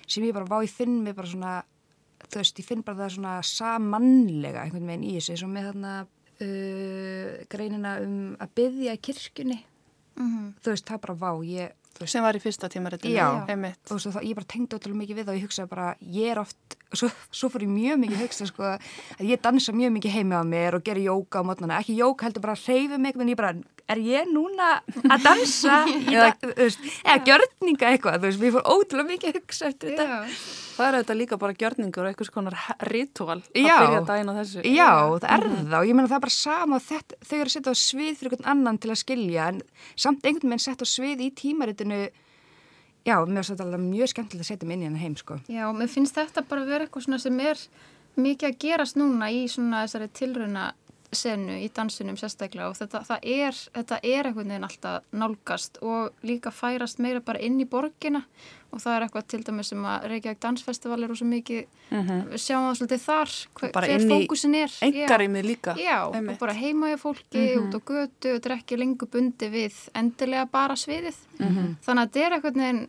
sem 0.08 0.28
ég 0.28 0.36
bara 0.36 0.50
vá, 0.52 0.58
ég 0.66 0.74
finn 0.74 1.00
mig 1.06 1.16
bara 1.16 1.32
svona, 1.32 1.54
þú 2.28 2.42
veist, 2.42 2.64
ég 2.64 2.68
finn 2.68 2.84
bara 2.88 3.04
það 3.04 3.14
svona 3.16 3.38
samannlega 3.48 4.66
einhvern 4.66 4.92
veginn 4.92 5.08
í 5.08 5.16
þessu, 5.20 5.38
eins 5.38 5.46
og 5.48 5.54
með 5.56 5.72
þarna 5.72 5.94
uh, 6.46 7.46
greinina 7.52 7.98
um 8.04 8.16
að 8.42 8.56
byggja 8.60 8.98
í 8.98 9.02
kirkjunni, 9.10 9.60
þú 10.62 10.74
veist, 10.74 10.88
það 10.90 11.02
bara 11.06 11.16
vá, 11.22 11.32
ég, 11.46 11.72
veist, 12.00 12.12
Sem 12.12 12.24
var 12.24 12.36
í 12.36 12.42
fyrsta 12.42 12.70
tímaritinu. 12.72 13.14
Já. 13.14 13.28
Og 13.92 14.00
svo 14.02 14.12
það, 14.12 14.24
ég 14.26 14.38
bara 14.38 14.48
tengdi 14.50 14.76
ótrúlega 14.76 15.02
mikið 15.04 15.18
við 15.20 15.28
og 15.30 15.36
ég 15.38 15.44
hugsaði 15.46 15.70
bara, 15.70 15.96
ég 16.02 16.32
er 16.32 16.40
oft 16.42 16.78
svo, 16.98 17.10
svo 17.32 17.50
fór 17.52 17.66
ég 17.66 17.72
mjög 17.72 18.00
mikið 18.02 18.24
hugsa 18.24 18.48
sko, 18.50 18.72
að 19.20 19.28
ég 19.30 19.42
dansa 19.44 19.74
mjög 19.76 19.94
mikið 19.98 20.16
heima 20.16 20.42
á 20.42 20.46
mér 20.48 20.78
og 20.78 20.86
gera 20.88 21.04
jóka 21.04 21.44
á 21.44 21.48
mótnana, 21.48 21.80
ekki 21.80 22.00
jóka 22.00 22.26
heldur 22.28 22.44
bara 22.44 22.56
að 22.58 22.66
reyfi 22.72 22.98
mig, 22.98 23.16
en 23.16 23.32
ég 23.32 23.40
bara, 23.40 23.54
er 23.92 24.02
ég 24.04 24.32
núna 24.32 24.72
að 25.04 25.26
dansa? 25.26 25.82
Eða, 26.12 26.32
veist, 26.58 26.84
eða 27.04 27.18
gjörninga 27.28 27.92
eitthvað, 27.92 28.18
þú 28.18 28.30
veist, 28.30 28.44
ég 28.48 28.56
fór 28.56 28.68
ótrúlega 28.76 29.10
mikið 29.12 29.32
að 29.32 29.40
hugsa 29.40 29.70
eftir 29.70 29.94
þetta. 29.94 30.20
Það 30.72 30.88
er 30.88 30.98
þetta 30.98 31.18
líka 31.20 31.40
bara 31.42 31.58
gjörningur 31.62 32.06
og 32.06 32.10
einhvers 32.12 32.34
konar 32.34 32.58
ritual 32.90 33.38
að 33.42 33.60
Já. 33.60 33.76
byrja 33.84 34.02
daginn 34.08 34.32
á 34.32 34.36
þessu. 34.40 34.64
Já, 34.66 34.92
það 35.22 35.30
er 35.36 35.46
það. 35.52 35.78
Og 35.82 35.92
ég 35.92 35.98
meina 35.98 36.10
það 36.10 36.18
er 36.18 36.26
bara 36.26 36.38
sama 36.38 36.80
og 36.80 36.88
þetta, 36.88 37.22
þau 37.28 37.38
eru 37.38 37.52
að 37.52 37.56
setja 37.56 37.76
á 37.76 37.84
svið 37.84 38.12
fyrir 38.18 38.32
einhvern 38.32 38.52
annan 38.56 38.82
til 38.82 38.92
að 38.94 39.02
skilja 39.04 39.48
en 39.52 39.62
samt 39.94 40.26
einhvern 40.26 40.56
veginn 40.56 40.66
sett 40.66 40.84
á 40.84 40.88
svið 40.90 41.26
í 41.28 41.32
tímaritinu 41.44 42.02
já, 43.08 43.16
mér 43.26 43.46
finnst 43.46 43.56
þetta 43.56 43.82
mjög 43.82 44.12
skemmtilegt 44.12 44.46
að 44.46 44.52
setja 44.52 44.68
mig 44.68 44.78
inn 44.78 44.84
í 44.84 44.90
hennar 44.90 45.04
heim 45.04 45.18
sko. 45.20 45.40
Já, 45.52 45.66
mér 45.76 45.90
finnst 45.92 46.18
þetta 46.18 46.44
bara 46.48 46.66
að 46.66 46.74
vera 46.74 46.88
eitthvað 46.88 47.08
svona 47.08 47.22
sem 47.22 47.40
er 47.44 47.62
mikið 48.20 48.50
að 48.50 48.58
gerast 48.62 49.00
núna 49.00 49.30
í 49.32 49.46
svona 49.52 49.86
þessari 49.86 50.10
tilrauna 50.18 50.66
senu 51.12 51.58
í 51.60 51.68
dansinum 51.76 52.18
sérstaklega 52.20 52.70
og 52.72 52.78
þetta, 52.80 53.20
er, 53.22 53.58
þetta 53.76 54.00
er 54.04 54.30
einhvern 54.30 54.54
veginn 54.54 54.68
alltaf 54.68 55.04
nálgast 55.12 55.82
og 55.84 56.26
líka 56.28 56.54
færast 56.56 57.02
meira 57.04 57.22
bara 57.24 57.42
inn 57.44 57.60
í 57.62 57.68
borgina 57.70 58.24
og 58.72 58.80
það 58.80 58.96
er 58.96 59.06
eitthvað 59.06 59.26
til 59.34 59.42
dæmis 59.48 59.72
sem 59.72 59.84
að 59.92 60.06
Reykjavík 60.12 60.40
Dansfestival 60.46 61.00
er 61.04 61.14
svo 61.20 61.28
mikið, 61.28 61.66
við 61.92 62.40
sjáum 62.40 62.68
það 62.70 62.78
svolítið 62.80 63.04
þar, 63.04 63.34
hver, 63.60 63.74
hver 63.76 64.06
fókusin 64.14 64.56
er. 64.62 64.78
Já. 64.80 64.88
Engarýmið 64.88 65.48
líka. 65.50 65.76
Já, 65.76 65.98
og 66.08 66.32
bara 66.40 66.56
heima 66.56 66.94
í 66.94 66.96
fólki, 67.02 67.44
út 67.60 67.76
á 67.76 67.80
götu, 67.82 68.32
þetta 68.32 68.48
er 68.48 68.56
ekki 68.56 68.80
lengur 68.80 69.12
bundi 69.12 69.52
við 69.52 69.82
endilega 70.00 70.48
bara 70.54 70.80
sviðið. 70.80 71.20
Þannig 71.42 71.92
að 71.92 72.02
þetta 72.06 72.24
er 72.24 72.38
eitthvað 72.38 72.62
neginn 72.64 72.82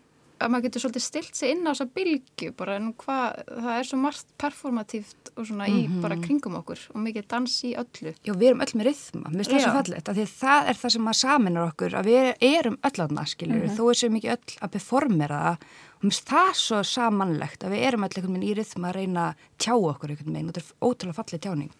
að 0.42 0.52
maður 0.52 0.66
getur 0.66 0.84
svolítið 0.84 1.04
stilt 1.04 1.38
sig 1.38 1.52
inn 1.54 1.62
á 1.64 1.70
þessa 1.72 1.86
bylgju 1.96 2.54
bara 2.58 2.76
en 2.80 2.90
hvað, 2.98 3.38
það 3.52 3.76
er 3.76 3.88
svo 3.88 4.00
margt 4.02 4.34
performatíft 4.42 5.32
og 5.36 5.48
svona 5.48 5.68
í 5.70 5.84
bara 6.02 6.18
kringum 6.20 6.58
okkur 6.60 6.82
og 6.92 7.04
mikið 7.06 7.28
dans 7.30 7.54
í 7.68 7.72
öllu. 7.80 8.14
Já, 8.26 8.32
við 8.32 8.50
erum 8.50 8.64
öll 8.66 8.74
með 8.80 8.90
rithma, 8.90 9.30
mér 9.30 9.40
finnst 9.42 9.54
það 9.54 9.64
svo 9.64 9.72
Já. 9.72 9.78
fallegt 9.78 10.10
af 10.10 10.18
því 10.18 10.26
að 10.26 10.34
það 10.42 10.72
er 10.72 10.82
það 10.82 10.94
sem 10.96 11.08
að 11.12 11.18
saminar 11.22 11.70
okkur 11.70 11.96
að 12.00 12.10
við 12.10 12.28
erum 12.50 12.78
öll 12.90 13.06
aðna, 13.06 13.26
skiljur 13.32 13.72
þó 13.78 13.82
er 13.88 14.02
sem 14.02 14.20
ekki 14.20 14.34
öll 14.36 14.58
að 14.58 14.76
performera 14.76 15.40
það 15.46 15.66
og 16.02 16.06
mér 16.06 16.10
finnst 16.10 16.30
það 16.32 16.52
svo 16.58 16.82
samanlegt 16.92 17.64
að 17.64 17.76
við 17.76 17.84
erum 17.88 18.06
öll 18.06 18.12
einhvern 18.16 18.36
veginn 18.36 18.48
í 18.50 18.54
rithma 18.58 18.90
að 18.90 18.96
reyna 18.98 19.26
að 19.30 19.42
tjá 19.62 19.74
okkur 19.78 20.12
einhvern 20.12 20.34
veginn 20.34 20.48
og 20.50 20.56
þetta 20.56 20.72
er 20.72 20.88
ótrúlega 20.88 21.18
fallið 21.20 21.44
tjáning 21.46 21.74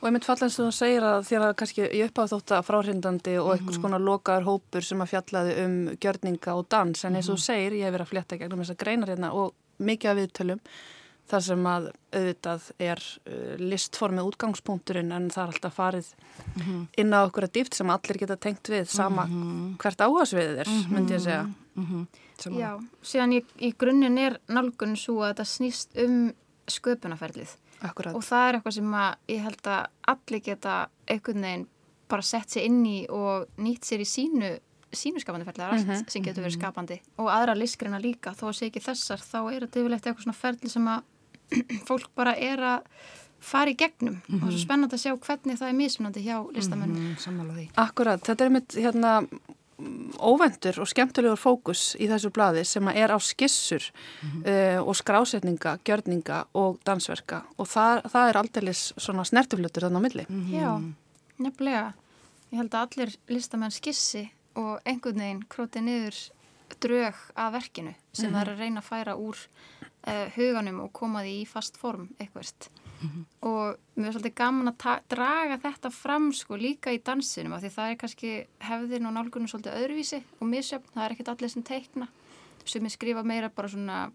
Og 0.00 0.06
einmitt 0.08 0.24
fallast 0.24 0.60
þú 0.60 0.68
segir 0.72 1.04
að 1.04 1.26
þér 1.28 1.46
að 1.48 1.56
kannski 1.60 1.82
ég 1.84 2.08
uppáð 2.08 2.34
þótt 2.34 2.54
að 2.56 2.68
fráhrindandi 2.68 3.34
og 3.40 3.50
einhvers 3.54 3.80
konar 3.82 4.00
lokaður 4.00 4.46
hópur 4.48 4.86
sem 4.86 5.02
að 5.02 5.12
fjallaði 5.12 5.56
um 5.64 5.74
gjörninga 6.00 6.54
og 6.56 6.70
dans. 6.72 7.04
En 7.04 7.18
eins 7.18 7.28
og 7.28 7.36
þú 7.36 7.44
segir, 7.44 7.76
ég 7.80 7.88
hef 7.88 7.96
verið 7.96 8.06
að 8.06 8.14
fletta 8.14 8.40
gegnum 8.40 8.64
þessa 8.64 8.78
greinar 8.80 9.12
hérna 9.12 9.34
og 9.36 9.52
mikið 9.80 10.12
af 10.12 10.18
viðtölum 10.20 10.64
þar 11.30 11.44
sem 11.46 11.68
að 11.70 11.86
auðvitað 12.10 12.64
er 12.82 13.02
uh, 13.04 13.54
listformið 13.60 14.30
útgangspunkturinn 14.32 15.14
en 15.14 15.28
það 15.30 15.42
er 15.42 15.52
alltaf 15.54 15.76
farið 15.78 16.08
inn 16.98 17.14
á 17.14 17.20
okkur 17.20 17.46
að 17.46 17.54
dýft 17.58 17.78
sem 17.78 17.92
allir 17.94 18.18
geta 18.18 18.38
tengt 18.40 18.72
við 18.72 18.90
sama 18.90 19.28
hvert 19.80 20.04
áhersviðið 20.06 20.62
er, 20.64 20.72
myndi 20.90 21.14
ég 21.14 21.24
segja. 21.28 21.44
Sem 22.40 22.56
Já, 22.58 22.70
síðan 23.04 23.36
í, 23.36 23.40
í 23.62 23.70
grunninn 23.78 24.18
er 24.18 24.38
nálgun 24.50 24.96
svo 24.98 25.20
að 25.20 25.34
þetta 25.34 25.48
snýst 25.52 25.98
um 26.02 26.16
sköpunarferlið 26.70 27.54
Akkurat. 27.86 28.14
og 28.14 28.24
það 28.24 28.46
er 28.46 28.58
eitthvað 28.58 28.76
sem 28.78 28.96
að 29.02 29.34
ég 29.34 29.44
held 29.46 29.70
að 29.74 29.86
allir 30.14 30.42
geta 30.48 30.80
einhvern 31.06 31.46
veginn 31.46 31.68
bara 32.10 32.26
sett 32.26 32.50
sér 32.50 32.66
inn 32.66 32.82
í 32.86 32.98
og 33.08 33.46
nýtt 33.62 33.86
sér 33.86 34.02
í 34.02 34.08
sínu 34.08 34.58
sínu 34.90 35.22
skapandi 35.22 35.46
ferli, 35.46 35.62
það 35.62 35.72
er 35.76 35.94
allt 35.94 36.12
sem 36.12 36.24
getur 36.24 36.44
verið 36.44 36.56
skapandi. 36.56 36.98
Og 37.22 37.30
aðra 37.30 37.54
listgreina 37.54 38.00
líka, 38.02 38.32
þó 38.34 38.48
að 38.50 38.56
sé 38.58 38.68
ekki 38.70 38.82
þessar 38.82 39.22
þá 39.22 39.38
er 39.42 39.64
þetta 39.66 39.82
yfirleitt 39.82 40.06
eitthvað 40.08 40.26
svona 40.26 40.38
ferli 40.40 40.70
sem 40.72 40.88
að 40.90 41.04
fólk 41.88 42.10
bara 42.18 42.34
er 42.34 42.64
að 42.72 42.88
fara 43.40 43.72
í 43.72 43.76
gegnum. 43.78 44.18
Og 44.26 44.34
það 44.34 44.48
er 44.48 44.56
svo 44.56 44.64
spennandi 44.64 44.98
að 44.98 45.04
sjá 45.04 45.14
hvernig 45.28 45.60
það 45.60 45.70
er 45.70 45.78
mismunandi 45.78 46.24
hjá 46.26 46.36
listamönnum 46.56 47.06
mm, 47.06 47.16
sammála 47.22 47.56
því. 47.56 47.66
Akkurat, 47.84 48.24
þetta 48.26 48.46
er 48.46 48.54
mitt 48.56 48.76
hérna 48.76 49.14
mm, 49.22 49.44
óvendur 50.20 50.80
og 50.82 50.88
skemmtilegur 50.90 51.40
fókus 51.40 51.94
í 52.00 52.08
þessu 52.10 52.32
blaði 52.34 52.64
sem 52.68 52.88
er 52.92 53.12
á 53.14 53.18
skissur 53.22 53.86
uh, 53.86 54.80
og 54.82 54.94
skrásetninga, 54.98 55.78
gjörninga 55.86 56.42
og 56.58 56.80
dansverka. 56.86 57.44
Og 57.58 57.68
það, 57.70 58.04
það 58.12 58.32
er 58.32 58.40
aldeilis 58.42 58.82
svona 58.96 59.26
snertiflutur 59.28 59.86
þannig 59.88 60.02
á 60.02 60.06
milli. 60.06 60.26
Já, 60.52 60.72
Nefnilega, 61.40 61.94
ég 62.50 62.60
held 62.60 62.74
að 62.76 62.82
allir 62.86 63.14
listamenn 63.32 63.72
skissi 63.72 64.26
og 64.60 64.82
einhvern 64.84 65.22
veginn 65.22 65.46
króti 65.48 65.80
niður 65.84 66.18
drög 66.80 67.16
að 67.38 67.54
verkinu 67.56 67.94
sem 68.12 68.32
það 68.32 68.42
er 68.42 68.50
að 68.52 68.60
reyna 68.64 68.82
að 68.82 68.88
færa 68.90 69.14
úr 69.18 69.38
uh, 69.40 70.26
huganum 70.36 70.82
og 70.84 70.92
koma 70.96 71.24
því 71.24 71.34
í 71.40 71.48
fast 71.48 71.80
form 71.80 72.10
eitthvað 73.00 73.48
og 73.50 73.78
mér 73.96 74.08
er 74.08 74.14
svolítið 74.14 74.34
gaman 74.36 74.72
að 74.72 75.02
draga 75.08 75.58
þetta 75.62 75.90
fram 75.90 76.30
sko 76.36 76.56
líka 76.60 76.92
í 76.92 77.00
dansinum 77.04 77.54
af 77.56 77.62
því 77.64 77.70
það 77.74 77.90
er 77.90 78.00
kannski 78.00 78.32
hefðin 78.68 79.08
og 79.08 79.14
nálgunum 79.16 79.48
svolítið 79.48 79.78
öðruvísi 79.80 80.22
og 80.40 80.46
misjöfn, 80.46 80.92
það 80.94 81.04
er 81.04 81.14
ekkert 81.14 81.32
allir 81.34 81.52
sem 81.52 81.62
teikna 81.62 82.08
sem 82.64 82.84
ég 82.84 82.92
skrifa 82.94 83.24
meira 83.26 83.48
bara 83.48 83.68
svona 83.68 84.10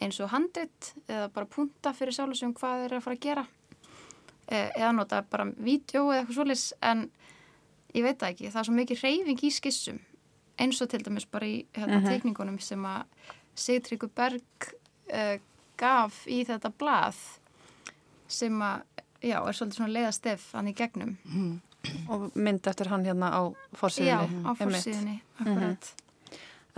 eins 0.00 0.20
og 0.20 0.30
handrit 0.32 0.92
eða 1.06 1.28
bara 1.34 1.46
punta 1.46 1.92
fyrir 1.92 2.16
sjálfsögum 2.16 2.54
hvað 2.56 2.82
þeir 2.82 2.88
eru 2.90 3.00
að 3.00 3.06
fara 3.06 3.18
að 3.18 3.24
gera 3.26 3.46
eh, 4.48 4.70
eða 4.76 4.92
nota 4.96 5.22
bara 5.22 5.50
vídeo 5.56 6.06
eða 6.08 6.22
eitthvað 6.22 6.38
svolítið 6.38 6.72
en 6.90 7.10
ég 7.94 8.06
veit 8.06 8.20
það 8.20 8.32
ekki, 8.32 8.50
það 8.50 8.62
er 8.62 8.68
svo 8.68 8.78
mikið 8.78 9.04
reyfing 9.04 9.44
í 9.44 9.52
skissum 9.52 10.00
eins 10.60 10.80
og 10.80 10.90
til 10.92 11.02
dæmis 11.04 11.28
bara 11.30 11.48
í 11.48 11.64
hérna, 11.74 11.96
uh 11.96 12.00
mhm. 12.00 12.06
-huh. 12.06 12.10
teikningunum 12.10 12.58
sem 12.58 12.84
að 12.84 13.04
Sigtryggur 13.54 14.10
Berg 14.14 14.72
uh, 15.12 15.36
gaf 15.76 16.26
í 16.26 16.44
þetta 16.44 16.70
blað 16.78 17.16
sem 18.30 18.62
að, 18.62 18.84
já, 19.22 19.38
er 19.40 19.56
svolítið 19.56 19.80
svona 19.80 19.94
leiðastef 19.96 20.46
hann 20.56 20.70
í 20.70 20.76
gegnum 20.78 21.16
mm. 21.24 21.50
og 22.12 22.30
mynd 22.34 22.70
eftir 22.70 22.90
hann 22.92 23.04
hérna 23.08 23.32
á 23.34 23.42
fórsíðinni 23.76 24.40
já, 24.40 24.46
á 24.46 24.50
fórsíðinni, 24.58 25.18
akkurat 25.38 25.56
mm 25.56 25.66
-hmm. 25.66 26.06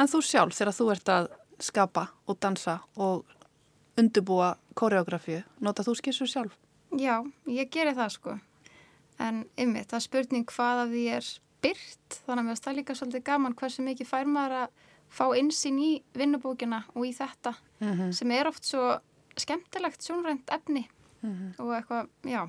En 0.00 0.09
þú 0.09 0.22
sjálf 0.24 0.57
þegar 0.57 0.72
þú 0.72 0.90
ert 0.92 1.09
að 1.09 1.26
skapa 1.61 2.07
og 2.26 2.38
dansa 2.40 2.78
og 2.96 3.24
undubúa 3.98 4.57
koreografíu, 4.74 5.42
nota 5.61 5.82
þú 5.82 5.94
skissur 5.94 6.26
sjálf? 6.26 6.57
Já, 6.90 7.30
ég 7.46 7.70
gerir 7.70 7.94
það 7.94 8.09
sko 8.09 8.38
en 9.22 9.44
ymmið, 9.61 9.86
það 9.90 9.98
er 9.98 10.07
spurning 10.07 10.46
hvað 10.46 10.82
af 10.84 10.88
því 10.88 11.05
er 11.16 11.28
byrt 11.62 12.16
þannig 12.26 12.50
að 12.50 12.62
það 12.62 12.72
er 12.72 12.78
líka 12.80 12.96
svolítið 12.98 13.24
gaman 13.28 13.55
hversu 13.59 13.84
mikið 13.86 14.09
fær 14.09 14.26
maður 14.26 14.57
að 14.62 14.68
fá 15.12 15.24
einsinn 15.36 15.78
í 15.78 15.90
vinnubókina 16.16 16.82
og 16.94 17.07
í 17.07 17.12
þetta 17.12 17.55
mm 17.80 17.92
-hmm. 17.92 18.12
sem 18.12 18.30
er 18.30 18.48
oft 18.48 18.64
svo 18.64 18.98
skemmtilegt 19.36 20.03
sjónrænt 20.03 20.50
efni 20.50 20.88
mm 21.22 21.32
-hmm. 21.32 21.54
og 21.58 21.74
eitthvað, 21.76 22.08
já 22.24 22.48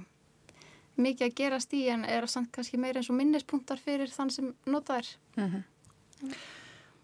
mikið 0.96 1.28
að 1.28 1.36
gerast 1.36 1.74
í 1.74 1.88
en 1.90 2.06
er 2.06 2.28
samt 2.28 2.52
kannski 2.52 2.78
meira 2.78 3.00
eins 3.00 3.10
og 3.10 3.18
minnispunktar 3.18 3.80
fyrir 3.82 4.12
þann 4.14 4.30
sem 4.30 4.56
nota 4.66 5.00
þær 5.00 5.08
mm 5.36 5.50
-hmm. 5.50 6.34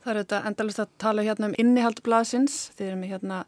Það 0.03 0.15
er 0.15 0.24
þetta 0.24 0.47
endalist 0.47 0.80
að 0.80 0.89
tala 0.97 1.22
hérna 1.22 1.45
um 1.45 1.55
innihaldblasins 1.57 2.72
þeir 2.78 2.88
eru 2.88 2.99
með 2.99 3.09
hérna 3.09 3.45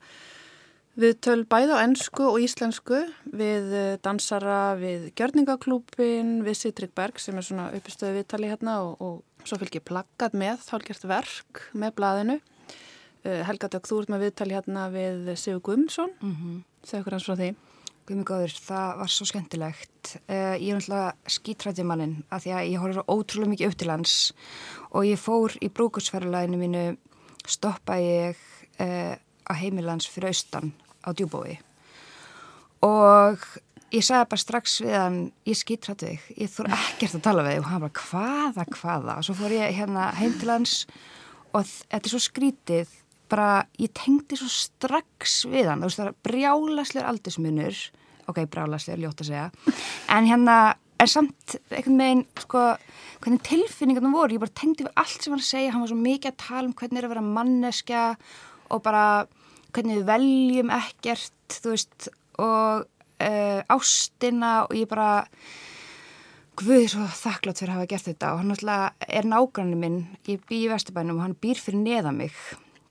Við 1.00 1.22
töl 1.24 1.46
bæði 1.48 1.72
á 1.72 1.84
ennsku 1.86 2.26
og 2.28 2.42
íslensku 2.44 2.98
við 3.32 3.74
eh, 3.80 3.98
dansara, 4.04 4.76
við 4.76 5.14
gjörningaklúpin, 5.16 6.44
við 6.44 6.58
Sitrik 6.60 6.92
Berg 6.98 7.20
sem 7.20 7.38
er 7.40 7.46
svona 7.48 7.70
uppistöðu 7.72 8.18
viðtali 8.18 8.50
hérna 8.52 8.82
og, 8.84 9.00
og 9.00 9.48
svo 9.48 9.56
fylgir 9.62 9.86
plaggat 9.88 10.36
með, 10.36 10.60
þálgert 10.68 11.08
verk 11.08 11.62
með 11.72 11.96
blaðinu. 11.96 12.38
Eh, 13.24 13.40
Helga 13.48 13.70
Dögg, 13.72 13.88
þú 13.88 14.02
ert 14.02 14.12
með 14.12 14.26
viðtali 14.26 14.58
hérna 14.58 14.90
við 14.92 15.32
Sigur 15.40 15.64
Guðmundsson, 15.70 16.12
mm 16.20 16.36
-hmm. 16.36 16.62
segð 16.84 17.00
okkur 17.00 17.14
hans 17.14 17.30
frá 17.30 17.36
því. 17.40 17.56
Guðmund 18.12 18.28
Góður, 18.28 18.54
það 18.68 18.94
var 19.00 19.12
svo 19.16 19.26
skemmtilegt. 19.30 20.14
Uh, 20.28 20.60
ég 20.60 20.70
er 20.74 20.78
náttúrulega 20.82 21.34
skítrættið 21.38 21.88
mannin 21.88 22.16
að 22.28 22.46
því 22.46 22.54
að 22.58 22.70
ég 22.70 22.84
horfður 22.84 23.12
ótrúlega 23.16 23.54
mikið 23.56 23.72
upp 23.72 23.82
til 23.82 23.92
hans 23.94 24.16
og 24.92 25.08
ég 25.08 25.22
fór 25.22 25.56
í 25.64 25.72
brúkursferðuleginu 25.72 26.62
mínu, 26.62 26.86
stoppa 27.48 27.98
ég... 28.04 28.48
Uh, 28.82 29.16
á 29.52 29.54
heimilans 29.58 30.08
fyrir 30.10 30.32
austan 30.32 30.72
á 31.04 31.12
djúbói 31.12 31.58
og 32.86 33.44
ég 33.92 34.06
sagði 34.06 34.30
bara 34.32 34.42
strax 34.42 34.80
við 34.82 34.96
hann 34.96 35.20
ég 35.48 35.60
skýttrættu 35.60 36.08
þig, 36.08 36.28
ég 36.40 36.52
þurf 36.54 36.76
ekkert 36.78 37.18
að 37.20 37.26
tala 37.28 37.46
við 37.46 37.58
þig. 37.58 37.62
Og 37.62 37.70
hann 37.70 37.84
bara 37.84 38.06
hvaða, 38.08 38.66
hvaða? 38.78 39.18
Og 39.20 39.28
svo 39.28 39.36
fór 39.38 39.56
ég 39.58 39.76
hérna 39.78 40.08
heim 40.18 40.38
til 40.40 40.52
hans 40.54 40.76
og 41.52 41.68
þetta 41.68 42.02
er 42.02 42.14
svo 42.14 42.22
skrítið 42.24 42.98
bara 43.32 43.50
ég 43.80 43.92
tengdi 43.96 44.40
svo 44.40 44.50
strax 44.52 45.42
við 45.52 45.70
hann, 45.72 45.84
þú 45.84 45.92
veist 45.92 46.02
það 46.02 46.10
er 46.10 46.18
brjálaslegar 46.28 47.12
aldismunur 47.12 47.84
ok, 48.32 48.46
brjálaslegar, 48.52 49.04
ljótt 49.04 49.24
að 49.24 49.32
segja. 49.32 49.50
En 50.12 50.30
hérna, 50.30 50.58
er 51.02 51.10
samt 51.10 51.58
einhvern 51.72 52.02
veginn, 52.02 52.24
sko, 52.44 52.64
hvernig 53.22 53.44
tilfinningarna 53.48 54.14
voru, 54.14 54.38
ég 54.38 54.44
bara 54.44 54.60
tengdi 54.62 54.86
við 54.86 54.96
allt 55.02 55.24
sem 55.24 55.36
hann 55.36 55.46
segja 55.46 55.74
hann 55.74 55.84
var 55.86 55.92
svo 55.92 56.00
mikið 56.00 56.32
að 56.32 56.42
tala 56.46 56.68
um 56.68 56.76
hvernig 56.78 57.02
er 57.02 57.08
að 57.08 57.14
vera 57.16 57.26
manneskja 57.26 58.06
og 58.72 58.84
bara 58.86 59.06
hvernig 59.72 60.02
við 60.02 60.08
veljum 60.10 60.72
ekkert 60.76 61.58
þú 61.62 61.74
veist 61.74 62.10
og 62.42 62.86
uh, 62.86 63.60
ástina 63.72 64.54
og 64.68 64.78
ég 64.78 64.90
bara 64.92 65.12
Guði 66.62 66.90
svo 66.92 67.06
þakklátt 67.08 67.62
fyrir 67.62 67.72
að 67.72 67.78
hafa 67.80 67.90
gert 67.90 68.08
þetta. 68.10 68.32
Og 68.34 68.42
hann 68.42 68.50
náttúrulega 68.52 69.08
er 69.18 69.28
nágrannin 69.32 69.80
minn 69.82 70.02
ég 70.28 70.42
bý 70.50 70.66
í 70.66 70.70
Vesturbænum 70.70 71.18
og 71.18 71.24
hann 71.24 71.38
býr 71.42 71.58
fyrir 71.58 71.80
neða 71.80 72.12
mig 72.14 72.36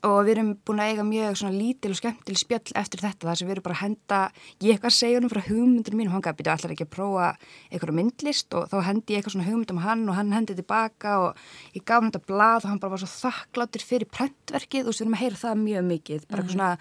og 0.07 0.19
við 0.25 0.33
erum 0.35 0.51
búin 0.65 0.81
að 0.81 0.93
eiga 0.93 1.05
mjög 1.05 1.39
svona 1.41 1.57
lítil 1.57 1.93
og 1.93 1.99
skemmtil 1.99 2.37
spjöll 2.41 2.75
eftir 2.81 3.03
þetta 3.03 3.29
þar 3.29 3.39
sem 3.41 3.49
við 3.49 3.55
erum 3.57 3.67
bara 3.67 3.77
að 3.77 3.83
henda 3.83 4.21
ég 4.65 4.79
eitthvað 4.79 5.17
hann 5.19 5.33
frá 5.33 5.43
hugmyndur 5.49 5.97
mín 5.99 6.09
og 6.09 6.15
hann 6.17 6.25
gæti 6.25 6.49
allar 6.49 6.75
ekki 6.75 6.87
að 6.87 6.95
prófa 6.95 7.27
eitthvað 7.69 7.99
myndlist? 7.99 8.57
Og 8.57 8.71
þá 8.73 8.77
hendi 8.89 9.13
ég 9.13 9.21
eitthvað 9.21 9.37
svona 9.37 9.49
hugmynd 9.51 9.75
um 9.75 9.83
hann 9.85 10.07
og 10.09 10.17
hann 10.17 10.33
hendi 10.33 10.57
tilbaka 10.57 11.17
og 11.27 11.45
ég 11.77 11.85
gaf 11.85 12.01
hann 12.01 12.13
þetta 12.13 12.31
blað 12.33 12.65
og 12.65 12.71
hann 12.73 12.81
bara 12.81 12.95
var 12.97 13.05
svo 13.05 13.13
þakkláttur 13.29 13.85
fyrir 13.85 14.09
prentverkið 14.09 14.89
og 14.89 14.97
við 14.97 15.05
erum 15.05 15.19
að 15.19 15.25
heyra 15.27 15.43
það 15.45 15.65
mjög 15.67 15.87
mikið. 15.91 16.27
Bara 16.31 16.45
eitthvað 16.45 16.57
svona 16.57 16.73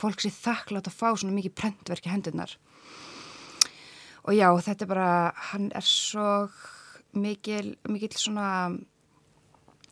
fólk 0.00 0.22
sé 0.24 0.34
þakklátt 0.34 0.90
að 0.90 0.98
fá 0.98 1.08
svona 1.14 1.36
mikið 1.36 1.56
prentverki 1.58 2.10
hendunar 2.10 2.58
og 4.26 4.36
já 4.36 4.48
þetta 4.62 4.84
er 4.84 4.90
bara 4.90 5.10
hann 5.50 5.70
er 5.74 5.86
svo 5.86 6.28
mikil, 7.16 7.74
mikil 7.88 8.12
svona 8.14 8.48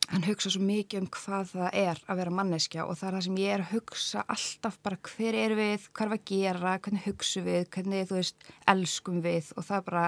hann 0.08 0.24
hugsa 0.24 0.52
svo 0.52 0.62
mikið 0.64 1.02
um 1.02 1.08
hvað 1.12 1.50
það 1.52 1.78
er 1.82 2.00
að 2.08 2.20
vera 2.22 2.34
manneskja 2.38 2.86
og 2.88 2.96
það 2.96 3.08
er 3.08 3.16
það 3.16 3.24
sem 3.26 3.40
ég 3.42 3.54
er 3.54 3.64
að 3.64 3.72
hugsa 3.74 4.24
alltaf 4.34 4.78
bara 4.84 5.00
hver 5.10 5.36
er 5.36 5.54
við, 5.58 5.88
hvað 5.92 6.06
er 6.06 6.16
að 6.16 6.26
gera, 6.30 6.74
hvernig 6.84 7.06
hugsu 7.06 7.44
við, 7.44 7.68
hvernig 7.74 8.08
þú 8.08 8.18
veist, 8.20 8.50
elskum 8.72 9.22
við 9.24 9.50
og 9.56 9.68
það 9.68 9.80
er 9.80 9.86
bara, 9.90 10.04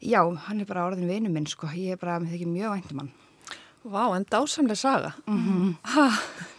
já, 0.00 0.20
hann 0.46 0.62
er 0.62 0.70
bara 0.70 0.86
orðin 0.90 1.10
vinnu 1.10 1.32
minn 1.34 1.48
sko, 1.50 1.70
ég 1.74 1.96
er 1.96 2.02
bara 2.02 2.20
með 2.22 2.36
því 2.36 2.50
mjög 2.52 2.76
væntum 2.76 3.02
hann. 3.02 3.14
Vá, 3.86 4.02
en 4.16 4.26
dásamlega 4.26 4.78
saga. 4.78 5.14
Mm 5.26 5.42
-hmm. 5.46 6.54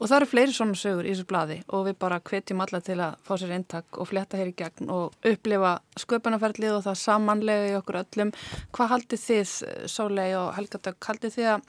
Og 0.00 0.08
það 0.08 0.16
eru 0.16 0.28
fleiri 0.30 0.52
svona 0.56 0.76
sögur 0.80 1.04
í 1.04 1.12
þessu 1.12 1.26
bladi 1.28 1.56
og 1.76 1.82
við 1.84 1.96
bara 2.00 2.20
hvetjum 2.24 2.62
alla 2.64 2.80
til 2.84 2.96
að 3.04 3.18
fá 3.26 3.34
sér 3.36 3.50
eintak 3.52 3.98
og 4.00 4.08
fletta 4.08 4.38
hér 4.40 4.48
í 4.48 4.54
gegn 4.56 4.92
og 4.94 5.26
upplifa 5.28 5.74
sköpunarferðlið 6.00 6.76
og 6.78 6.86
það 6.86 6.96
samanlega 7.02 7.66
í 7.68 7.74
okkur 7.76 8.00
öllum. 8.00 8.32
Hvað 8.72 8.92
haldið 8.94 9.24
þið, 9.26 9.52
Sólei 9.92 10.30
og 10.38 10.54
Helgadag, 10.56 10.96
haldið 11.04 11.36
þið 11.36 11.50
að, 11.52 11.68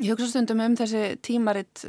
ég 0.00 0.10
hugsa 0.10 0.28
stundum 0.32 0.64
um 0.66 0.74
þessi 0.80 1.04
tímaritt, 1.22 1.84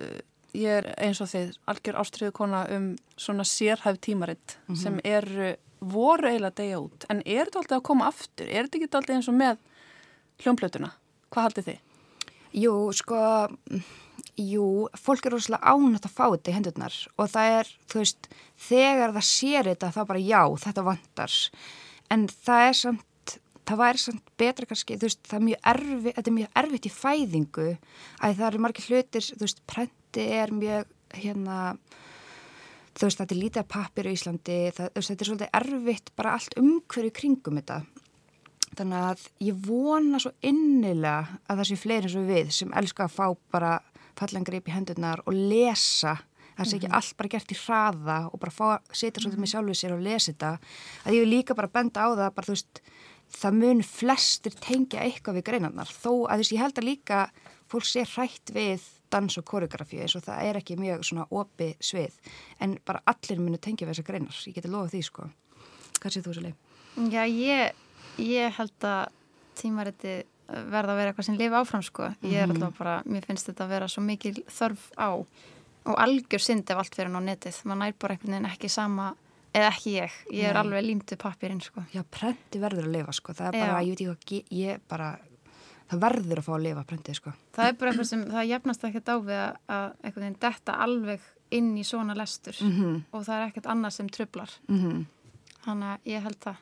ég 0.54 0.84
er 0.84 0.92
eins 1.02 1.24
og 1.26 1.32
þið, 1.34 1.58
algjör 1.74 2.00
ástriðu 2.04 2.38
kona 2.38 2.62
um 2.78 2.88
svona 3.18 3.48
sérhæf 3.48 3.98
tímaritt 4.06 4.58
mm 4.60 4.76
-hmm. 4.76 4.82
sem 4.84 5.02
er 5.04 5.58
voru 5.82 6.30
eiginlega 6.30 6.62
degja 6.62 6.80
út. 6.80 7.06
En 7.10 7.24
er 7.26 7.50
þetta 7.50 7.60
alltaf 7.64 7.78
að 7.80 7.88
koma 7.90 8.08
aftur? 8.08 8.46
Er 8.46 8.68
þetta 8.68 8.78
ekki 8.78 8.90
alltaf 8.92 9.16
eins 9.16 9.30
og 9.32 9.34
með 9.34 9.58
hljómblötuna? 10.44 10.92
Hvað 11.32 11.44
haldið 11.44 11.66
þið? 11.66 11.80
Jú, 12.62 12.92
sko 12.94 13.18
Jú, 14.42 14.88
fólk 14.98 15.28
er 15.28 15.36
rosalega 15.36 15.74
ánætt 15.76 16.08
að 16.08 16.16
fá 16.16 16.26
þetta 16.26 16.52
í 16.52 16.56
hendurnar 16.56 16.98
og 17.20 17.30
það 17.30 17.56
er, 17.60 17.72
þú 17.92 18.02
veist, 18.02 18.30
þegar 18.68 19.16
það 19.18 19.26
sér 19.28 19.70
þetta 19.72 19.94
þá 19.94 20.02
bara 20.10 20.22
já, 20.24 20.42
þetta 20.66 20.86
vantar 20.88 21.38
en 22.12 22.28
það 22.32 22.66
er 22.68 22.78
samt, 22.80 23.36
það 23.68 23.82
væri 23.82 24.04
samt 24.04 24.32
betra 24.42 24.70
kannski, 24.70 24.98
þú 25.00 25.08
veist, 25.08 25.24
það 25.28 25.38
er 25.38 25.46
mjög 25.48 25.68
erfitt, 25.74 26.16
þetta 26.18 26.32
er 26.32 26.38
mjög 26.38 26.62
erfitt 26.64 26.88
í 26.88 26.94
fæðingu 26.96 27.68
að 27.72 28.38
það 28.40 28.48
eru 28.50 28.64
margir 28.66 28.88
hlutir, 28.90 29.28
þú 29.32 29.46
veist, 29.46 29.64
prenti 29.70 30.28
er 30.42 30.54
mjög, 30.56 30.94
hérna, 31.22 31.58
þú 32.98 33.08
veist, 33.08 33.22
þetta 33.22 33.36
er 33.36 33.42
lítið 33.42 33.70
pappir 33.76 34.10
í 34.10 34.16
Íslandi, 34.18 34.60
það, 34.78 34.94
veist, 34.96 35.14
þetta 35.14 35.26
er 35.26 35.32
svolítið 35.32 35.58
erfitt 35.62 36.14
bara 36.18 36.38
allt 36.38 36.58
umhverju 36.62 37.16
kringum 37.22 37.62
þetta. 37.62 37.82
Þannig 38.72 39.04
að 39.04 39.24
ég 39.44 39.64
vona 39.68 40.20
svo 40.24 40.32
innilega 40.48 41.40
að 41.44 41.58
það 41.60 41.66
sé 41.68 41.78
fleiri 41.80 42.08
eins 42.08 42.14
og 42.16 42.30
við 42.30 42.54
sem 42.56 42.76
elska 42.80 43.04
að 43.04 43.18
fá 43.18 43.26
bara 43.52 43.72
fallangrip 44.20 44.68
í 44.68 44.76
hendurnar 44.76 45.24
og 45.26 45.34
lesa 45.34 46.18
það 46.58 46.66
sé 46.68 46.76
ekki 46.76 46.88
mm 46.88 46.92
-hmm. 46.92 46.96
allt 46.96 47.18
bara 47.18 47.30
gert 47.30 47.52
í 47.52 47.60
hraða 47.66 48.18
og 48.34 48.40
bara 48.40 48.52
fá 48.52 48.68
setja 48.92 49.22
svolítið 49.22 49.40
með 49.40 49.48
mhm. 49.48 49.54
sjálfuð 49.54 49.80
sér 49.80 49.94
og 49.94 50.02
lesa 50.02 50.32
þetta 50.32 50.60
að 51.06 51.14
ég 51.14 51.22
vil 51.24 51.34
líka 51.36 51.56
bara 51.56 51.68
benda 51.68 52.00
á 52.06 52.10
það 52.12 52.36
bara 52.36 52.48
þú 52.48 52.56
veist, 52.56 52.82
það 53.32 53.54
mun 53.54 53.84
flestir 53.84 54.54
tengja 54.60 55.00
eitthvað 55.02 55.36
við 55.36 55.48
greinarnar 55.50 55.88
þó 55.88 56.28
að 56.28 56.36
þú 56.36 56.42
veist, 56.42 56.52
ég 56.52 56.62
held 56.62 56.78
að 56.78 56.90
líka 56.92 57.30
fólk 57.72 57.86
sé 57.86 58.04
hrætt 58.04 58.52
við 58.52 58.82
dans 59.12 59.38
og 59.38 59.46
koreografi 59.46 60.02
eins 60.02 60.16
og 60.16 60.24
það 60.24 60.44
er 60.48 60.58
ekki 60.60 60.80
mjög 60.80 61.04
svona 61.08 61.26
opi 61.30 61.76
svið 61.80 62.14
en 62.60 62.78
bara 62.86 63.04
allir 63.06 63.40
munu 63.40 63.58
tengja 63.58 63.88
við 63.88 63.96
þessar 63.96 64.10
greinar 64.10 64.44
ég 64.48 64.56
geti 64.56 64.72
lofa 64.72 64.92
því 64.92 65.02
sko 65.08 65.30
hvað 66.02 66.14
séð 66.14 66.28
þú 66.28 66.36
svo 66.36 66.44
leið? 66.48 66.56
Já, 67.12 67.24
ég, 67.28 67.76
ég 68.18 68.58
held 68.58 68.88
að 68.88 69.12
tímarétti 69.60 70.16
verða 70.52 70.94
að 70.94 71.00
vera 71.02 71.12
eitthvað 71.12 71.28
sem 71.30 71.40
lifa 71.40 71.62
áfram 71.62 71.84
sko. 71.86 72.12
Ég 72.26 72.38
er 72.44 72.48
mhm. 72.48 72.58
alltaf 72.58 72.78
bara, 72.82 73.00
mér 73.06 73.28
finnst 73.28 73.50
þetta 73.50 73.66
að 73.66 73.74
vera 73.76 73.90
svo 73.92 74.04
mikil 74.06 74.36
þörf 74.50 74.88
á 75.00 75.10
og 75.82 75.98
algjör 75.98 76.44
synd 76.44 76.70
ef 76.70 76.78
allt 76.78 76.96
fyrir 76.98 77.12
ná 77.14 77.20
netið. 77.26 77.64
Man 77.70 77.82
nær 77.82 77.96
bara 77.98 78.16
einhvern 78.16 78.36
veginn 78.36 78.52
ekki 78.52 78.70
sama 78.70 79.12
eða 79.52 79.72
ekki 79.74 79.96
ég, 79.98 80.14
ég 80.32 80.48
er 80.48 80.56
Nei. 80.56 80.62
alveg 80.62 80.86
límtu 80.86 81.18
pappirinn 81.20 81.62
sko. 81.64 81.84
Já, 81.92 82.04
prenti 82.08 82.62
verður 82.62 82.88
að 82.88 82.96
lifa, 82.96 83.16
sko. 83.18 83.36
Það 83.36 83.50
er 83.50 83.58
Já. 83.58 83.66
bara, 83.66 83.84
ég 83.84 83.98
veit 83.98 84.14
ekki 84.14 84.42
ég 84.56 84.86
bara, 84.92 85.10
það 85.92 86.04
verður 86.06 86.42
að 86.42 86.48
fá 86.48 86.54
að 86.56 86.66
lifa 86.68 86.86
prentið, 86.88 87.20
sko. 87.20 87.34
það 87.58 87.68
er 87.68 87.78
bara 87.82 87.92
eitthvað 87.92 88.10
sem, 88.12 88.24
það 88.32 88.50
jafnast 88.52 88.88
ekkert 88.88 89.12
á 89.12 89.16
við 89.20 89.42
að, 89.42 89.60
að 89.76 89.88
einhvern 89.92 90.26
veginn 90.26 90.42
detta 90.46 90.78
alveg 90.86 91.30
inn 91.52 91.72
í 91.78 91.84
svona 91.84 92.16
lestur 92.16 92.58
Mhm, 92.64 93.04
og 93.12 93.26
það 93.28 93.38
er 93.38 93.48
ekkert 93.50 93.72
annað 93.74 93.96
sem 93.98 94.10
trublar 94.10 94.52
mhm. 94.70 95.06
þannig 95.66 95.90
að 95.92 96.12
ég 96.14 96.24
held 96.24 96.40
það 96.46 96.62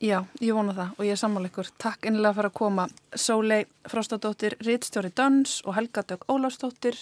Já, 0.00 0.22
ég 0.40 0.56
vona 0.56 0.72
það 0.72 0.92
og 0.96 1.04
ég 1.04 1.12
er 1.12 1.18
sammála 1.20 1.48
ykkur. 1.50 1.68
Takk 1.76 2.06
innilega 2.08 2.32
fyrir 2.38 2.48
að 2.48 2.54
koma 2.56 2.86
Sólei 3.12 3.66
Fróstadóttir, 3.84 4.54
Ritstjóri 4.64 5.10
Dans 5.12 5.58
og 5.66 5.74
Helga 5.76 6.00
Dögg 6.08 6.24
Ólafsdóttir, 6.32 6.96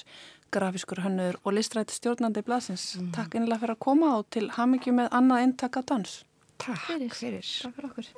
grafiskur 0.50 1.04
hönnur 1.04 1.38
og 1.44 1.54
listræti 1.54 1.94
stjórnandi 1.94 2.42
blaðsins. 2.42 2.96
Takk 3.14 3.38
innilega 3.38 3.62
fyrir 3.62 3.76
að 3.76 3.84
koma 3.86 4.16
og 4.18 4.26
til 4.34 4.50
hamingju 4.56 4.96
með 4.98 5.14
annað 5.14 5.44
eintak 5.44 5.78
af 5.78 5.86
dans. 5.92 6.16
Takk 6.58 6.88
Fyrir. 6.88 7.14
fyrir. 7.14 7.46
Takk 7.62 7.78
fyrir 7.78 7.92
okkur 7.92 8.10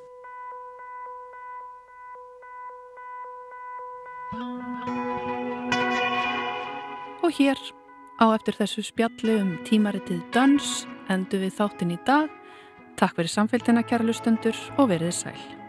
Og 7.20 7.30
hér 7.36 7.58
á 8.16 8.32
eftir 8.32 8.56
þessu 8.56 8.88
spjalli 8.88 9.36
um 9.44 9.58
tímaritið 9.68 10.24
dans 10.32 10.86
endur 11.12 11.44
við 11.44 11.58
þáttin 11.60 11.92
í 11.92 12.00
dag. 12.08 12.39
Takk 12.96 13.16
fyrir 13.16 13.32
samfélgina 13.32 13.82
kærlustendur 13.86 14.56
og 14.78 14.90
verið 14.90 15.14
sæl. 15.22 15.59